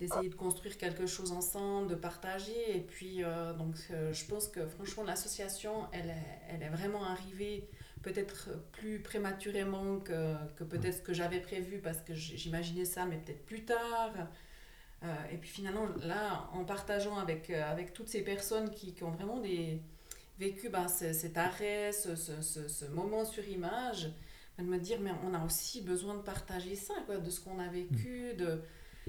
D'essayer 0.00 0.28
de 0.28 0.34
construire 0.34 0.78
quelque 0.78 1.06
chose 1.06 1.32
ensemble, 1.32 1.88
de 1.88 1.94
partager. 1.96 2.76
Et 2.76 2.80
puis, 2.80 3.24
euh, 3.24 3.52
donc, 3.54 3.74
euh, 3.90 4.12
je 4.12 4.24
pense 4.26 4.48
que 4.48 4.66
franchement, 4.66 5.04
l'association, 5.04 5.86
elle 5.92 6.10
est, 6.10 6.40
elle 6.50 6.62
est 6.62 6.68
vraiment 6.68 7.04
arrivée 7.04 7.68
peut-être 8.02 8.50
plus 8.72 9.00
prématurément 9.00 9.98
que, 10.00 10.34
que 10.56 10.64
peut-être 10.64 10.98
ce 10.98 11.02
que 11.02 11.12
j'avais 11.12 11.40
prévu 11.40 11.78
parce 11.78 11.98
que 12.00 12.14
j'imaginais 12.14 12.84
ça, 12.84 13.06
mais 13.06 13.16
peut-être 13.18 13.44
plus 13.44 13.64
tard. 13.64 14.12
Euh, 15.04 15.14
et 15.32 15.36
puis 15.36 15.48
finalement, 15.48 15.86
là, 16.04 16.48
en 16.52 16.64
partageant 16.64 17.18
avec, 17.18 17.50
avec 17.50 17.92
toutes 17.92 18.08
ces 18.08 18.22
personnes 18.22 18.70
qui, 18.70 18.94
qui 18.94 19.04
ont 19.04 19.10
vraiment 19.12 19.38
des, 19.38 19.80
vécu 20.38 20.68
ben, 20.68 20.88
ce- 20.88 21.12
cet 21.12 21.36
arrêt, 21.38 21.92
ce, 21.92 22.14
ce, 22.16 22.40
ce, 22.42 22.68
ce 22.68 22.84
moment 22.86 23.24
sur 23.24 23.46
image, 23.48 24.10
ben, 24.56 24.64
de 24.64 24.70
me 24.70 24.78
dire, 24.78 24.98
mais 25.00 25.10
on 25.24 25.34
a 25.34 25.44
aussi 25.44 25.82
besoin 25.82 26.14
de 26.16 26.22
partager 26.22 26.74
ça, 26.76 26.94
quoi, 27.06 27.18
de 27.18 27.30
ce 27.30 27.40
qu'on 27.40 27.58
a 27.60 27.68
vécu, 27.68 28.34
de, 28.34 28.60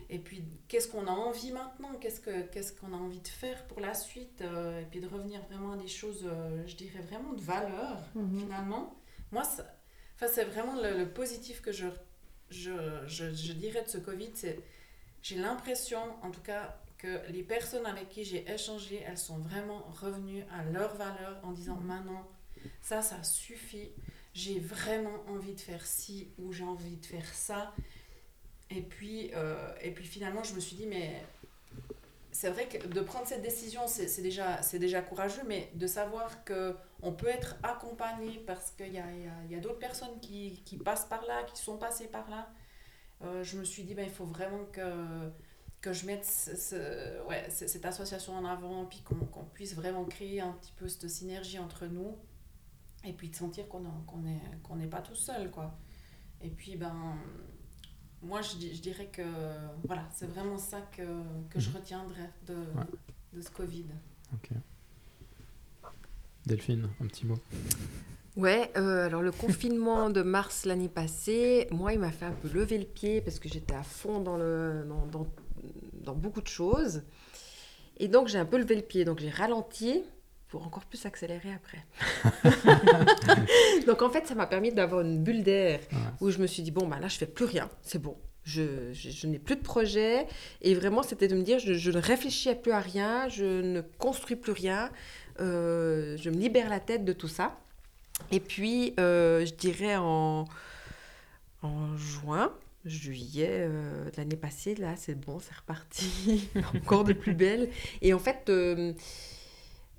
et 0.10 0.20
puis, 0.20 0.44
qu'est-ce 0.68 0.88
qu'on 0.88 1.08
a 1.08 1.12
envie 1.12 1.52
maintenant? 1.52 1.94
Qu'est-ce 2.00 2.20
que 2.20 2.42
qu'est-ce 2.48 2.74
qu'on 2.74 2.94
a 2.94 2.98
envie 2.98 3.20
de 3.22 3.28
faire 3.28 3.66
pour 3.68 3.80
la 3.80 3.94
suite 3.94 4.42
euh, 4.42 4.82
Et 4.82 4.86
puis 4.86 5.00
de 5.00 5.08
revenir 5.08 5.42
vraiment 5.50 5.74
à 5.74 5.78
des 5.78 5.88
choses, 5.88 6.24
euh, 6.26 6.66
je 6.68 6.76
dirais 6.76 7.02
vraiment 7.02 7.34
de 7.34 7.42
valeur, 7.42 7.98
Mhm. 8.16 8.40
finalement. 8.40 8.96
Moi, 9.32 9.44
ça- 9.44 9.66
enfin, 10.16 10.28
c'est 10.34 10.46
vraiment 10.46 10.76
le, 10.82 10.98
le 10.98 11.10
positif 11.10 11.62
que 11.62 11.72
je, 11.72 11.88
je, 12.50 12.72
je, 13.08 13.34
je 13.34 13.54
dirais 13.54 13.84
de 13.84 13.90
ce 13.90 13.98
Covid. 13.98 14.32
C'est, 14.34 14.60
j'ai 15.22 15.36
l'impression, 15.38 16.00
en 16.24 16.32
tout 16.32 16.42
cas, 16.42 16.80
que 16.98 17.22
les 17.30 17.44
personnes 17.44 17.86
avec 17.86 18.10
qui 18.10 18.24
j'ai 18.26 18.50
échangé, 18.52 19.02
elles 19.06 19.18
sont 19.18 19.38
vraiment 19.38 19.80
revenues 20.02 20.44
à 20.52 20.64
leur 20.66 20.96
valeur 20.96 21.40
en 21.44 21.52
disant 21.52 21.78
maintenant, 21.78 22.28
ça, 22.82 23.02
ça 23.02 23.24
suffit. 23.24 23.92
J'ai 24.34 24.60
vraiment 24.60 25.24
envie 25.28 25.54
de 25.54 25.60
faire 25.60 25.86
ci 25.86 26.30
ou 26.38 26.52
j'ai 26.52 26.64
envie 26.64 26.98
de 26.98 27.06
faire 27.06 27.34
ça. 27.34 27.74
Et 28.70 28.82
puis, 28.82 29.32
euh, 29.36 29.74
et 29.82 29.92
puis 29.92 30.06
finalement, 30.06 30.44
je 30.44 30.54
me 30.54 30.60
suis 30.60 30.76
dit, 30.76 30.86
mais 30.88 31.24
c'est 32.32 32.50
vrai 32.52 32.68
que 32.68 32.88
de 32.88 33.02
prendre 33.02 33.28
cette 33.28 33.42
décision, 33.42 33.82
c'est 33.88 34.22
déjà, 34.22 34.62
déjà 34.74 35.02
courageux, 35.02 35.42
mais 35.48 35.72
de 35.76 35.88
savoir 35.88 36.44
que 36.44 36.76
on 37.02 37.12
peut 37.12 37.28
être 37.28 37.56
accompagné 37.64 38.44
parce 38.46 38.72
qu'il 38.72 38.94
y 38.94 39.00
a, 39.00 39.06
y 39.50 39.56
a, 39.56 39.60
d'autres 39.60 39.80
personnes 39.80 40.20
qui, 40.22 40.62
qui 40.66 40.78
passent 40.78 41.06
par 41.06 41.26
là, 41.26 41.44
qui 41.44 41.62
sont 41.62 41.78
passées 41.78 42.08
par 42.08 42.30
là, 42.30 42.50
euh, 43.24 43.44
je 43.44 43.58
me 43.58 43.64
suis 43.64 43.84
dit, 43.84 43.96
ben, 43.96 44.06
il 44.06 44.12
faut 44.12 44.26
vraiment 44.26 44.66
que, 44.72 45.32
que 45.82 45.92
je 45.94 46.06
mette 46.06 46.26
ce- 46.26 47.22
ouais, 47.28 47.48
cette 47.50 47.86
association 47.86 48.36
en 48.36 48.46
avant, 48.46 48.86
puis 48.86 49.02
qu'on 49.02 49.16
qu'on 49.16 49.46
puisse 49.46 49.76
vraiment 49.76 50.06
créer 50.06 50.42
un 50.42 50.52
petit 50.54 50.74
peu 50.78 50.88
cette 50.88 51.10
synergie 51.10 51.60
entre 51.60 51.88
nous, 51.88 52.18
et 53.06 53.14
puis 53.14 53.30
de 53.30 53.36
sentir 53.36 53.68
qu'on 53.68 53.84
qu'on 54.08 54.24
qu'on 54.64 54.76
n'est 54.76 54.88
pas 54.88 55.02
tout 55.02 55.16
seul, 55.16 55.50
quoi. 55.52 55.78
Et 56.42 56.50
puis, 56.50 56.76
ben, 56.78 57.18
moi, 58.22 58.42
je, 58.42 58.56
di- 58.58 58.76
je 58.76 58.82
dirais 58.82 59.08
que 59.12 59.22
voilà, 59.86 60.04
c'est 60.14 60.28
vraiment 60.28 60.58
ça 60.58 60.82
que, 60.96 61.04
que 61.50 61.60
je 61.60 61.70
Mhm. 61.70 61.76
retiendrai 61.76 62.30
de, 62.48 62.54
Ouais. 62.56 62.86
de 63.34 63.42
ce 63.42 63.50
Covid. 63.50 63.86
Ok. 64.34 64.50
Delphine, 66.46 66.90
un 67.02 67.08
petit 67.08 67.26
mot. 67.26 67.38
Ouais, 68.36 68.72
euh, 68.78 69.06
alors 69.08 69.22
le 69.22 69.32
confinement 69.32 70.10
de 70.10 70.22
mars 70.22 70.66
l'année 70.66 70.88
passée, 70.90 71.68
moi, 71.72 71.94
il 71.94 72.00
m'a 72.00 72.12
fait 72.12 72.26
un 72.26 72.32
peu 72.32 72.48
lever 72.50 72.78
le 72.78 72.86
pied 72.86 73.22
parce 73.22 73.40
que 73.40 73.50
j'étais 73.50 73.76
à 73.76 73.84
fond 73.84 74.20
dans, 74.22 74.38
le, 74.38 74.86
dans, 74.88 75.06
dans- 75.08 75.28
dans 76.06 76.16
beaucoup 76.16 76.42
de 76.42 76.48
choses. 76.48 77.04
Et 77.98 78.08
donc, 78.08 78.28
j'ai 78.30 78.38
un 78.38 78.46
peu 78.46 78.58
levé 78.58 78.76
le 78.76 78.82
pied. 78.82 79.04
Donc, 79.04 79.20
j'ai 79.20 79.30
ralenti 79.30 80.04
pour 80.50 80.66
encore 80.66 80.86
plus 80.86 81.06
accélérer 81.06 81.50
après. 81.54 81.86
donc, 83.88 84.02
en 84.02 84.10
fait, 84.10 84.28
ça 84.28 84.36
m'a 84.36 84.48
permis 84.48 84.72
d'avoir 84.72 85.02
une 85.02 85.22
bulle 85.24 85.44
d'air 85.44 85.80
Ouais. 85.92 85.98
où 86.22 86.30
je 86.32 86.40
me 86.40 86.48
suis 86.48 86.64
dit, 86.64 86.72
bon, 86.72 86.88
bah, 86.88 87.00
là, 87.00 87.08
je 87.08 87.18
fais 87.18 87.26
plus 87.28 87.46
rien. 87.46 87.70
C'est 87.82 88.02
bon. 88.02 88.18
Je, 88.44 88.92
je- 88.94 89.10
je 89.12 89.28
n'ai 89.28 89.38
plus 89.40 89.56
de 89.56 89.62
projet. 89.62 90.26
Et 90.62 90.74
vraiment, 90.74 91.04
c'était 91.04 91.28
de 91.28 91.36
me 91.36 91.44
dire, 91.44 91.60
je, 91.60 91.74
je 91.74 91.92
ne 91.92 92.00
réfléchis 92.00 92.54
plus 92.56 92.72
à 92.72 92.80
rien, 92.80 93.28
je 93.30 93.62
ne 93.62 93.82
construis 93.82 94.36
plus 94.36 94.52
rien. 94.54 94.90
Euh, 95.40 96.18
je 96.18 96.30
me 96.30 96.36
libère 96.38 96.70
la 96.70 96.80
tête 96.80 97.06
de 97.06 97.14
tout 97.14 97.28
ça. 97.28 97.58
Et 98.32 98.40
puis, 98.40 98.94
euh, 99.00 99.46
je 99.46 99.54
dirais 99.54 99.96
en, 99.98 100.46
en 101.62 101.96
juin, 101.98 102.52
juillet 102.86 103.50
euh, 103.52 104.06
de 104.06 104.18
l'année 104.18 104.36
passée, 104.36 104.76
là, 104.76 104.96
c'est 104.98 105.16
bon, 105.16 105.40
c'est 105.40 105.56
reparti, 105.56 106.50
encore 106.76 107.04
de 107.04 107.14
plus 107.14 107.34
belle. 107.34 107.70
Et 108.02 108.14
en 108.14 108.20
fait, 108.20 108.50
euh, 108.50 108.94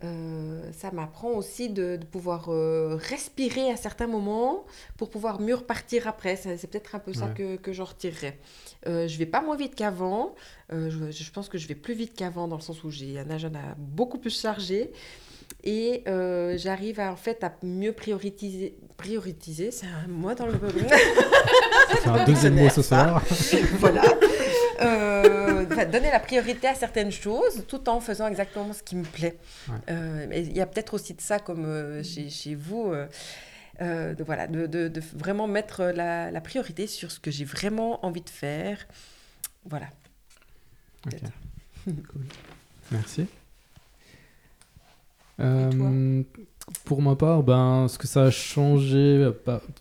euh, 0.02 0.62
ça 0.72 0.90
m'apprend 0.92 1.30
aussi 1.30 1.68
de, 1.68 1.96
de 1.96 2.04
pouvoir 2.06 2.46
euh, 2.48 2.96
respirer 2.98 3.70
à 3.70 3.76
certains 3.76 4.06
moments 4.06 4.64
pour 4.96 5.10
pouvoir 5.10 5.40
mieux 5.40 5.54
repartir 5.54 6.08
après. 6.08 6.36
C'est 6.36 6.66
peut-être 6.66 6.94
un 6.94 6.98
peu 6.98 7.12
ça 7.12 7.26
que, 7.28 7.56
que 7.56 7.72
j'en 7.72 7.84
retirerais. 7.84 8.38
Euh, 8.86 9.08
je 9.08 9.18
vais 9.18 9.26
pas 9.26 9.42
moins 9.42 9.56
vite 9.56 9.74
qu'avant. 9.74 10.34
Euh, 10.72 10.90
je, 10.90 11.10
je 11.10 11.30
pense 11.30 11.48
que 11.48 11.58
je 11.58 11.68
vais 11.68 11.74
plus 11.74 11.94
vite 11.94 12.14
qu'avant 12.16 12.48
dans 12.48 12.56
le 12.56 12.62
sens 12.62 12.82
où 12.82 12.90
j'ai 12.90 13.18
un 13.18 13.28
agenda 13.30 13.60
beaucoup 13.76 14.18
plus 14.18 14.40
chargé. 14.40 14.90
Et 15.64 16.04
j'arrive 16.56 17.00
en 17.00 17.16
fait 17.16 17.44
à 17.44 17.52
mieux 17.62 17.92
prioriser. 17.92 18.78
Prioriser, 18.96 19.70
c'est 19.70 19.86
un 19.86 20.08
mot 20.08 20.32
dans 20.34 20.46
le. 20.46 20.54
C'est 22.02 22.08
un 22.08 22.24
deuxième 22.24 22.54
mot 22.54 22.68
ce 22.70 22.80
soir. 22.82 23.22
voilà. 23.78 24.02
Euh, 24.80 25.64
donner 25.86 26.10
la 26.10 26.20
priorité 26.20 26.66
à 26.68 26.74
certaines 26.74 27.12
choses 27.12 27.64
tout 27.68 27.88
en 27.88 28.00
faisant 28.00 28.26
exactement 28.28 28.72
ce 28.72 28.82
qui 28.82 28.96
me 28.96 29.04
plaît. 29.04 29.36
Ouais. 29.68 29.74
Euh, 29.90 30.26
il 30.34 30.52
y 30.56 30.60
a 30.60 30.66
peut-être 30.66 30.94
aussi 30.94 31.14
de 31.14 31.20
ça 31.20 31.38
comme 31.38 31.64
euh, 31.66 32.02
chez, 32.02 32.28
chez 32.30 32.54
vous. 32.54 32.92
de, 33.80 34.22
voilà, 34.24 34.46
de, 34.46 34.66
de- 34.66 34.88
de 34.88 35.02
vraiment 35.14 35.46
mettre 35.46 35.84
la, 35.84 36.30
la 36.30 36.40
priorité 36.40 36.86
sur 36.86 37.10
ce 37.10 37.18
que 37.20 37.30
j'ai 37.30 37.44
vraiment 37.46 38.04
envie 38.04 38.20
de 38.22 38.30
faire. 38.30 38.86
Voilà. 39.64 39.86
Cool. 41.86 42.26
Merci. 42.92 43.26
Euh, 45.40 46.22
pour 46.84 47.00
ma 47.02 47.16
part, 47.16 47.42
ben, 47.42 47.88
ce 47.88 47.96
que 47.98 48.06
ça 48.06 48.24
a 48.24 48.30
changé, 48.30 49.30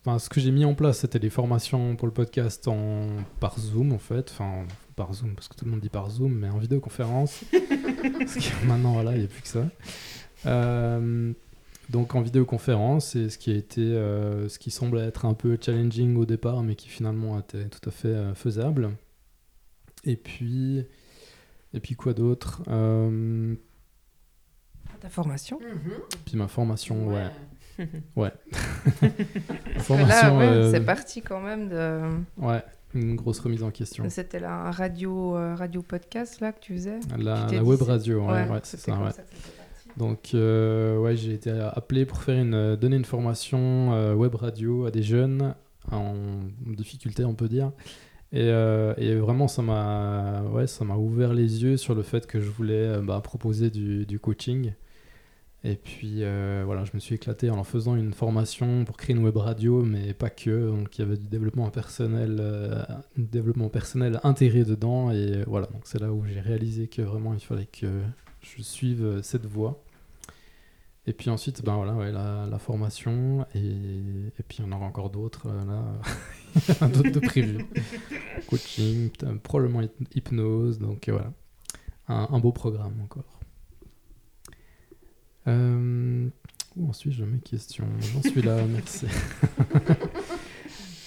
enfin, 0.06 0.18
ce 0.18 0.30
que 0.30 0.40
j'ai 0.40 0.52
mis 0.52 0.64
en 0.66 0.74
place, 0.76 1.00
c'était 1.00 1.20
des 1.20 1.30
formations 1.30 1.96
pour 1.98 2.08
le 2.08 2.14
podcast 2.14 2.68
en, 2.68 3.08
par 3.42 3.60
Zoom, 3.60 3.92
en 3.92 4.00
fait. 4.00 4.32
Enfin, 4.32 4.64
par 5.00 5.14
Zoom, 5.14 5.34
parce 5.34 5.48
que 5.48 5.56
tout 5.56 5.64
le 5.64 5.72
monde 5.72 5.80
dit 5.80 5.88
par 5.88 6.10
Zoom, 6.10 6.34
mais 6.34 6.50
en 6.50 6.58
vidéoconférence. 6.58 7.46
parce 7.52 8.36
que 8.36 8.66
maintenant, 8.68 8.92
voilà, 8.92 9.14
il 9.14 9.20
n'y 9.20 9.24
a 9.24 9.28
plus 9.30 9.42
que 9.42 9.48
ça. 9.48 9.64
Euh, 10.46 11.32
donc 11.90 12.16
en 12.16 12.22
vidéoconférence, 12.22 13.12
c'est 13.12 13.30
ce 13.30 13.38
qui 13.38 13.50
a 13.52 13.56
été, 13.56 13.80
euh, 13.80 14.50
ce 14.50 14.60
qui 14.60 14.72
semblait 14.72 15.06
être 15.08 15.24
un 15.24 15.34
peu 15.34 15.58
challenging 15.60 16.18
au 16.18 16.26
départ, 16.26 16.64
mais 16.64 16.76
qui 16.76 16.90
finalement 16.90 17.40
était 17.40 17.70
tout 17.70 17.88
à 17.88 17.92
fait 17.94 18.10
euh, 18.10 18.36
faisable. 18.36 18.92
Et 20.04 20.18
puis, 20.18 20.86
et 21.74 21.80
puis 21.80 21.96
quoi 21.96 22.14
d'autre 22.14 22.62
Euh, 22.68 23.56
Ta 25.00 25.08
formation 25.08 25.60
Puis 26.26 26.36
ma 26.36 26.50
formation, 26.50 27.08
ouais. 27.08 27.30
Ouais. 28.18 28.34
Formation, 29.78 30.28
Là, 30.28 30.38
ouais, 30.38 30.46
euh, 30.46 30.72
c'est 30.74 30.84
parti 30.84 31.22
quand 31.22 31.40
même 31.40 31.70
de. 31.70 32.02
ouais, 32.38 32.62
une 32.94 33.16
grosse 33.16 33.40
remise 33.40 33.64
en 33.64 33.72
question. 33.72 34.04
C'était 34.10 34.44
un 34.44 34.72
radio, 34.72 35.36
euh, 35.36 35.56
radio 35.56 35.82
podcast 35.82 36.40
là 36.42 36.52
que 36.52 36.60
tu 36.60 36.74
faisais. 36.74 37.00
La, 37.18 37.46
Tu 37.48 37.56
la 37.56 37.64
web 37.64 37.82
radio, 37.82 38.22
ouais, 38.26 38.50
ouais, 38.50 38.60
c'est 38.64 38.80
ça, 38.80 38.94
ouais. 38.94 39.12
Donc, 39.98 40.32
euh, 40.34 40.98
ouais, 40.98 41.16
j'ai 41.16 41.34
été 41.34 41.50
appelé 41.52 42.06
pour 42.06 42.20
faire 42.20 42.40
une, 42.40 42.76
donner 42.76 42.96
une 42.96 43.06
formation 43.06 43.94
euh, 43.94 44.14
web 44.14 44.36
radio 44.36 44.86
à 44.86 44.92
des 44.92 45.04
jeunes 45.04 45.56
en 45.92 46.14
difficulté, 46.66 47.26
on 47.26 47.34
peut 47.34 47.50
dire. 47.50 47.72
Et, 48.32 48.42
euh, 48.44 48.94
et 48.98 49.16
vraiment, 49.16 49.48
ça 49.48 49.62
m'a 49.62 50.44
ouais, 50.52 50.68
ça 50.68 50.86
ouvert 50.86 51.34
les 51.34 51.64
yeux 51.64 51.78
sur 51.78 51.96
le 51.96 52.04
fait 52.04 52.28
que 52.28 52.40
je 52.40 52.50
voulais 52.50 52.76
euh, 52.76 53.02
bah, 53.02 53.20
proposer 53.24 53.70
du, 53.72 54.06
du 54.06 54.20
coaching. 54.20 54.74
Et 55.66 55.76
puis, 55.76 56.24
euh, 56.24 56.64
voilà, 56.66 56.86
je 56.86 56.92
me 56.94 57.00
suis 57.00 57.16
éclaté 57.16 57.50
en 57.50 57.64
faisant 57.66 57.96
une 57.98 58.14
formation 58.14 58.86
pour 58.86 58.96
créer 58.96 59.14
une 59.14 59.24
web 59.24 59.36
radio, 59.36 59.84
mais 59.84 60.14
pas 60.14 60.30
que. 60.30 60.70
Donc, 60.70 60.98
il 60.98 61.02
y 61.02 61.06
avait 61.06 61.18
du 61.18 61.28
développement 61.28 61.70
personnel, 61.70 62.38
euh, 62.40 62.82
développement 63.18 63.68
personnel 63.68 64.22
intégré 64.24 64.64
dedans. 64.64 65.12
Et 65.12 65.44
voilà, 65.48 65.68
donc 65.68 65.82
c'est 65.84 66.00
là 66.00 66.14
où 66.14 66.24
j'ai 66.26 66.40
réalisé 66.40 66.88
que 66.88 67.02
vraiment, 67.02 67.34
il 67.34 67.42
fallait 67.42 67.66
que 67.66 67.88
je 68.42 68.62
suive 68.62 69.20
cette 69.22 69.46
voie. 69.46 69.84
Et 71.08 71.14
puis 71.14 71.30
ensuite, 71.30 71.64
ben 71.66 71.76
voilà, 71.76 71.94
ouais, 71.94 72.12
la, 72.12 72.60
formation, 72.60 73.46
et, 73.56 73.60
et 73.60 74.44
puis 74.48 74.60
il 74.60 74.66
y 74.66 74.68
en 74.68 74.72
aura 74.72 74.86
encore 74.86 75.10
d'autres, 75.10 75.48
euh, 75.48 75.66
là, 75.66 76.88
d'autres 76.88 77.10
de 77.10 77.20
prévus. 77.20 77.66
Coaching, 78.48 79.10
probablement 79.42 79.82
hyp- 79.82 80.08
hypnose, 80.16 80.78
donc 80.78 81.10
voilà, 81.10 81.34
un 82.08 82.40
beau 82.40 82.52
programme 82.52 83.02
encore. 83.02 83.39
Euh, 85.50 86.30
où 86.78 86.90
en 86.90 86.94
suis-je 86.94 87.24
dans 87.24 87.30
mes 87.30 87.40
questions 87.40 87.88
J'en 88.14 88.22
suis 88.22 88.42
là, 88.42 88.58
merci. 88.68 89.06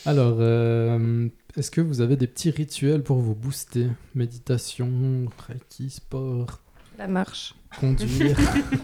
Alors, 0.04 0.38
euh, 0.40 1.28
est-ce 1.56 1.70
que 1.70 1.80
vous 1.80 2.00
avez 2.00 2.16
des 2.16 2.26
petits 2.26 2.50
rituels 2.50 3.04
pour 3.04 3.18
vous 3.18 3.36
booster 3.36 3.86
Méditation, 4.16 5.26
reiki, 5.46 5.90
sport, 5.90 6.60
La 6.98 7.06
marche. 7.06 7.54
conduire, 7.78 8.36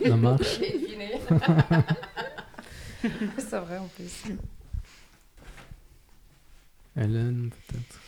la 0.05 0.17
marche 0.17 0.61
c'est 3.39 3.59
vrai 3.59 3.77
en 3.79 3.89
plus. 3.89 4.25
Hélène, 6.97 7.51
peut-être 7.51 8.01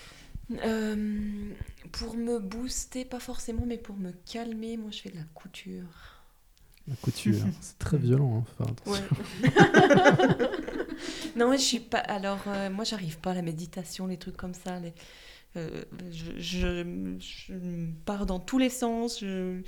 Euh, 0.65 1.51
pour 1.93 2.17
me 2.17 2.39
booster, 2.39 3.05
pas 3.05 3.21
forcément, 3.21 3.65
mais 3.67 3.77
pour 3.79 3.97
me 3.97 4.13
calmer, 4.27 4.77
moi 4.79 4.91
je 4.91 5.01
fais 5.03 5.11
de 5.11 5.17
la 5.17 5.25
couture. 5.35 6.20
La 6.91 6.97
couture, 6.97 7.35
c'est 7.63 7.79
très 7.79 7.97
violent. 7.99 8.45
Hein. 8.61 8.67
Ouais. 8.87 8.99
non, 11.37 11.51
mais 11.51 11.57
je 11.59 11.63
suis 11.63 11.81
pas. 11.81 11.99
Alors, 11.99 12.41
euh, 12.49 12.69
moi, 12.71 12.85
j'arrive 12.85 13.19
pas 13.19 13.31
à 13.31 13.35
la 13.35 13.43
méditation, 13.43 14.07
les 14.07 14.17
trucs 14.19 14.37
comme 14.37 14.55
ça. 14.55 14.79
les- 14.81 14.93
euh, 15.57 15.83
je, 16.13 16.31
je- 16.39 17.17
je 17.19 17.55
pars 18.05 18.25
dans 18.27 18.39
tous 18.39 18.59
les 18.59 18.69
sens. 18.71 19.21
euh, 19.23 19.63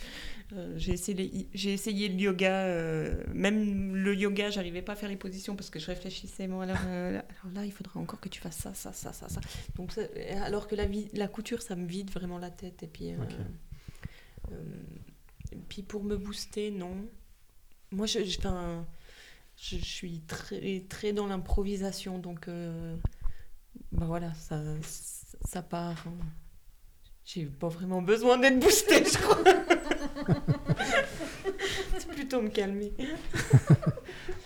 J'ai 0.77 0.93
essayé, 0.93 1.49
j'ai 1.55 1.73
essayé 1.73 2.09
le 2.09 2.15
yoga. 2.21 2.53
euh, 2.67 3.15
même 3.35 3.97
le 3.97 4.15
yoga, 4.15 4.51
j'arrivais 4.51 4.83
pas 4.83 4.93
à 4.93 4.97
faire 4.97 5.09
les 5.09 5.17
positions 5.17 5.57
parce 5.57 5.71
que 5.71 5.79
je 5.81 5.87
réfléchissais. 5.87 6.47
Bon, 6.47 6.61
alors, 6.61 6.77
euh, 6.87 7.11
alors 7.43 7.55
là, 7.55 7.65
il 7.65 7.73
faudrait 7.73 7.99
encore 7.99 8.21
que 8.21 8.29
tu 8.29 8.41
fasses 8.41 8.59
ça, 8.59 8.75
ça, 8.75 8.93
ça, 8.93 9.13
ça, 9.13 9.29
ça. 9.29 9.41
Donc, 9.77 9.93
ça- 9.93 10.03
alors 10.45 10.69
que 10.69 10.75
la, 10.77 10.85
vie, 10.87 11.09
la 11.15 11.27
couture, 11.27 11.63
ça 11.63 11.75
me 11.75 11.87
vide 11.87 12.11
vraiment 12.11 12.39
la 12.39 12.51
tête. 12.51 12.83
Et 12.85 12.87
puis, 12.89 13.11
euh, 13.13 13.17
euh, 14.53 14.55
puis 15.69 15.83
pour 15.83 16.03
me 16.05 16.17
booster, 16.17 16.71
non. 16.71 16.95
Moi, 17.91 18.07
je, 18.07 18.21
je, 18.25 18.39
je, 19.57 19.77
je 19.79 19.85
suis 19.85 20.21
très, 20.21 20.81
très 20.89 21.13
dans 21.13 21.27
l'improvisation, 21.27 22.19
donc 22.19 22.49
euh, 22.49 22.97
ben 23.93 24.07
voilà, 24.07 24.33
ça, 24.35 24.63
ça 25.45 25.63
part. 25.63 26.05
hein. 26.07 26.27
J'ai 27.25 27.45
pas 27.47 27.69
vraiment 27.69 28.03
besoin 28.03 28.37
d'être 28.39 28.59
boostée, 28.59 29.05
je 29.05 29.17
crois. 29.19 29.39
C'est 31.99 32.09
plutôt 32.09 32.41
me 32.43 32.49
calmer. 32.49 32.93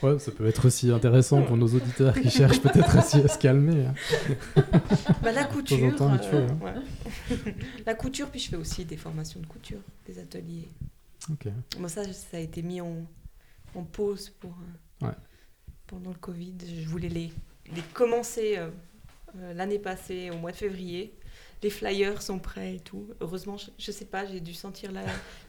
Ouais, 0.03 0.19
ça 0.19 0.31
peut 0.31 0.47
être 0.47 0.67
aussi 0.67 0.91
intéressant 0.91 1.43
pour 1.43 1.57
nos 1.57 1.67
auditeurs 1.69 2.13
qui 2.21 2.29
cherchent 2.29 2.61
peut-être 2.61 2.99
aussi 2.99 3.17
à 3.17 3.29
se 3.29 3.39
calmer. 3.39 3.87
hein. 3.87 3.95
Bah, 5.23 5.33
la 5.33 5.45
couture. 5.45 5.97
temps, 5.97 6.13
euh, 6.13 6.47
hein. 6.49 6.59
ouais. 6.63 7.55
la 7.87 7.95
couture, 7.95 8.31
puis 8.31 8.39
je 8.39 8.51
fais 8.51 8.57
aussi 8.57 8.85
des 8.85 8.99
formations 8.99 9.41
de 9.41 9.47
couture, 9.47 9.81
des 10.07 10.19
ateliers. 10.19 10.69
Ok. 11.31 11.47
Moi, 11.79 11.89
ça, 11.89 12.05
ça 12.13 12.37
a 12.37 12.41
été 12.41 12.63
mis 12.63 12.81
en, 12.81 13.05
en 13.75 13.83
pause 13.85 14.31
pour, 14.31 14.53
euh, 15.03 15.07
Ouais. 15.07 15.15
pendant 15.87 16.11
le 16.11 16.17
Covid. 16.19 16.55
Je 16.83 16.89
voulais 16.89 17.09
les, 17.09 17.33
les 17.75 17.83
commencer 17.95 18.57
euh, 18.59 18.71
euh, 19.37 19.53
l'année 19.55 19.79
passée, 19.79 20.31
au 20.31 20.37
mois 20.37 20.53
de 20.53 20.57
février. 20.57 21.15
Les 21.63 21.71
flyers 21.71 22.21
sont 22.23 22.39
prêts 22.39 22.77
et 22.77 22.81
tout. 22.81 23.09
Heureusement, 23.21 23.57
je, 23.57 23.71
je 23.79 23.91
sais 23.91 24.05
pas, 24.05 24.25
j'ai 24.27 24.41
dû 24.41 24.53
sentir 24.55 24.93
la, 24.93 25.03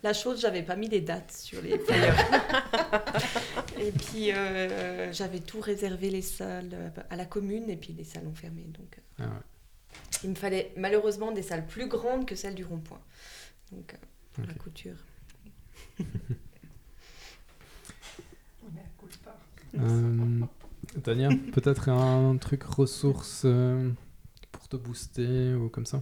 la 0.03 0.13
chose. 0.13 0.39
J'avais 0.41 0.63
pas 0.63 0.75
mis 0.75 0.89
des 0.89 1.01
dates 1.01 1.31
sur 1.33 1.61
les 1.61 1.77
flyers. 1.77 2.15
et 3.79 3.91
puis, 3.91 4.31
euh, 4.31 5.11
j'avais 5.11 5.39
tout 5.41 5.59
réservé 5.59 6.09
les 6.09 6.21
salles 6.21 6.91
à 7.09 7.15
la 7.15 7.25
commune 7.25 7.69
et 7.69 7.75
puis 7.77 7.93
les 7.93 8.03
salles 8.05 8.25
ont 8.27 8.33
fermé. 8.33 8.63
Donc, 8.63 8.99
Ah 9.19 9.23
ouais. 9.23 9.29
il 10.23 10.29
me 10.31 10.35
fallait 10.35 10.73
malheureusement 10.77 11.31
des 11.31 11.41
salles 11.43 11.67
plus 11.67 11.87
grandes 11.87 12.25
que 12.25 12.35
celles 12.35 12.55
du 12.55 12.63
rond-point. 12.65 13.01
Donc, 13.71 13.95
pour 14.33 14.45
la 14.45 14.53
couture. 14.53 14.95
Euh, 19.77 20.41
Tania, 21.03 21.29
peut-être 21.53 21.89
un 21.89 22.37
truc 22.37 22.63
ressource 22.63 23.43
euh, 23.45 23.89
pour 24.51 24.67
te 24.67 24.75
booster 24.75 25.53
ou 25.53 25.69
comme 25.69 25.85
ça? 25.85 26.01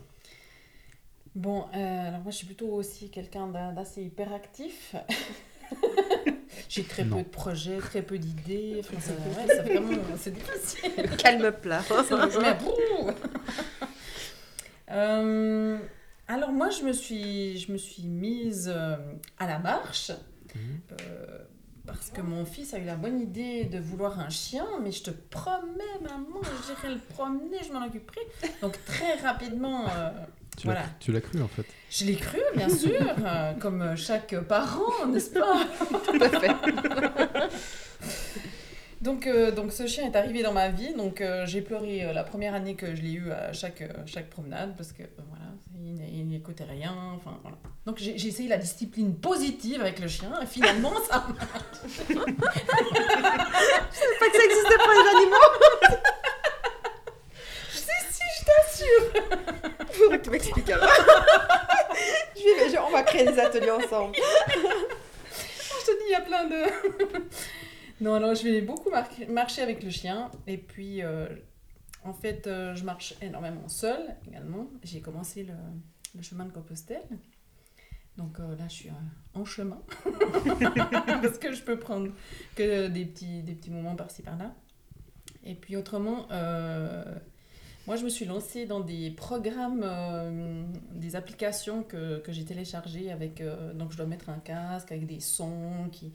Bon, 1.36 1.66
euh, 1.76 2.08
alors 2.08 2.22
moi 2.22 2.32
je 2.32 2.38
suis 2.38 2.46
plutôt 2.46 2.70
aussi 2.70 3.10
quelqu'un 3.10 3.48
d'a- 3.48 3.72
d'assez 3.72 4.04
hyperactif. 4.04 4.96
J'ai 6.70 6.84
très 6.84 7.04
Non. 7.04 7.18
peu 7.18 7.24
de 7.24 7.28
projets, 7.30 7.78
très 7.80 8.02
peu 8.02 8.18
d'idées. 8.18 8.78
Enfin, 8.80 9.00
ça- 9.02 9.12
ouais, 9.14 9.48
c'est 9.48 9.62
vraiment 9.74 10.02
c'est 10.18 10.32
difficile. 10.34 11.10
Calme 11.18 11.52
plat. 11.62 11.82
Brrr. 11.90 13.14
Euh, 14.92 15.78
alors 16.28 16.52
moi 16.52 16.70
je 16.70 16.84
me 16.84 16.94
suis, 16.94 17.58
je 17.58 17.72
me 17.72 17.78
suis 17.78 18.04
mise 18.08 18.72
euh, 18.74 18.96
à 19.40 19.48
la 19.48 19.60
marche. 19.60 20.12
Mhm. 20.56 20.62
euh, 21.02 21.38
parce 21.86 22.10
que 22.10 22.20
mon 22.22 22.46
fils 22.46 22.74
a 22.74 22.80
eu 22.80 22.86
la 22.86 22.96
bonne 22.96 23.20
idée 23.22 23.66
de 23.66 23.78
vouloir 23.78 24.20
un 24.20 24.30
chien, 24.30 24.66
mais 24.82 24.92
je 24.92 25.04
te 25.04 25.12
promets, 25.12 25.84
maman, 26.02 26.42
j'irai 26.66 26.96
le 26.96 27.00
promener, 27.14 27.58
je 27.68 27.72
m'en 27.72 27.86
occuperai. 27.86 28.22
Donc 28.64 28.80
très 28.86 29.14
rapidement, 29.18 29.86
euh, 29.90 30.10
Tu 30.58 30.66
l'as 30.68 30.74
Voilà. 30.74 30.88
cru- 30.88 30.96
tu 31.02 31.12
l'as 31.12 31.22
cru 31.22 31.42
en 31.44 31.48
fait. 31.48 31.66
je 31.92 32.06
l'ai 32.06 32.16
cru, 32.16 32.40
bien 32.56 32.70
sûr, 32.70 33.06
euh, 33.24 33.54
comme 33.60 33.96
chaque 33.96 34.34
parent, 34.48 35.06
n'est-ce 35.08 35.30
pas? 35.32 35.58
Tout 36.08 36.24
à 36.24 36.30
fait. 36.40 36.52
Donc, 39.06 39.28
euh, 39.28 39.52
donc 39.52 39.72
ce 39.72 39.86
chien 39.88 40.06
est 40.12 40.16
arrivé 40.18 40.42
dans 40.44 40.52
ma 40.52 40.68
vie, 40.70 40.94
donc 40.96 41.22
euh, 41.22 41.46
j'ai 41.46 41.62
pleuré 41.62 42.04
euh, 42.06 42.12
la 42.14 42.24
première 42.24 42.54
année 42.54 42.76
que 42.76 42.94
je 42.96 43.02
l'ai 43.02 43.14
eu 43.14 43.32
à 43.32 43.54
chaque, 43.54 43.82
chaque 44.06 44.30
promenade, 44.30 44.76
parce 44.76 44.92
que 44.92 45.04
voilà, 45.30 45.46
il 46.12 46.28
n'écoutait 46.28 46.64
rien, 46.66 46.94
enfin 47.16 47.38
voilà. 47.42 47.56
Donc 47.86 47.98
j'ai 48.00 48.16
essayé 48.28 48.50
la 48.50 48.58
discipline 48.58 49.16
positive 49.16 49.80
avec 49.82 50.00
le 50.00 50.08
chien, 50.08 50.32
et 50.42 50.46
finalement 50.48 50.92
ça 51.10 51.26
Pas 51.28 52.26
que 54.30 54.38
ça 54.38 54.44
existait 54.44 54.78
pour 54.78 54.92
les 54.92 55.08
animaux. 55.18 55.50
Si, 57.72 57.92
si, 58.12 58.24
je 58.40 58.46
t'assure 58.46 59.04
Faudrait 59.92 60.18
que 60.20 60.24
tu 60.24 60.30
m'expliques 60.32 60.70
alors. 60.72 60.90
Je 62.36 62.42
vais- 62.64 62.70
je- 62.70 62.78
on 62.78 62.90
va 62.92 63.04
créer 63.04 63.26
des 63.26 63.38
ateliers 63.40 63.72
ensemble. 63.72 64.16
Je 64.18 65.92
te 65.92 65.98
dis, 66.00 66.06
il 66.08 66.12
y 66.12 66.16
a 66.16 66.22
plein 66.22 66.46
de... 66.46 66.64
non, 68.02 68.14
alors 68.16 68.36
je 68.36 68.44
vais 68.44 68.62
beaucoup 68.62 68.90
mar- 68.90 69.10
marcher 69.30 69.62
avec 69.62 69.84
le 69.84 69.90
chien. 69.90 70.30
Et 70.48 70.58
puis, 70.58 71.02
euh, 71.04 71.28
en 72.04 72.14
fait, 72.14 72.48
euh, 72.48 72.76
je 72.76 72.84
marche 72.84 73.16
énormément 73.22 73.68
seule 73.68 74.16
également. 74.28 74.68
J'ai 74.84 75.02
commencé 75.02 75.44
le, 75.44 75.54
le 76.16 76.22
chemin 76.22 76.46
de 76.46 76.52
Compostelle. 76.52 77.08
Donc 78.18 78.40
euh, 78.40 78.56
là, 78.58 78.68
je 78.68 78.74
suis 78.74 78.90
en 79.34 79.46
chemin. 79.46 79.82
Parce 81.06 81.38
que 81.38 81.54
je 81.54 81.62
peux 81.64 81.78
prendre 81.80 82.12
que 82.56 82.88
des 82.88 83.06
petits, 83.06 83.42
des 83.44 83.54
petits 83.54 83.72
moments 83.72 83.96
par-ci, 83.96 84.22
par-là. 84.22 84.54
Et 85.44 85.54
puis 85.56 85.76
autrement, 85.78 86.28
moi, 87.88 87.98
je 87.98 88.04
me 88.04 88.10
suis 88.10 88.26
lancée 88.26 88.66
dans 88.66 88.80
des 88.80 89.12
programmes, 89.12 89.86
des 90.92 91.16
applications 91.16 91.84
que, 91.84 92.18
que 92.20 92.32
j'ai 92.32 92.46
téléchargées 92.46 93.12
avec... 93.12 93.44
donc, 93.76 93.92
je 93.92 93.98
dois 93.98 94.08
mettre 94.08 94.30
un 94.30 94.40
casque 94.40 94.92
avec 94.92 95.06
des 95.06 95.20
sons 95.20 95.90
qui, 95.92 96.14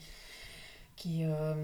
qui, 1.00 1.24
euh, 1.24 1.54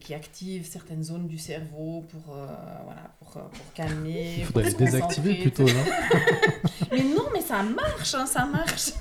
qui 0.00 0.12
activent 0.12 0.66
certaines 0.66 1.02
zones 1.02 1.26
du 1.26 1.38
cerveau 1.38 2.04
pour, 2.10 2.36
euh, 2.36 2.46
voilà, 2.84 3.10
pour, 3.18 3.34
euh, 3.38 3.40
pour 3.50 3.72
calmer. 3.72 4.34
Il 4.36 4.44
faudrait 4.44 4.70
se 4.70 4.76
les 4.76 4.84
désactiver 4.84 5.34
plutôt, 5.36 5.64
non 5.64 5.84
mais 6.92 7.02
non, 7.02 7.24
mais 7.32 7.40
ça 7.40 7.62
marche, 7.62 8.14
hein, 8.14 8.26
ça 8.26 8.44
marche. 8.44 8.92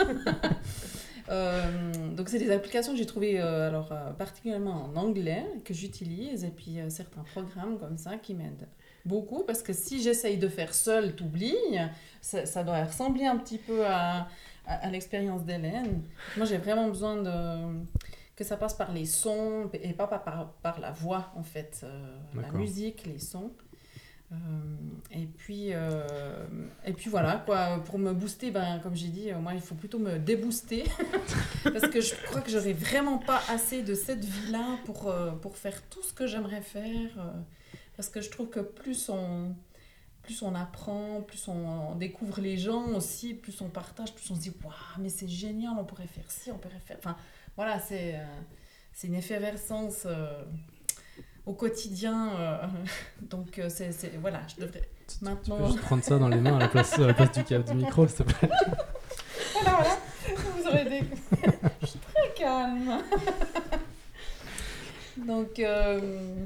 Euh, 1.27 1.91
donc 2.15 2.29
c'est 2.29 2.37
des 2.37 2.51
applications 2.51 2.91
que 2.91 2.99
j'ai 2.99 3.07
trouvées 3.07 3.39
euh, 3.41 3.67
alors 3.67 3.91
euh, 3.91 4.11
particulièrement 4.11 4.85
en 4.85 4.95
anglais 4.95 5.43
que 5.63 5.73
j'utilise 5.73 6.43
et 6.43 6.51
puis 6.51 6.77
certains 6.89 7.23
programmes 7.23 7.79
comme 7.79 7.97
ça 7.97 8.17
qui 8.17 8.35
m'aident 8.35 8.67
beaucoup 9.05 9.41
parce 9.41 9.63
que 9.63 9.73
si 9.73 10.03
j'essaye 10.03 10.37
de 10.37 10.47
faire 10.47 10.75
seul, 10.75 11.15
t'oublies, 11.15 11.55
ça, 12.21 12.45
ça 12.45 12.63
doit 12.63 12.83
ressembler 12.83 13.25
un 13.25 13.37
petit 13.37 13.57
peu 13.57 13.87
à, 13.87 14.27
à, 14.67 14.85
à 14.85 14.89
l'expérience 14.91 15.43
d'Hélène. 15.45 16.03
Moi 16.37 16.45
j'ai 16.45 16.59
vraiment 16.59 16.89
besoin 16.89 17.15
de 17.15 17.83
que 18.35 18.43
ça 18.43 18.57
passe 18.57 18.73
par 18.73 18.91
les 18.91 19.05
sons 19.05 19.69
et 19.73 19.93
pas 19.93 20.07
par, 20.07 20.23
par, 20.23 20.51
par 20.61 20.79
la 20.79 20.91
voix 20.91 21.31
en 21.35 21.43
fait, 21.43 21.81
euh, 21.83 22.17
la 22.35 22.51
musique, 22.51 23.05
les 23.05 23.19
sons. 23.19 23.51
Euh, 24.31 24.35
et 25.11 25.27
puis 25.27 25.67
euh, 25.71 26.47
et 26.83 26.93
puis 26.93 27.09
voilà 27.09 27.43
quoi. 27.45 27.81
Pour 27.85 27.99
me 27.99 28.11
booster 28.11 28.49
ben 28.49 28.79
comme 28.79 28.95
j'ai 28.95 29.09
dit 29.09 29.31
moi 29.33 29.53
il 29.53 29.61
faut 29.61 29.75
plutôt 29.75 29.99
me 29.99 30.17
débooster. 30.17 30.83
Parce 31.63 31.87
que 31.87 32.01
je 32.01 32.15
crois 32.25 32.41
que 32.41 32.49
j'aurais 32.49 32.73
vraiment 32.73 33.19
pas 33.19 33.41
assez 33.49 33.83
de 33.83 33.93
cette 33.93 34.25
vie 34.25 34.51
là 34.51 34.77
pour 34.85 35.13
pour 35.41 35.55
faire 35.57 35.81
tout 35.89 36.01
ce 36.03 36.11
que 36.11 36.27
j'aimerais 36.27 36.61
faire 36.61 37.33
parce 37.95 38.09
que 38.09 38.19
je 38.19 38.29
trouve 38.29 38.49
que 38.49 38.59
plus 38.59 39.09
on 39.09 39.55
plus 40.21 40.41
on 40.41 40.55
apprend 40.55 41.21
plus 41.21 41.47
on, 41.47 41.91
on 41.91 41.95
découvre 41.95 42.41
les 42.41 42.57
gens 42.57 42.87
aussi 42.95 43.35
plus 43.35 43.61
on 43.61 43.69
partage 43.69 44.13
plus 44.13 44.29
on 44.31 44.35
se 44.35 44.41
dit 44.41 44.53
waouh 44.63 44.73
mais 44.99 45.09
c'est 45.09 45.27
génial 45.27 45.73
on 45.79 45.85
pourrait 45.85 46.07
faire 46.07 46.29
ci 46.29 46.51
on 46.51 46.57
pourrait 46.57 46.81
faire 46.85 46.97
enfin 46.97 47.15
voilà 47.55 47.79
c'est 47.79 48.15
euh, 48.15 48.23
c'est 48.93 49.07
une 49.07 49.15
effervescence 49.15 50.03
euh, 50.05 50.43
au 51.45 51.53
quotidien 51.53 52.29
euh, 52.39 52.57
donc 53.21 53.59
c'est 53.69 53.91
voilà 54.19 54.41
je 54.47 54.61
devrais 54.65 54.81
Tu 55.07 55.17
peux 55.19 55.25
maintenant 55.25 55.65
juste 55.67 55.81
prendre 55.81 56.03
ça 56.03 56.17
dans 56.17 56.29
les 56.29 56.39
mains 56.41 56.55
à 56.55 56.59
la 56.59 56.67
place, 56.67 56.97
à 56.99 57.07
la 57.07 57.13
place 57.13 57.31
du 57.31 57.43
câble 57.43 57.65
du 57.65 57.73
micro, 57.75 58.07
s'il 58.07 58.17
te 58.25 58.33
plaît. 58.33 58.49
Voilà, 59.53 59.77
voilà. 59.77 59.97
Vous 60.57 60.67
aurez 60.67 60.83
des... 60.83 60.99
Je 61.81 61.85
suis 61.85 61.99
très 61.99 62.33
calme. 62.35 63.01
donc, 65.25 65.59
euh, 65.59 66.45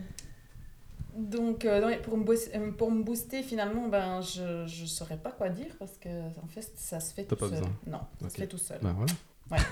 donc 1.15 1.65
euh, 1.65 1.79
non, 1.81 1.97
pour, 2.03 2.17
me 2.17 2.23
boost- 2.23 2.51
euh, 2.55 2.71
pour 2.71 2.91
me 2.91 3.01
booster, 3.03 3.41
finalement, 3.41 3.87
ben, 3.87 4.21
je 4.21 4.61
ne 4.63 4.85
saurais 4.87 5.17
pas 5.17 5.31
quoi 5.31 5.49
dire 5.49 5.75
parce 5.79 5.97
que 5.97 6.09
en 6.43 6.47
fait, 6.47 6.71
ça 6.75 6.99
se 6.99 7.13
fait 7.15 7.23
tout 7.23 7.35
pas 7.35 7.47
seul. 7.49 7.55
besoin. 7.59 7.75
Non, 7.87 8.01
ça 8.21 8.29
se 8.29 8.35
fait 8.35 8.47
tout 8.47 8.57
seul. 8.59 8.79
Bah 8.81 8.95
voilà. 8.95 9.63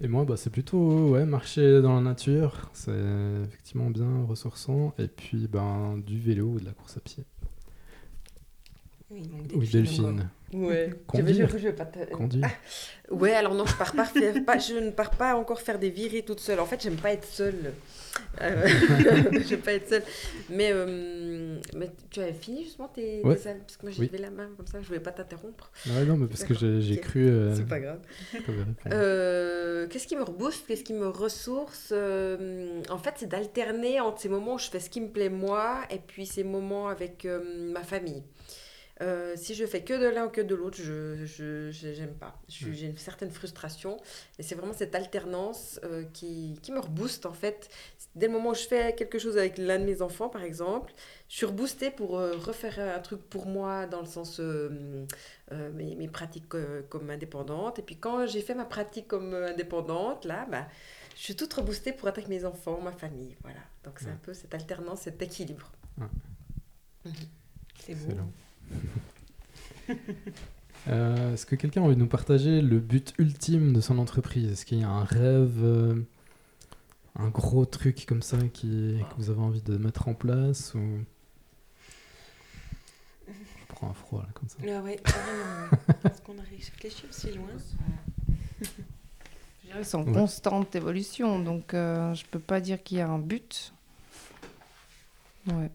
Et 0.00 0.06
moi, 0.06 0.24
bah, 0.24 0.36
c'est 0.36 0.50
plutôt 0.50 1.10
ouais, 1.10 1.26
marcher 1.26 1.82
dans 1.82 1.94
la 1.94 2.00
nature, 2.00 2.70
c'est 2.72 2.92
effectivement 3.44 3.90
bien 3.90 4.24
ressourçant. 4.24 4.94
Et 4.98 5.08
puis 5.08 5.48
ben, 5.48 5.98
du 5.98 6.20
vélo 6.20 6.46
ou 6.46 6.60
de 6.60 6.64
la 6.64 6.72
course 6.72 6.96
à 6.96 7.00
pied. 7.00 7.24
Oui, 9.10 9.22
il 9.24 9.30
manque 9.30 9.50
Oui, 9.54 9.68
Delphine. 9.68 10.28
Ouais. 10.52 10.90
Conduire. 11.06 11.48
Je, 11.58 11.68
pas 11.70 11.84
Conduire. 12.12 12.48
Ouais, 13.10 13.32
alors 13.34 13.54
non, 13.54 13.66
je 13.66 13.74
pars 13.76 13.92
pas 13.94 14.04
faire, 14.04 14.34
pas, 14.44 14.58
je 14.58 14.74
ne 14.74 14.90
pars 14.90 15.10
pas 15.10 15.34
encore 15.34 15.60
faire 15.60 15.78
des 15.78 15.90
virées 15.90 16.22
toute 16.22 16.40
seule. 16.40 16.58
En 16.60 16.64
fait, 16.66 16.82
j'aime 16.82 16.96
pas 16.96 17.12
être 17.12 17.24
seule. 17.26 17.72
Euh, 18.40 18.66
j'aime 19.46 19.60
pas 19.60 19.72
être 19.74 19.88
seule. 19.88 20.02
Mais, 20.50 20.70
euh, 20.72 21.58
mais 21.76 21.90
tu 22.10 22.20
avais 22.20 22.32
fini 22.32 22.64
justement 22.64 22.88
tes, 22.88 23.22
Ouais. 23.24 23.36
tes 23.36 23.54
parce 23.54 23.76
que 23.76 23.82
moi 23.86 23.90
j'ai 23.92 24.00
Oui. 24.00 24.06
levé 24.06 24.18
la 24.18 24.30
main 24.30 24.48
comme 24.56 24.66
ça, 24.66 24.80
je 24.80 24.86
voulais 24.86 25.00
pas 25.00 25.12
t'interrompre. 25.12 25.70
Ouais, 25.86 26.04
non, 26.06 26.16
mais 26.16 26.26
parce 26.26 26.44
que 26.44 26.54
j'ai 26.54 26.98
cru. 26.98 27.26
euh, 27.28 27.54
C'est 27.54 27.68
pas 27.68 27.80
grave. 27.80 28.00
Euh, 28.92 29.86
qu'est-ce 29.88 30.06
qui 30.06 30.16
me 30.16 30.22
rebooste, 30.22 30.66
qu'est-ce 30.66 30.84
qui 30.84 30.94
me 30.94 31.08
ressource? 31.08 31.92
En 31.92 32.98
fait, 32.98 33.14
c'est 33.16 33.28
d'alterner 33.28 34.00
entre 34.00 34.20
ces 34.20 34.28
moments 34.28 34.54
où 34.54 34.58
je 34.58 34.68
fais 34.70 34.80
ce 34.80 34.90
qui 34.90 35.00
me 35.00 35.08
plaît 35.08 35.28
moi 35.30 35.80
et 35.90 35.98
puis 35.98 36.26
ces 36.26 36.44
moments 36.44 36.88
avec 36.88 37.26
ma 37.72 37.82
famille. 37.82 38.22
Euh, 39.00 39.34
si 39.36 39.54
je 39.54 39.64
fais 39.64 39.82
que 39.84 39.94
de 39.94 40.06
l'un 40.06 40.26
ou 40.26 40.28
que 40.28 40.40
de 40.40 40.54
l'autre, 40.56 40.76
je 40.76 41.68
j'aime 41.70 42.14
pas. 42.14 42.34
Ouais. 42.48 42.72
J'ai 42.72 42.86
une 42.86 42.96
certaine 42.96 43.30
frustration 43.30 43.96
et 44.38 44.42
c'est 44.42 44.56
vraiment 44.56 44.72
cette 44.72 44.94
alternance 44.96 45.78
euh, 45.84 46.02
qui, 46.12 46.58
qui 46.62 46.72
me 46.72 46.80
rebooste 46.80 47.24
en 47.24 47.32
fait. 47.32 47.68
Dès 48.16 48.26
le 48.26 48.32
moment 48.32 48.50
où 48.50 48.54
je 48.54 48.66
fais 48.66 48.94
quelque 48.96 49.18
chose 49.20 49.38
avec 49.38 49.56
l'un 49.58 49.78
de 49.78 49.84
mes 49.84 50.02
enfants, 50.02 50.28
par 50.28 50.42
exemple, 50.42 50.92
je 51.28 51.36
suis 51.36 51.46
reboostée 51.46 51.90
pour 51.92 52.18
euh, 52.18 52.36
refaire 52.38 52.78
un 52.96 52.98
truc 52.98 53.20
pour 53.30 53.46
moi 53.46 53.86
dans 53.86 54.00
le 54.00 54.06
sens 54.06 54.40
mes, 54.40 55.94
mes 55.94 56.08
pratiques 56.08 56.48
comme 56.88 57.10
indépendante. 57.10 57.78
Et 57.78 57.82
puis 57.82 57.96
quand 57.96 58.26
j'ai 58.26 58.40
fait 58.42 58.54
ma 58.54 58.64
pratique 58.64 59.06
comme 59.06 59.32
indépendante, 59.34 60.24
là, 60.24 60.46
bah, 60.50 60.66
je 61.16 61.22
suis 61.22 61.36
toute 61.36 61.52
reboostée 61.54 61.92
pour 61.92 62.08
être 62.08 62.18
avec 62.18 62.28
mes 62.28 62.44
enfants, 62.44 62.80
ma 62.80 62.92
famille. 62.92 63.36
Voilà. 63.42 63.60
Donc 63.84 63.94
c'est 64.00 64.06
Ouais. 64.06 64.12
un 64.12 64.16
peu 64.16 64.34
cette 64.34 64.54
alternance, 64.54 65.02
cet 65.02 65.22
équilibre. 65.22 65.70
C'est 67.84 67.94
beau. 67.94 68.14
Euh, 70.88 71.34
Est-ce 71.34 71.44
que 71.44 71.54
quelqu'un 71.56 71.82
a 71.82 71.84
envie 71.84 71.96
de 71.96 72.00
nous 72.00 72.06
partager 72.06 72.62
le 72.62 72.78
but 72.78 73.12
ultime 73.18 73.74
de 73.74 73.80
son 73.80 73.98
entreprise? 73.98 74.50
Est-ce 74.52 74.64
qu'il 74.64 74.78
y 74.78 74.84
a 74.84 74.88
un 74.88 75.04
rêve, 75.04 75.58
euh, 75.62 76.00
un 77.16 77.28
gros 77.28 77.66
truc 77.66 78.06
comme 78.06 78.22
ça 78.22 78.38
qui, 78.54 78.96
que 79.10 79.14
vous 79.18 79.28
avez 79.28 79.40
envie 79.40 79.60
de 79.60 79.76
mettre 79.76 80.08
en 80.08 80.14
place 80.14 80.72
ou... 80.74 80.80
Je 83.26 83.34
prends 83.68 83.90
un 83.90 83.94
froid 83.94 84.22
là 84.22 84.28
comme 84.32 84.48
ça. 84.48 84.56
Ah 84.66 84.80
ouais. 84.82 84.94
Est-ce 86.04 86.22
qu'on 86.22 86.38
a 86.38 86.42
réfléchi 86.42 87.04
aussi 87.10 87.32
loin 87.32 87.48
Ils 89.78 89.84
sont 89.84 89.98
en 89.98 90.04
Ouais. 90.06 90.12
constante 90.14 90.74
évolution, 90.74 91.38
donc 91.40 91.74
euh, 91.74 92.14
je 92.14 92.24
peux 92.30 92.38
pas 92.38 92.60
dire 92.60 92.82
qu'il 92.82 92.96
y 92.98 93.00
a 93.02 93.08
un 93.08 93.18
but. 93.18 93.74
Ouais. 95.48 95.70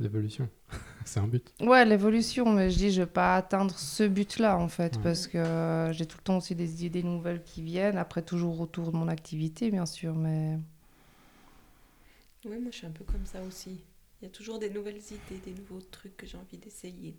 L'évolution, 0.00 0.48
c'est 1.04 1.20
un 1.20 1.26
but. 1.28 1.52
Ouais, 1.60 1.84
l'évolution, 1.84 2.50
mais 2.52 2.70
je 2.70 2.78
dis, 2.78 2.90
je 2.90 3.02
vais 3.02 3.06
pas 3.06 3.36
atteindre 3.36 3.78
ce 3.78 4.02
but-là, 4.04 4.56
en 4.58 4.68
fait, 4.68 4.96
Ouais. 4.96 5.02
parce 5.02 5.26
que 5.26 5.36
euh, 5.38 5.92
j'ai 5.92 6.06
tout 6.06 6.16
le 6.18 6.24
temps 6.24 6.38
aussi 6.38 6.54
des 6.54 6.84
idées 6.86 7.02
nouvelles 7.02 7.42
qui 7.44 7.62
viennent, 7.62 7.98
après 7.98 8.22
toujours 8.22 8.58
autour 8.60 8.90
de 8.92 8.96
mon 8.96 9.08
activité, 9.08 9.70
bien 9.70 9.84
sûr, 9.86 10.14
mais 10.14 10.58
Oui, 12.46 12.58
moi 12.58 12.70
je 12.72 12.78
suis 12.78 12.86
un 12.86 12.90
peu 12.92 13.04
comme 13.04 13.26
ça 13.26 13.42
aussi. 13.42 13.84
Il 14.20 14.24
y 14.24 14.28
a 14.28 14.30
toujours 14.30 14.58
des 14.58 14.70
nouvelles 14.70 14.96
idées, 14.96 15.40
des 15.44 15.52
nouveaux 15.52 15.80
trucs 15.82 16.16
que 16.16 16.26
j'ai 16.26 16.38
envie 16.38 16.58
d'essayer, 16.58 17.14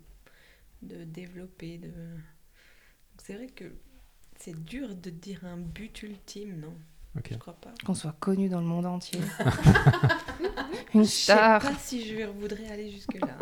de 0.82 1.04
développer. 1.04 1.78
De... 1.78 1.90
C'est 3.18 3.34
vrai 3.34 3.46
que 3.46 3.64
c'est 4.38 4.60
dur 4.64 4.94
de 4.96 5.10
dire 5.10 5.44
un 5.44 5.56
but 5.56 6.02
ultime, 6.02 6.58
non? 6.60 6.74
Ok. 7.16 7.28
Je 7.32 7.36
crois 7.38 7.54
pas. 7.54 7.72
Qu'on 7.84 7.94
soit 7.94 8.16
connu 8.18 8.48
dans 8.48 8.60
le 8.60 8.66
monde 8.66 8.86
entier. 8.86 9.20
Une 10.94 11.04
Je 11.04 11.08
sais 11.08 11.32
star. 11.32 11.60
pas 11.60 11.74
si 11.78 12.04
je 12.06 12.24
voudrais 12.26 12.66
aller 12.70 12.90
jusque-là. 12.90 13.36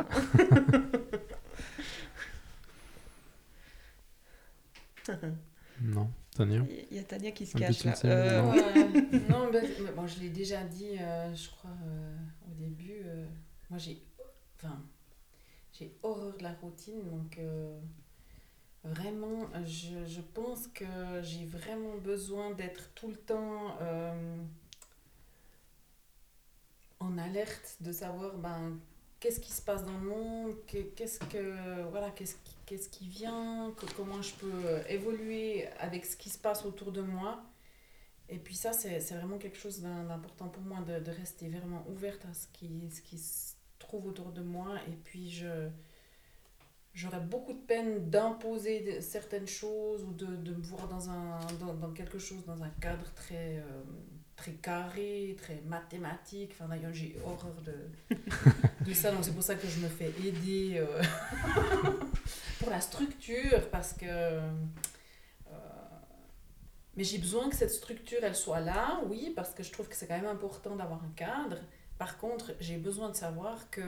Non, 5.82 6.10
Tania 6.36 6.62
Il 6.90 6.96
y 6.96 7.00
a 7.00 7.04
Tania 7.04 7.30
qui 7.32 7.46
se 7.46 7.56
Un 7.56 7.60
cache 7.60 7.78
but 7.78 7.84
là. 7.84 7.94
Euh, 8.04 8.42
non. 8.42 8.52
Euh, 8.52 9.18
non, 9.30 9.50
mais 9.52 9.92
bon, 9.96 10.06
je 10.06 10.20
l'ai 10.20 10.28
déjà 10.28 10.62
dit, 10.64 10.96
euh, 11.00 11.34
je 11.34 11.48
crois, 11.50 11.70
euh, 11.86 12.16
au 12.50 12.54
début. 12.54 13.00
euh, 13.04 13.26
moi, 13.70 13.78
j'ai 13.78 14.02
enfin, 14.56 14.82
j'ai 15.72 15.96
horreur 16.02 16.36
de 16.36 16.42
la 16.42 16.52
routine, 16.60 17.02
donc 17.08 17.38
euh, 17.38 17.78
vraiment, 18.84 19.48
je, 19.64 20.04
je 20.06 20.20
pense 20.20 20.66
que 20.68 20.84
j'ai 21.22 21.46
vraiment 21.46 21.96
besoin 21.96 22.50
d'être 22.52 22.90
tout 22.94 23.08
le 23.08 23.16
temps 23.16 23.76
euh, 23.80 24.36
en 27.00 27.18
alerte, 27.18 27.76
de 27.80 27.92
savoir 27.92 28.36
ben, 28.38 28.78
qu'est-ce 29.20 29.40
qui 29.40 29.52
se 29.52 29.62
passe 29.62 29.84
dans 29.84 29.92
le 29.98 30.08
monde, 30.08 30.54
que- 30.66 30.78
qu'est-ce 30.94 31.18
que 31.20 31.82
voilà, 31.90 32.10
qu'est-ce 32.10 32.36
qui, 32.66 32.76
qui 32.90 33.08
vient, 33.08 33.74
comment 33.96 34.22
je 34.22 34.34
peux 34.36 34.52
euh, 34.66 34.82
évoluer 34.88 35.66
avec 35.80 36.04
ce 36.06 36.16
qui 36.16 36.30
se 36.30 36.38
passe 36.38 36.64
autour 36.64 36.92
de 36.92 37.02
moi. 37.02 37.42
Et 38.28 38.38
puis 38.38 38.54
ça, 38.54 38.72
c'est 38.72 38.98
vraiment 39.16 39.38
quelque 39.38 39.58
chose 39.58 39.80
d'im- 39.80 40.04
d'important 40.04 40.48
pour 40.48 40.62
moi, 40.62 40.80
de, 40.82 41.10
rester 41.10 41.48
vraiment 41.48 41.84
ouverte 41.88 42.24
à 42.26 42.34
ce 42.34 42.46
qui, 42.52 42.88
ce 42.90 43.00
qui 43.02 43.18
se 43.18 43.54
trouve 43.78 44.06
autour 44.06 44.32
de 44.32 44.42
moi. 44.42 44.76
Et 44.88 44.96
puis, 45.04 45.42
j'aurais 46.94 47.20
beaucoup 47.20 47.52
de 47.52 47.58
peine 47.58 48.10
d'imposer 48.10 49.00
certaines 49.00 49.48
choses 49.48 50.04
ou 50.04 50.12
de, 50.12 50.26
de 50.26 50.54
me 50.54 50.62
voir 50.62 50.88
dans, 50.88 51.10
un, 51.10 51.38
dans, 51.58 51.74
dans 51.74 51.92
quelque 51.92 52.18
chose, 52.18 52.44
dans 52.46 52.62
un 52.62 52.70
cadre 52.80 53.12
très, 53.14 53.58
euh, 53.58 53.82
très 54.40 54.52
carré, 54.52 55.36
très 55.40 55.60
mathématique. 55.66 56.52
Enfin, 56.54 56.66
d'ailleurs, 56.68 56.94
j'ai 56.94 57.14
horreur 57.24 57.56
de, 57.62 58.14
de 58.86 58.94
ça. 58.94 59.12
Donc, 59.12 59.22
c'est 59.24 59.34
pour 59.34 59.42
ça 59.42 59.54
que 59.54 59.68
je 59.68 59.80
me 59.80 59.88
fais 59.88 60.12
aider 60.24 60.78
euh, 60.78 61.02
pour 62.58 62.70
la 62.70 62.80
structure, 62.80 63.68
parce 63.70 63.92
que... 63.92 64.06
euh, 64.06 64.50
mais 66.96 67.04
j'ai 67.04 67.18
besoin 67.18 67.50
que 67.50 67.56
cette 67.56 67.70
structure, 67.70 68.18
elle 68.22 68.34
soit 68.34 68.60
là, 68.60 69.00
oui, 69.08 69.32
parce 69.36 69.50
que 69.54 69.62
je 69.62 69.70
trouve 69.70 69.88
que 69.88 69.94
c'est 69.94 70.06
quand 70.06 70.16
même 70.16 70.26
important 70.26 70.74
d'avoir 70.74 71.04
un 71.04 71.12
cadre. 71.14 71.58
Par 71.98 72.16
contre, 72.16 72.52
j'ai 72.60 72.78
besoin 72.78 73.10
de 73.10 73.16
savoir 73.16 73.68
que, 73.70 73.82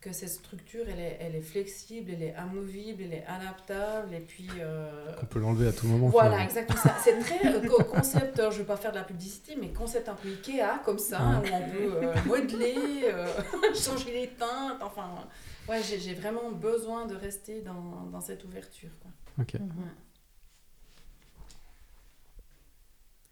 que 0.00 0.12
cette 0.12 0.28
structure, 0.30 0.84
elle 0.88 1.00
est, 1.00 1.16
elle 1.20 1.34
est 1.34 1.40
flexible, 1.42 2.12
elle 2.12 2.22
est 2.22 2.34
amovible, 2.34 3.02
elle 3.02 3.14
est 3.14 3.24
adaptable, 3.26 4.14
et 4.14 4.20
puis... 4.20 4.48
euh, 4.60 5.12
On 5.20 5.26
peut 5.26 5.40
l'enlever 5.40 5.66
à 5.68 5.72
tout 5.72 5.88
moment. 5.88 6.08
voilà, 6.08 6.30
finalement. 6.38 6.48
exactement 6.48 6.80
ça. 6.80 6.96
C'est 7.02 7.18
très 7.18 7.46
euh, 7.52 7.66
co- 7.68 7.82
concept, 7.82 8.38
euh, 8.38 8.50
je 8.52 8.56
ne 8.56 8.62
vais 8.62 8.66
pas 8.66 8.76
faire 8.76 8.92
de 8.92 8.96
la 8.98 9.02
publicité, 9.04 9.56
mais 9.60 9.72
concept 9.72 10.08
un 10.08 10.14
peu 10.14 10.28
Ikea, 10.28 10.82
comme 10.84 10.98
ça, 11.00 11.20
où 11.20 11.46
on 11.52 11.70
peut 11.70 11.96
euh, 12.06 12.14
modeler, 12.26 12.76
euh, 13.04 13.26
changer 13.74 14.12
les 14.12 14.28
teintes, 14.28 14.80
enfin... 14.82 15.26
Ouais, 15.68 15.82
j'ai 15.82 15.98
j'ai 16.00 16.14
vraiment 16.14 16.50
besoin 16.52 17.04
de 17.04 17.14
rester 17.14 17.60
dans, 17.60 18.06
dans 18.10 18.20
cette 18.22 18.42
ouverture. 18.44 18.88
Quoi. 19.02 19.10
Ok. 19.42 19.54
Ouais. 19.54 19.60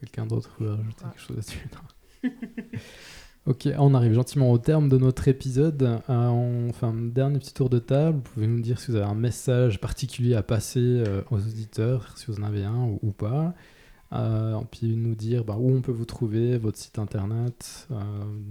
Quelqu'un 0.00 0.26
d'autre 0.26 0.50
veut 0.60 0.74
rajouter 0.74 1.04
quelque 1.04 1.20
chose 1.20 1.36
là-dessus? 1.36 1.68
Ok, 3.47 3.68
on 3.78 3.94
arrive 3.94 4.12
gentiment 4.12 4.51
au 4.51 4.59
terme 4.59 4.88
de 4.88 4.99
notre 4.99 5.28
épisode. 5.28 6.01
Euh, 6.11 6.28
on 6.28 6.72
fait 6.72 6.86
un 6.86 6.94
dernier 6.94 7.38
petit 7.38 7.55
tour 7.55 7.70
de 7.70 7.78
table. 7.78 8.16
Vous 8.16 8.32
pouvez 8.32 8.49
nous 8.49 8.61
dire 8.61 8.80
si 8.80 8.90
vous 8.90 8.97
avez 8.97 9.07
un 9.07 9.14
message 9.14 9.80
particulier 9.80 10.34
à 10.34 10.42
passer 10.42 10.80
euh, 10.80 11.22
aux 11.30 11.38
auditeurs, 11.38 12.12
si 12.18 12.26
vous 12.26 12.40
en 12.40 12.42
avez 12.42 12.64
un 12.64 12.74
ou, 12.74 12.99
ou 13.03 13.12
pas. 13.12 13.55
Euh, 14.12 14.61
puis 14.72 14.97
nous 14.97 15.14
dire 15.14 15.44
bah, 15.44 15.55
où 15.59 15.70
on 15.70 15.80
peut 15.80 15.92
vous 15.92 16.05
trouver, 16.05 16.59
votre 16.59 16.76
site 16.76 16.99
internet, 16.99 17.86
euh, 17.92 18.01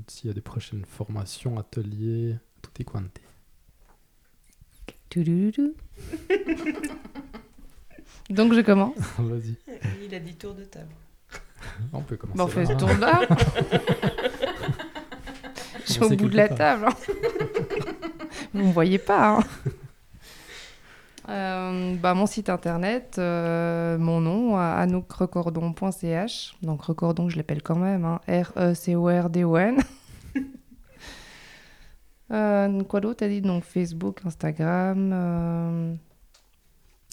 s'il 0.08 0.30
y 0.30 0.32
a 0.32 0.34
des 0.34 0.40
prochaines 0.40 0.86
formations, 0.86 1.60
ateliers, 1.60 2.38
tout 2.62 2.72
est 2.80 2.86
quanté. 2.86 3.22
Toudoudou. 5.10 5.74
Donc 8.30 8.54
je 8.54 8.62
commence. 8.62 8.96
Vas-y, 9.20 9.58
Il 10.06 10.16
a 10.16 10.20
dit 10.20 10.36
tour 10.36 10.54
de 10.54 10.64
table. 10.64 10.96
on 11.92 12.02
peut 12.02 12.16
commencer. 12.16 12.38
Bon, 12.38 12.46
on 12.46 12.48
fait 12.48 12.64
là, 12.64 12.68
ce 12.68 12.72
hein. 12.72 12.78
tour 12.78 12.94
là. 12.98 13.28
Suis 15.96 16.04
au 16.14 16.18
bout 16.18 16.30
de 16.30 16.38
la 16.38 16.50
table. 16.50 16.86
hein. 16.88 16.94
Vous 18.54 18.62
ne 18.62 18.68
me 18.68 18.72
voyez 18.72 18.98
pas. 19.00 19.38
hein. 19.40 19.44
Euh, 21.28 21.96
bah, 21.96 22.14
mon 22.14 22.28
site 22.28 22.50
internet, 22.50 23.16
euh, 23.18 23.98
mon 23.98 24.22
nom, 24.22 24.58
anoukrecordon.ch. 24.58 26.56
Donc 26.62 26.84
recordon, 26.84 27.30
je 27.30 27.38
l'appelle 27.38 27.64
quand 27.64 27.78
même. 27.78 28.06
hein. 28.06 28.20
R-E-C-O-R-D-O-N. 28.28 29.78
Euh, 32.32 32.82
quoi 32.86 33.02
d'autre 33.02 33.18
T'as 33.18 33.28
dit? 33.28 33.40
Donc 33.42 33.64
Facebook, 33.64 34.22
Instagram, 34.26 35.96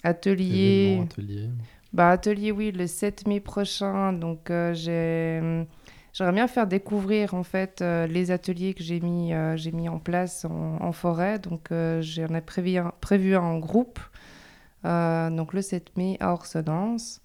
atelier. 0.02 1.00
Ateliers. 1.04 1.50
Bah, 1.92 2.08
atelier, 2.08 2.50
oui, 2.50 2.72
le 2.72 2.86
7 2.86 3.26
mai 3.28 3.38
prochain. 3.40 4.14
Donc, 4.14 4.50
j'ai... 4.72 5.66
j'aimerais 6.12 6.34
bien 6.34 6.48
faire 6.48 6.66
découvrir, 6.66 7.34
en 7.34 7.42
fait, 7.42 7.82
euh, 7.82 8.06
les 8.06 8.30
ateliers 8.30 8.74
que 8.74 8.82
j'ai 8.82 9.00
mis, 9.00 9.32
euh, 9.32 9.56
mis 9.72 9.88
en 9.88 9.98
place 9.98 10.44
en, 10.44 10.92
forêt. 10.92 11.38
Donc, 11.38 11.72
euh, 11.72 12.02
j'en 12.02 12.34
ai 12.34 12.40
prévu 12.40 12.76
un, 12.76 12.92
prévu 13.00 13.36
en 13.36 13.58
groupe. 13.58 13.98
Donc, 14.84 15.52
le 15.52 15.62
7 15.62 15.96
mai 15.96 16.16
à 16.20 16.32
Orsedance. 16.32 17.20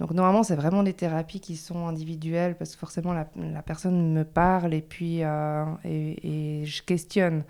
Donc, 0.00 0.12
normalement, 0.12 0.42
c'est 0.42 0.56
vraiment 0.56 0.82
des 0.82 0.94
thérapies 0.94 1.40
qui 1.40 1.56
sont 1.56 1.86
individuelles 1.88 2.56
parce 2.56 2.72
que 2.72 2.78
forcément, 2.78 3.12
la, 3.12 3.62
personne 3.62 4.12
me 4.12 4.24
parle 4.24 4.72
et 4.74 4.80
puis 4.82 5.20
et, 5.20 6.62
je 6.64 6.82
questionne. 6.82 7.44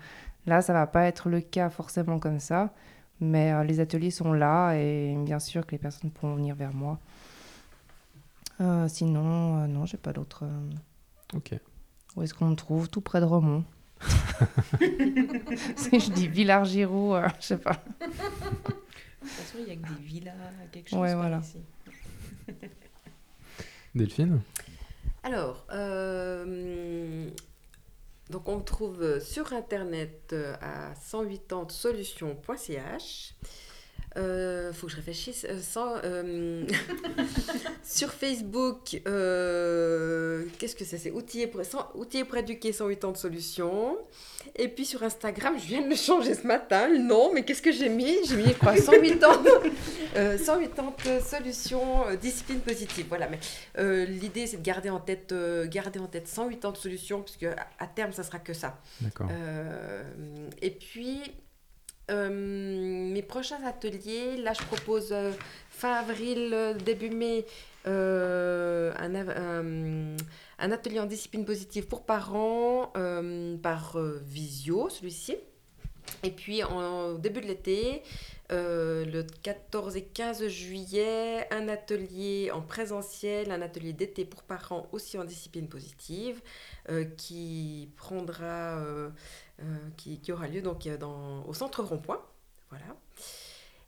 Là, 0.45 0.61
ça 0.61 0.73
va 0.73 0.87
pas 0.87 1.05
être 1.05 1.29
le 1.29 1.41
cas 1.41 1.69
forcément 1.69 2.19
comme 2.19 2.39
ça. 2.39 2.73
Mais 3.21 3.63
les 3.65 3.79
ateliers 3.79 4.11
sont 4.11 4.33
là 4.33 4.73
et 4.73 5.15
bien 5.17 5.39
sûr 5.39 5.65
que 5.65 5.71
les 5.71 5.77
personnes 5.77 6.09
pourront 6.11 6.35
venir 6.35 6.55
vers 6.55 6.73
moi. 6.73 6.99
Euh, 8.61 8.87
sinon, 8.87 9.63
euh, 9.63 9.67
non, 9.67 9.85
j'ai 9.85 9.97
pas 9.97 10.13
d'autre. 10.13 10.43
euh, 10.43 10.69
Ok. 11.37 11.53
Où 12.15 12.23
est-ce 12.23 12.33
qu'on 12.33 12.47
me 12.49 12.55
trouve? 12.55 12.89
Tout 12.89 13.01
près 13.01 13.19
de 13.21 13.25
Romont. 13.25 13.63
si 15.75 15.99
je 15.99 16.11
dis 16.11 16.27
Villars-Giroux, 16.27 17.13
euh, 17.15 17.27
je 17.39 17.45
sais 17.45 17.57
pas. 17.57 17.73
De 17.99 18.05
toute 18.05 18.15
façon, 19.29 19.57
il 19.59 19.67
y 19.67 19.71
a 19.71 19.75
que 19.75 19.87
des 19.93 20.01
villas, 20.01 20.33
quelque 20.71 20.89
chose 20.89 20.99
Ouais, 20.99 21.11
par 21.11 21.17
voilà. 21.21 21.39
ici. 21.39 21.57
Delphine? 23.95 24.41
Alors, 25.23 25.65
euh, 25.71 27.29
donc 28.29 28.47
on 28.47 28.57
me 28.57 28.63
trouve 28.63 29.19
sur 29.19 29.51
internet 29.53 30.35
à 30.61 30.93
180solutions.ch. 30.93 33.33
Euh, 34.17 34.73
faut 34.73 34.87
que 34.87 34.91
je 34.91 34.97
réfléchisse. 34.97 35.45
euh, 35.47 35.59
sans, 35.61 35.93
euh, 36.03 36.65
sur 37.83 38.11
Facebook, 38.11 38.99
euh, 39.07 40.45
qu'est-ce 40.57 40.75
que 40.75 40.83
c'est? 40.83 40.97
C'est 40.97 41.11
outillé 41.11 41.47
pour, 41.47 41.63
sans- 41.63 41.89
outillé 41.95 42.23
pour 42.23 42.37
éduquer 42.37 42.73
180 42.73 43.15
solutions. 43.15 43.97
Et 44.55 44.67
puis 44.67 44.85
sur 44.85 45.03
Instagram, 45.03 45.55
je 45.59 45.65
viens 45.65 45.81
de 45.81 45.89
le 45.89 45.95
changer 45.95 46.33
ce 46.33 46.45
matin. 46.47 46.87
le 46.89 46.97
nom, 46.97 47.31
mais 47.33 47.43
qu'est-ce 47.45 47.61
que 47.61 47.71
j'ai 47.71 47.89
mis? 47.89 48.17
J'ai 48.27 48.35
mis 48.37 48.53
quoi? 48.55 48.75
180, 48.75 49.43
euh, 50.15 50.37
180 50.37 51.19
solutions, 51.21 52.07
euh, 52.07 52.15
discipline 52.15 52.59
positive. 52.61 53.05
Voilà, 53.09 53.29
mais 53.29 53.39
l'idée 54.05 54.47
c'est 54.47 54.57
de 54.57 54.63
garder 54.63 54.89
en 54.89 54.99
tête, 54.99 55.33
garder 55.65 55.99
en 55.99 56.07
tête 56.07 56.27
180 56.27 56.75
solutions, 56.75 57.21
puisque 57.21 57.43
à, 57.43 57.55
à 57.77 57.87
terme 57.87 58.11
ça 58.11 58.23
sera 58.23 58.39
que 58.39 58.53
ça. 58.53 58.79
D'accord. 59.01 59.27
Et 60.61 60.71
puis, 60.71 61.21
mes 62.09 63.21
prochains 63.21 63.63
ateliers, 63.65 64.37
là 64.37 64.53
je 64.53 64.63
propose 64.63 65.09
euh, 65.11 65.31
fin 65.69 65.93
avril, 65.93 66.51
euh, 66.53 66.73
début 66.73 67.09
mai, 67.09 67.45
euh, 67.87 68.91
un, 70.59 70.71
atelier 70.71 70.99
en 70.99 71.05
discipline 71.05 71.45
positive 71.45 71.87
pour 71.87 72.03
parents 72.03 72.91
euh, 72.97 73.57
par 73.57 73.97
euh, 73.97 74.21
visio, 74.25 74.89
celui-ci. 74.89 75.37
Et 76.23 76.31
puis 76.31 76.63
en 76.63 77.13
début 77.13 77.39
de 77.41 77.47
l'été, 77.47 78.01
euh, 78.51 79.05
le 79.05 79.23
14 79.43 79.95
et 79.95 80.03
15 80.03 80.47
juillet, 80.47 81.47
un 81.53 81.67
atelier 81.67 82.49
en 82.51 82.61
présentiel, 82.61 83.51
un 83.51 83.61
atelier 83.61 83.93
d'été 83.93 84.25
pour 84.25 84.41
parents 84.41 84.87
aussi 84.91 85.19
en 85.19 85.23
discipline 85.23 85.67
positive, 85.67 86.41
euh, 86.89 87.05
qui 87.05 87.89
prendra, 87.95 88.79
euh, 88.79 89.09
qui, 89.97 90.19
qui 90.19 90.31
aura 90.31 90.47
lieu 90.47 90.61
donc 90.61 90.87
dans, 90.99 91.45
au 91.45 91.53
centre 91.53 91.83
Rond-Point. 91.83 92.21
Voilà. 92.69 92.85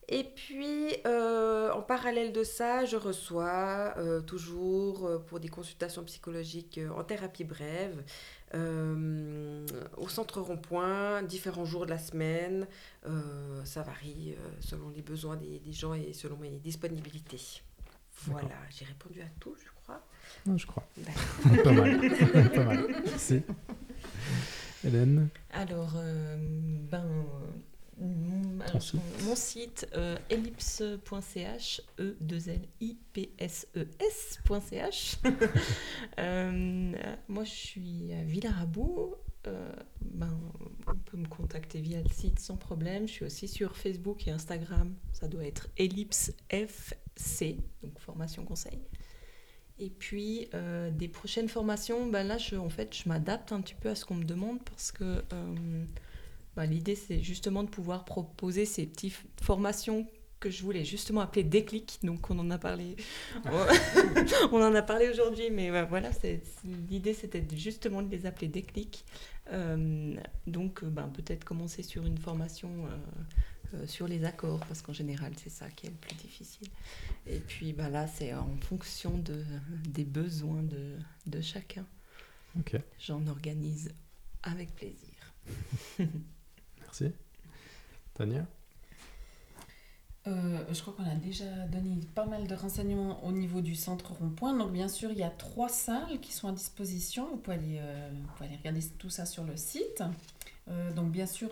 Et 0.09 0.25
puis, 0.25 0.93
en 1.05 1.81
parallèle 1.81 2.33
de 2.33 2.43
ça, 2.43 2.83
je 2.83 2.97
reçois 2.97 3.95
toujours 4.27 5.23
pour 5.27 5.39
des 5.39 5.47
consultations 5.47 6.03
psychologiques 6.03 6.81
en 6.95 7.03
thérapie 7.03 7.45
brève 7.45 8.03
euh, 8.53 9.65
au 9.97 10.07
centre 10.09 10.41
rond-point, 10.41 11.23
différents 11.23 11.65
jours 11.65 11.85
de 11.85 11.91
la 11.91 11.97
semaine. 11.97 12.67
Euh, 13.07 13.63
ça 13.65 13.81
varie 13.81 14.35
euh, 14.37 14.49
selon 14.59 14.89
les 14.89 15.01
besoins 15.01 15.35
des, 15.37 15.59
des 15.59 15.73
gens 15.73 15.93
et 15.93 16.13
selon 16.13 16.37
mes 16.37 16.59
disponibilités. 16.59 17.61
Voilà, 18.25 18.49
j'ai 18.69 18.85
répondu 18.85 19.21
à 19.21 19.29
tout, 19.39 19.55
je 19.57 19.69
crois. 19.83 20.05
Non, 20.45 20.57
je 20.57 20.67
crois. 20.67 20.87
D'accord. 20.97 21.63
Pas 21.63 21.71
mal. 21.71 21.99
Pas 22.53 22.63
mal. 22.63 22.87
Merci. 23.05 23.41
Hélène? 24.83 25.29
Alors, 25.51 25.93
euh, 25.95 26.37
ben, 26.89 27.05
euh, 27.05 27.45
mon 27.97 29.35
site 29.35 29.88
euh, 29.95 30.18
ellipse.ch, 30.30 31.81
e 31.99 32.15
2 32.19 32.49
l 32.49 32.68
i 32.80 32.97
p 33.13 33.31
s 33.38 33.68
e. 33.76 33.88
Euh, 36.19 36.91
moi, 37.27 37.43
je 37.43 37.51
suis 37.51 38.13
à 38.13 38.23
Villarabou. 38.23 39.15
Euh, 39.47 39.72
ben, 40.01 40.39
on 40.88 40.95
peut 40.95 41.18
me 41.18 41.27
contacter 41.27 41.81
via 41.81 42.01
le 42.01 42.09
site 42.09 42.39
sans 42.39 42.57
problème. 42.57 43.07
Je 43.07 43.13
suis 43.13 43.26
aussi 43.26 43.47
sur 43.47 43.76
Facebook 43.76 44.27
et 44.27 44.31
Instagram. 44.31 44.93
Ça 45.13 45.27
doit 45.27 45.45
être 45.45 45.68
ellipse 45.77 46.34
FC, 46.49 47.57
donc 47.81 47.97
formation 47.99 48.45
conseil. 48.45 48.80
Et 49.80 49.89
puis, 49.89 50.47
euh, 50.53 50.91
des 50.91 51.07
prochaines 51.07 51.49
formations, 51.49 52.05
ben 52.05 52.23
là, 52.23 52.38
je, 52.38 52.55
en 52.55 52.69
fait, 52.69 52.95
je 52.95 53.09
m'adapte 53.09 53.51
un 53.51 53.61
petit 53.61 53.73
peu 53.73 53.89
à 53.89 53.95
ce 53.95 54.05
qu'on 54.05 54.15
me 54.15 54.26
demande 54.26 54.63
parce 54.63 54.91
que 54.91 55.23
euh, 55.34 55.85
ben, 56.55 56.65
l'idée, 56.65 56.95
c'est 56.95 57.21
justement 57.21 57.63
de 57.63 57.69
pouvoir 57.69 58.05
proposer 58.05 58.65
ces 58.65 58.85
petites 58.85 59.15
formations 59.41 60.07
que 60.39 60.49
je 60.49 60.63
voulais 60.63 60.83
justement 60.83 61.21
appeler 61.21 61.43
déclic. 61.43 61.99
Donc, 62.03 62.29
on 62.31 62.39
en 62.39 62.49
a 62.49 62.57
parlé, 62.57 62.95
on 64.51 64.61
en 64.61 64.73
a 64.73 64.81
parlé 64.81 65.09
aujourd'hui, 65.09 65.51
mais 65.51 65.69
voilà, 65.85 66.11
c'est- 66.11 66.41
l'idée, 66.89 67.13
c'était 67.13 67.45
justement 67.55 68.01
de 68.01 68.09
les 68.09 68.25
appeler 68.25 68.47
déclic. 68.47 69.05
Euh, 69.51 70.15
donc, 70.47 70.83
ben, 70.83 71.09
peut-être 71.09 71.43
commencer 71.43 71.83
sur 71.83 72.05
une 72.05 72.17
formation 72.17 72.69
euh, 72.87 72.89
euh, 73.75 73.87
sur 73.87 74.07
les 74.07 74.23
accords, 74.25 74.59
parce 74.67 74.81
qu'en 74.81 74.93
général, 74.93 75.33
c'est 75.37 75.49
ça 75.49 75.69
qui 75.69 75.87
est 75.87 75.89
le 75.89 75.95
plus 75.95 76.15
difficile. 76.15 76.67
Et 77.27 77.39
puis 77.39 77.73
ben, 77.73 77.89
là, 77.89 78.07
c'est 78.07 78.33
en 78.33 78.55
fonction 78.61 79.17
de, 79.17 79.43
des 79.87 80.05
besoins 80.05 80.63
de, 80.63 80.97
de 81.27 81.41
chacun. 81.41 81.85
J'en 82.99 83.25
organise 83.27 83.93
avec 84.43 84.75
plaisir. 84.75 85.13
merci. 86.91 87.15
Tania 88.13 88.45
Euh, 90.27 90.59
je 90.72 90.80
crois 90.81 90.93
qu'on 90.93 91.09
a 91.09 91.15
déjà 91.15 91.45
donné 91.72 91.97
pas 92.13 92.26
mal 92.26 92.45
de 92.45 92.53
renseignements 92.53 93.26
au 93.26 93.31
niveau 93.31 93.61
du 93.61 93.73
centre 93.73 94.11
rond-point. 94.13 94.55
Donc, 94.55 94.72
bien 94.72 94.88
sûr, 94.88 95.09
il 95.11 95.18
y 95.18 95.23
a 95.23 95.31
trois 95.31 95.69
salles 95.69 96.19
qui 96.22 96.31
sont 96.31 96.47
à 96.47 96.51
disposition. 96.51 97.27
Vous 97.31 97.38
pouvez 97.38 97.55
aller, 97.55 97.80
euh, 97.80 98.11
regarder 98.39 98.81
tout 98.99 99.09
ça 99.09 99.26
sur 99.26 99.43
le 99.45 99.57
site. 99.57 100.03
Euh, 100.68 100.91
donc, 100.93 101.11
bien 101.11 101.26
sûr, 101.26 101.49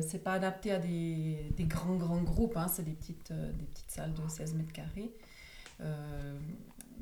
c'est 0.00 0.24
pas 0.24 0.32
adapté 0.32 0.72
à 0.72 0.78
des, 0.78 1.54
grands, 1.60 1.94
grands 1.94 2.22
groupes. 2.22 2.56
hein. 2.56 2.66
C'est 2.68 2.82
des 2.82 2.92
petites, 2.92 3.32
des 3.32 3.66
petites 3.66 3.90
salles 3.90 4.14
de 4.14 4.28
16 4.28 4.54
mètres 4.54 4.72
carrés. 4.72 5.12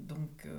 Donc, 0.07 0.47
euh, 0.47 0.51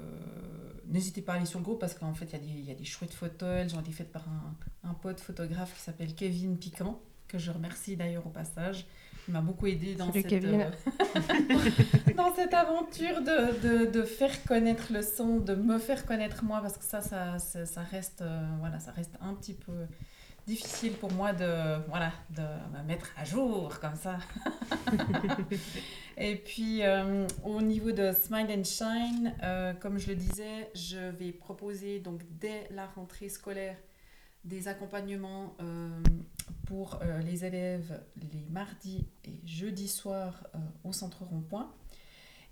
n'hésitez 0.88 1.22
pas 1.22 1.34
à 1.34 1.36
aller 1.38 1.46
sur 1.46 1.60
le 1.60 1.66
groupe 1.66 1.80
parce 1.80 1.94
qu'en 1.94 2.14
fait, 2.14 2.26
il 2.26 2.32
y, 2.34 2.36
a 2.36 2.40
des- 2.40 2.60
il 2.60 2.66
y 2.66 2.72
a 2.72 2.76
des 2.76 2.86
chouettes 2.86 3.14
photos. 3.14 3.50
Elles 3.50 3.76
ont 3.76 3.80
été 3.82 3.92
faites 3.92 4.12
par 4.12 4.26
un, 4.30 4.90
un 4.90 4.94
pote 4.94 5.20
photographe 5.20 5.74
qui 5.76 5.82
s'appelle 5.82 6.14
Kevin 6.16 6.58
Piquant, 6.58 7.00
que 7.28 7.38
je 7.38 7.52
remercie 7.52 7.96
d'ailleurs 7.96 8.26
au 8.26 8.30
passage. 8.30 8.86
Il 9.28 9.34
m'a 9.34 9.42
beaucoup 9.42 9.68
aidé 9.68 9.94
dans 9.96 10.08
cette, 10.24 10.26
euh, 10.34 10.70
dans 12.18 12.34
cette 12.36 12.54
aventure 12.54 13.22
de, 13.22 13.86
de, 13.86 13.92
de 13.92 14.04
faire 14.04 14.44
connaître 14.46 14.92
le 14.92 15.02
son, 15.02 15.38
de 15.38 15.54
me 15.56 15.78
faire 15.78 16.06
connaître 16.06 16.44
moi, 16.44 16.60
parce 16.62 16.78
que 16.78 16.84
ça, 16.84 17.02
ça, 17.02 17.38
ça, 17.40 17.66
ça 17.66 17.82
reste, 17.84 18.22
euh, 18.22 18.42
voilà, 18.60 18.80
ça 18.80 18.92
reste 18.92 19.14
un 19.22 19.34
petit 19.36 19.54
peu 19.54 19.74
difficile 20.48 20.94
pour 20.94 21.12
moi 21.12 21.34
de, 21.34 21.86
voilà, 21.88 22.12
de 22.30 22.42
me 22.78 22.84
mettre 22.84 23.12
à 23.18 23.24
jour 23.24 23.80
comme 23.80 23.96
ça. 23.96 24.18
Et 26.18 26.36
puis, 26.36 26.84
euh, 26.84 27.28
au 27.44 27.62
niveau 27.62 27.92
de 27.92 28.12
Smile 28.12 28.48
and 28.52 28.64
Shine, 28.64 29.34
euh, 29.44 29.74
comme 29.74 29.98
je 29.98 30.08
le 30.08 30.16
disais, 30.16 30.70
je 30.76 31.10
vais 31.12 31.32
proposer 31.32 32.00
donc 32.00 32.22
dès 32.40 32.68
la 32.72 32.88
rentrée 32.88 33.30
scolaire 33.30 33.78
des 34.44 34.68
accompagnements 34.68 35.56
euh, 35.62 35.90
pour 36.66 37.00
les 37.24 37.46
élèves 37.46 38.02
les 38.16 38.46
mardis 38.50 39.06
et 39.26 39.40
jeudis 39.46 39.88
soirs 39.88 40.48
au 40.84 40.94
centre 40.94 41.24
rond-point. 41.24 41.72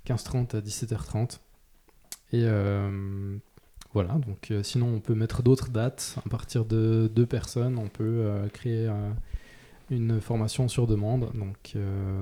15h30 0.05 0.57
à 0.57 0.61
17h30. 0.61 1.39
Et 2.33 2.43
euh, 2.43 3.37
voilà, 3.93 4.13
donc 4.13 4.51
euh, 4.51 4.63
sinon, 4.63 4.87
on 4.95 4.99
peut 4.99 5.15
mettre 5.15 5.43
d'autres 5.43 5.69
dates. 5.69 6.15
À 6.25 6.29
partir 6.29 6.63
de 6.65 7.09
deux 7.13 7.25
personnes, 7.25 7.77
on 7.77 7.87
peut 7.87 8.03
euh, 8.03 8.47
créer. 8.47 8.87
euh, 8.87 9.11
une 9.89 10.21
formation 10.21 10.69
sur 10.69 10.87
demande. 10.87 11.31
Donc, 11.33 11.75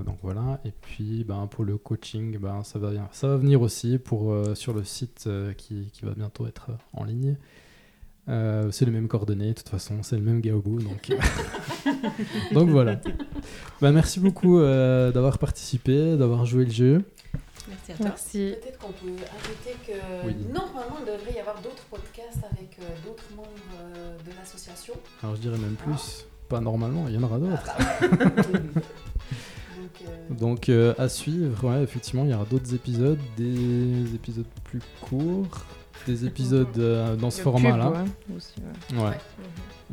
donc 0.04 0.18
voilà. 0.22 0.58
Et 0.64 0.72
puis 0.72 1.22
ben, 1.22 1.46
pour 1.46 1.62
le 1.62 1.78
coaching, 1.78 2.36
ben, 2.36 2.64
ça, 2.64 2.80
va, 2.80 2.90
venir 3.36 3.62
aussi 3.62 3.98
pour, 3.98 4.36
sur 4.56 4.74
le 4.74 4.82
site 4.82 5.28
qui 5.56 5.88
va 6.02 6.10
bientôt 6.14 6.48
être 6.48 6.72
en 6.92 7.04
ligne. 7.04 7.36
Euh, 8.30 8.70
c'est 8.70 8.84
les 8.84 8.90
mêmes 8.92 9.08
coordonnées, 9.08 9.48
de 9.48 9.54
toute 9.54 9.68
façon, 9.68 10.02
c'est 10.02 10.16
le 10.16 10.22
même 10.22 10.40
gars 10.40 10.54
au 10.54 10.60
bout. 10.60 10.80
Donc, 10.80 11.10
donc 12.52 12.68
voilà. 12.68 13.00
Ben, 13.80 13.90
merci 13.92 14.20
beaucoup 14.20 14.58
euh, 14.60 15.10
d'avoir 15.10 15.38
participé, 15.38 16.16
d'avoir 16.16 16.46
joué 16.46 16.64
le 16.64 16.70
jeu. 16.70 17.02
Merci 17.68 17.92
à 17.92 17.94
toi. 17.96 18.06
Merci. 18.06 18.54
Peut-être 18.62 18.78
qu'on 18.78 18.92
peut 18.92 19.12
ajouter 19.36 19.76
que 19.86 20.26
Oui. 20.26 20.34
normalement 20.52 20.96
il 21.00 21.06
devrait 21.12 21.34
y 21.36 21.40
avoir 21.40 21.60
d'autres 21.60 21.84
podcasts 21.90 22.44
avec 22.52 22.78
euh, 22.80 22.84
d'autres 23.06 23.24
membres 23.36 23.48
euh, 23.96 24.16
de 24.18 24.30
l'association. 24.38 24.94
Alors 25.22 25.34
je 25.36 25.40
dirais 25.40 25.58
même 25.58 25.74
plus, 25.76 26.26
pas 26.48 26.60
normalement, 26.60 27.06
il 27.08 27.14
y 27.14 27.18
en 27.18 27.22
aura 27.22 27.38
d'autres. 27.38 27.76
Donc, 29.76 30.08
euh, 30.08 30.34
Donc 30.38 30.68
euh, 30.68 30.94
à 30.98 31.08
suivre, 31.08 31.64
ouais, 31.68 31.82
effectivement, 31.82 32.24
il 32.24 32.30
y 32.30 32.34
aura 32.34 32.44
d'autres 32.44 32.74
épisodes, 32.74 33.18
des 33.36 34.14
épisodes 34.14 34.46
plus 34.64 34.80
courts, 35.00 35.64
des 36.06 36.24
épisodes 36.26 36.68
euh, 36.78 37.16
dans 37.16 37.30
ce 37.30 37.40
format-là. 37.42 37.90
ouais. 37.90 38.98
Ouais. 38.98 39.18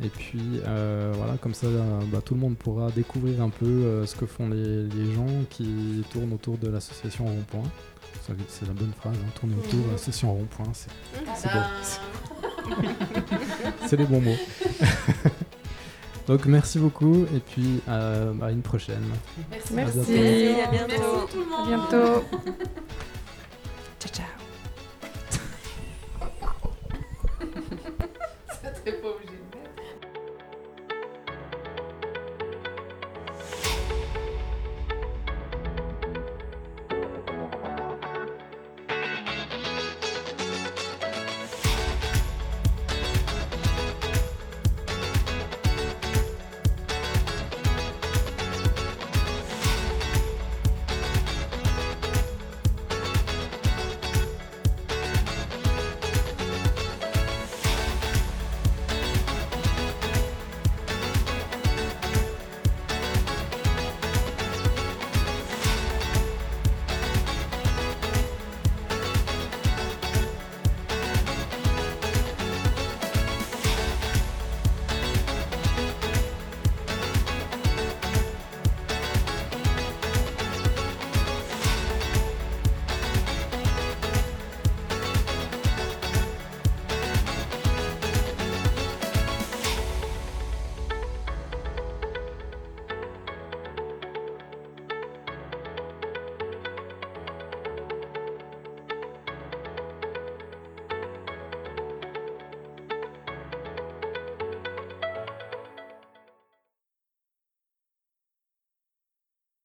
Et 0.02 0.08
puis 0.08 0.60
euh, 0.64 1.12
voilà, 1.16 1.34
comme 1.38 1.54
ça, 1.54 1.66
bah, 2.12 2.20
tout 2.24 2.34
le 2.34 2.40
monde 2.40 2.56
pourra 2.56 2.90
découvrir 2.92 3.42
un 3.42 3.48
peu 3.50 3.66
euh, 3.66 4.06
ce 4.06 4.14
que 4.14 4.26
font 4.26 4.48
les, 4.48 4.84
les 4.84 5.12
gens 5.12 5.26
qui 5.50 6.04
tournent 6.12 6.32
autour 6.32 6.56
de 6.58 6.68
l'association 6.68 7.24
Rond-Point. 7.26 7.64
C'est 8.48 8.66
la 8.66 8.74
bonne 8.74 8.92
phrase, 9.00 9.14
hein, 9.16 9.30
tourner 9.40 9.54
autour 9.56 9.80
de 9.86 9.90
l'association 9.92 10.32
Rond-Point, 10.34 10.72
c'est 10.74 10.90
c'est 11.34 11.48
beau. 11.48 12.76
c'est 13.86 13.96
les 13.96 14.04
bons 14.04 14.20
mots. 14.20 14.36
Donc 16.28 16.44
merci 16.44 16.78
beaucoup 16.78 17.24
et 17.34 17.40
puis 17.40 17.80
euh, 17.88 18.34
à 18.42 18.50
une 18.52 18.60
prochaine. 18.62 19.02
Merci. 19.50 19.72
Merci. 19.72 19.98
bientôt. 20.12 20.62
À 20.62 20.70
bientôt. 20.70 20.88
Merci 20.88 21.32
tout 21.32 21.38
le 21.38 21.54
À 21.54 21.76
monde. 21.76 21.88
bientôt. 21.90 22.24
Depois 28.90 29.20
disso. 29.20 29.47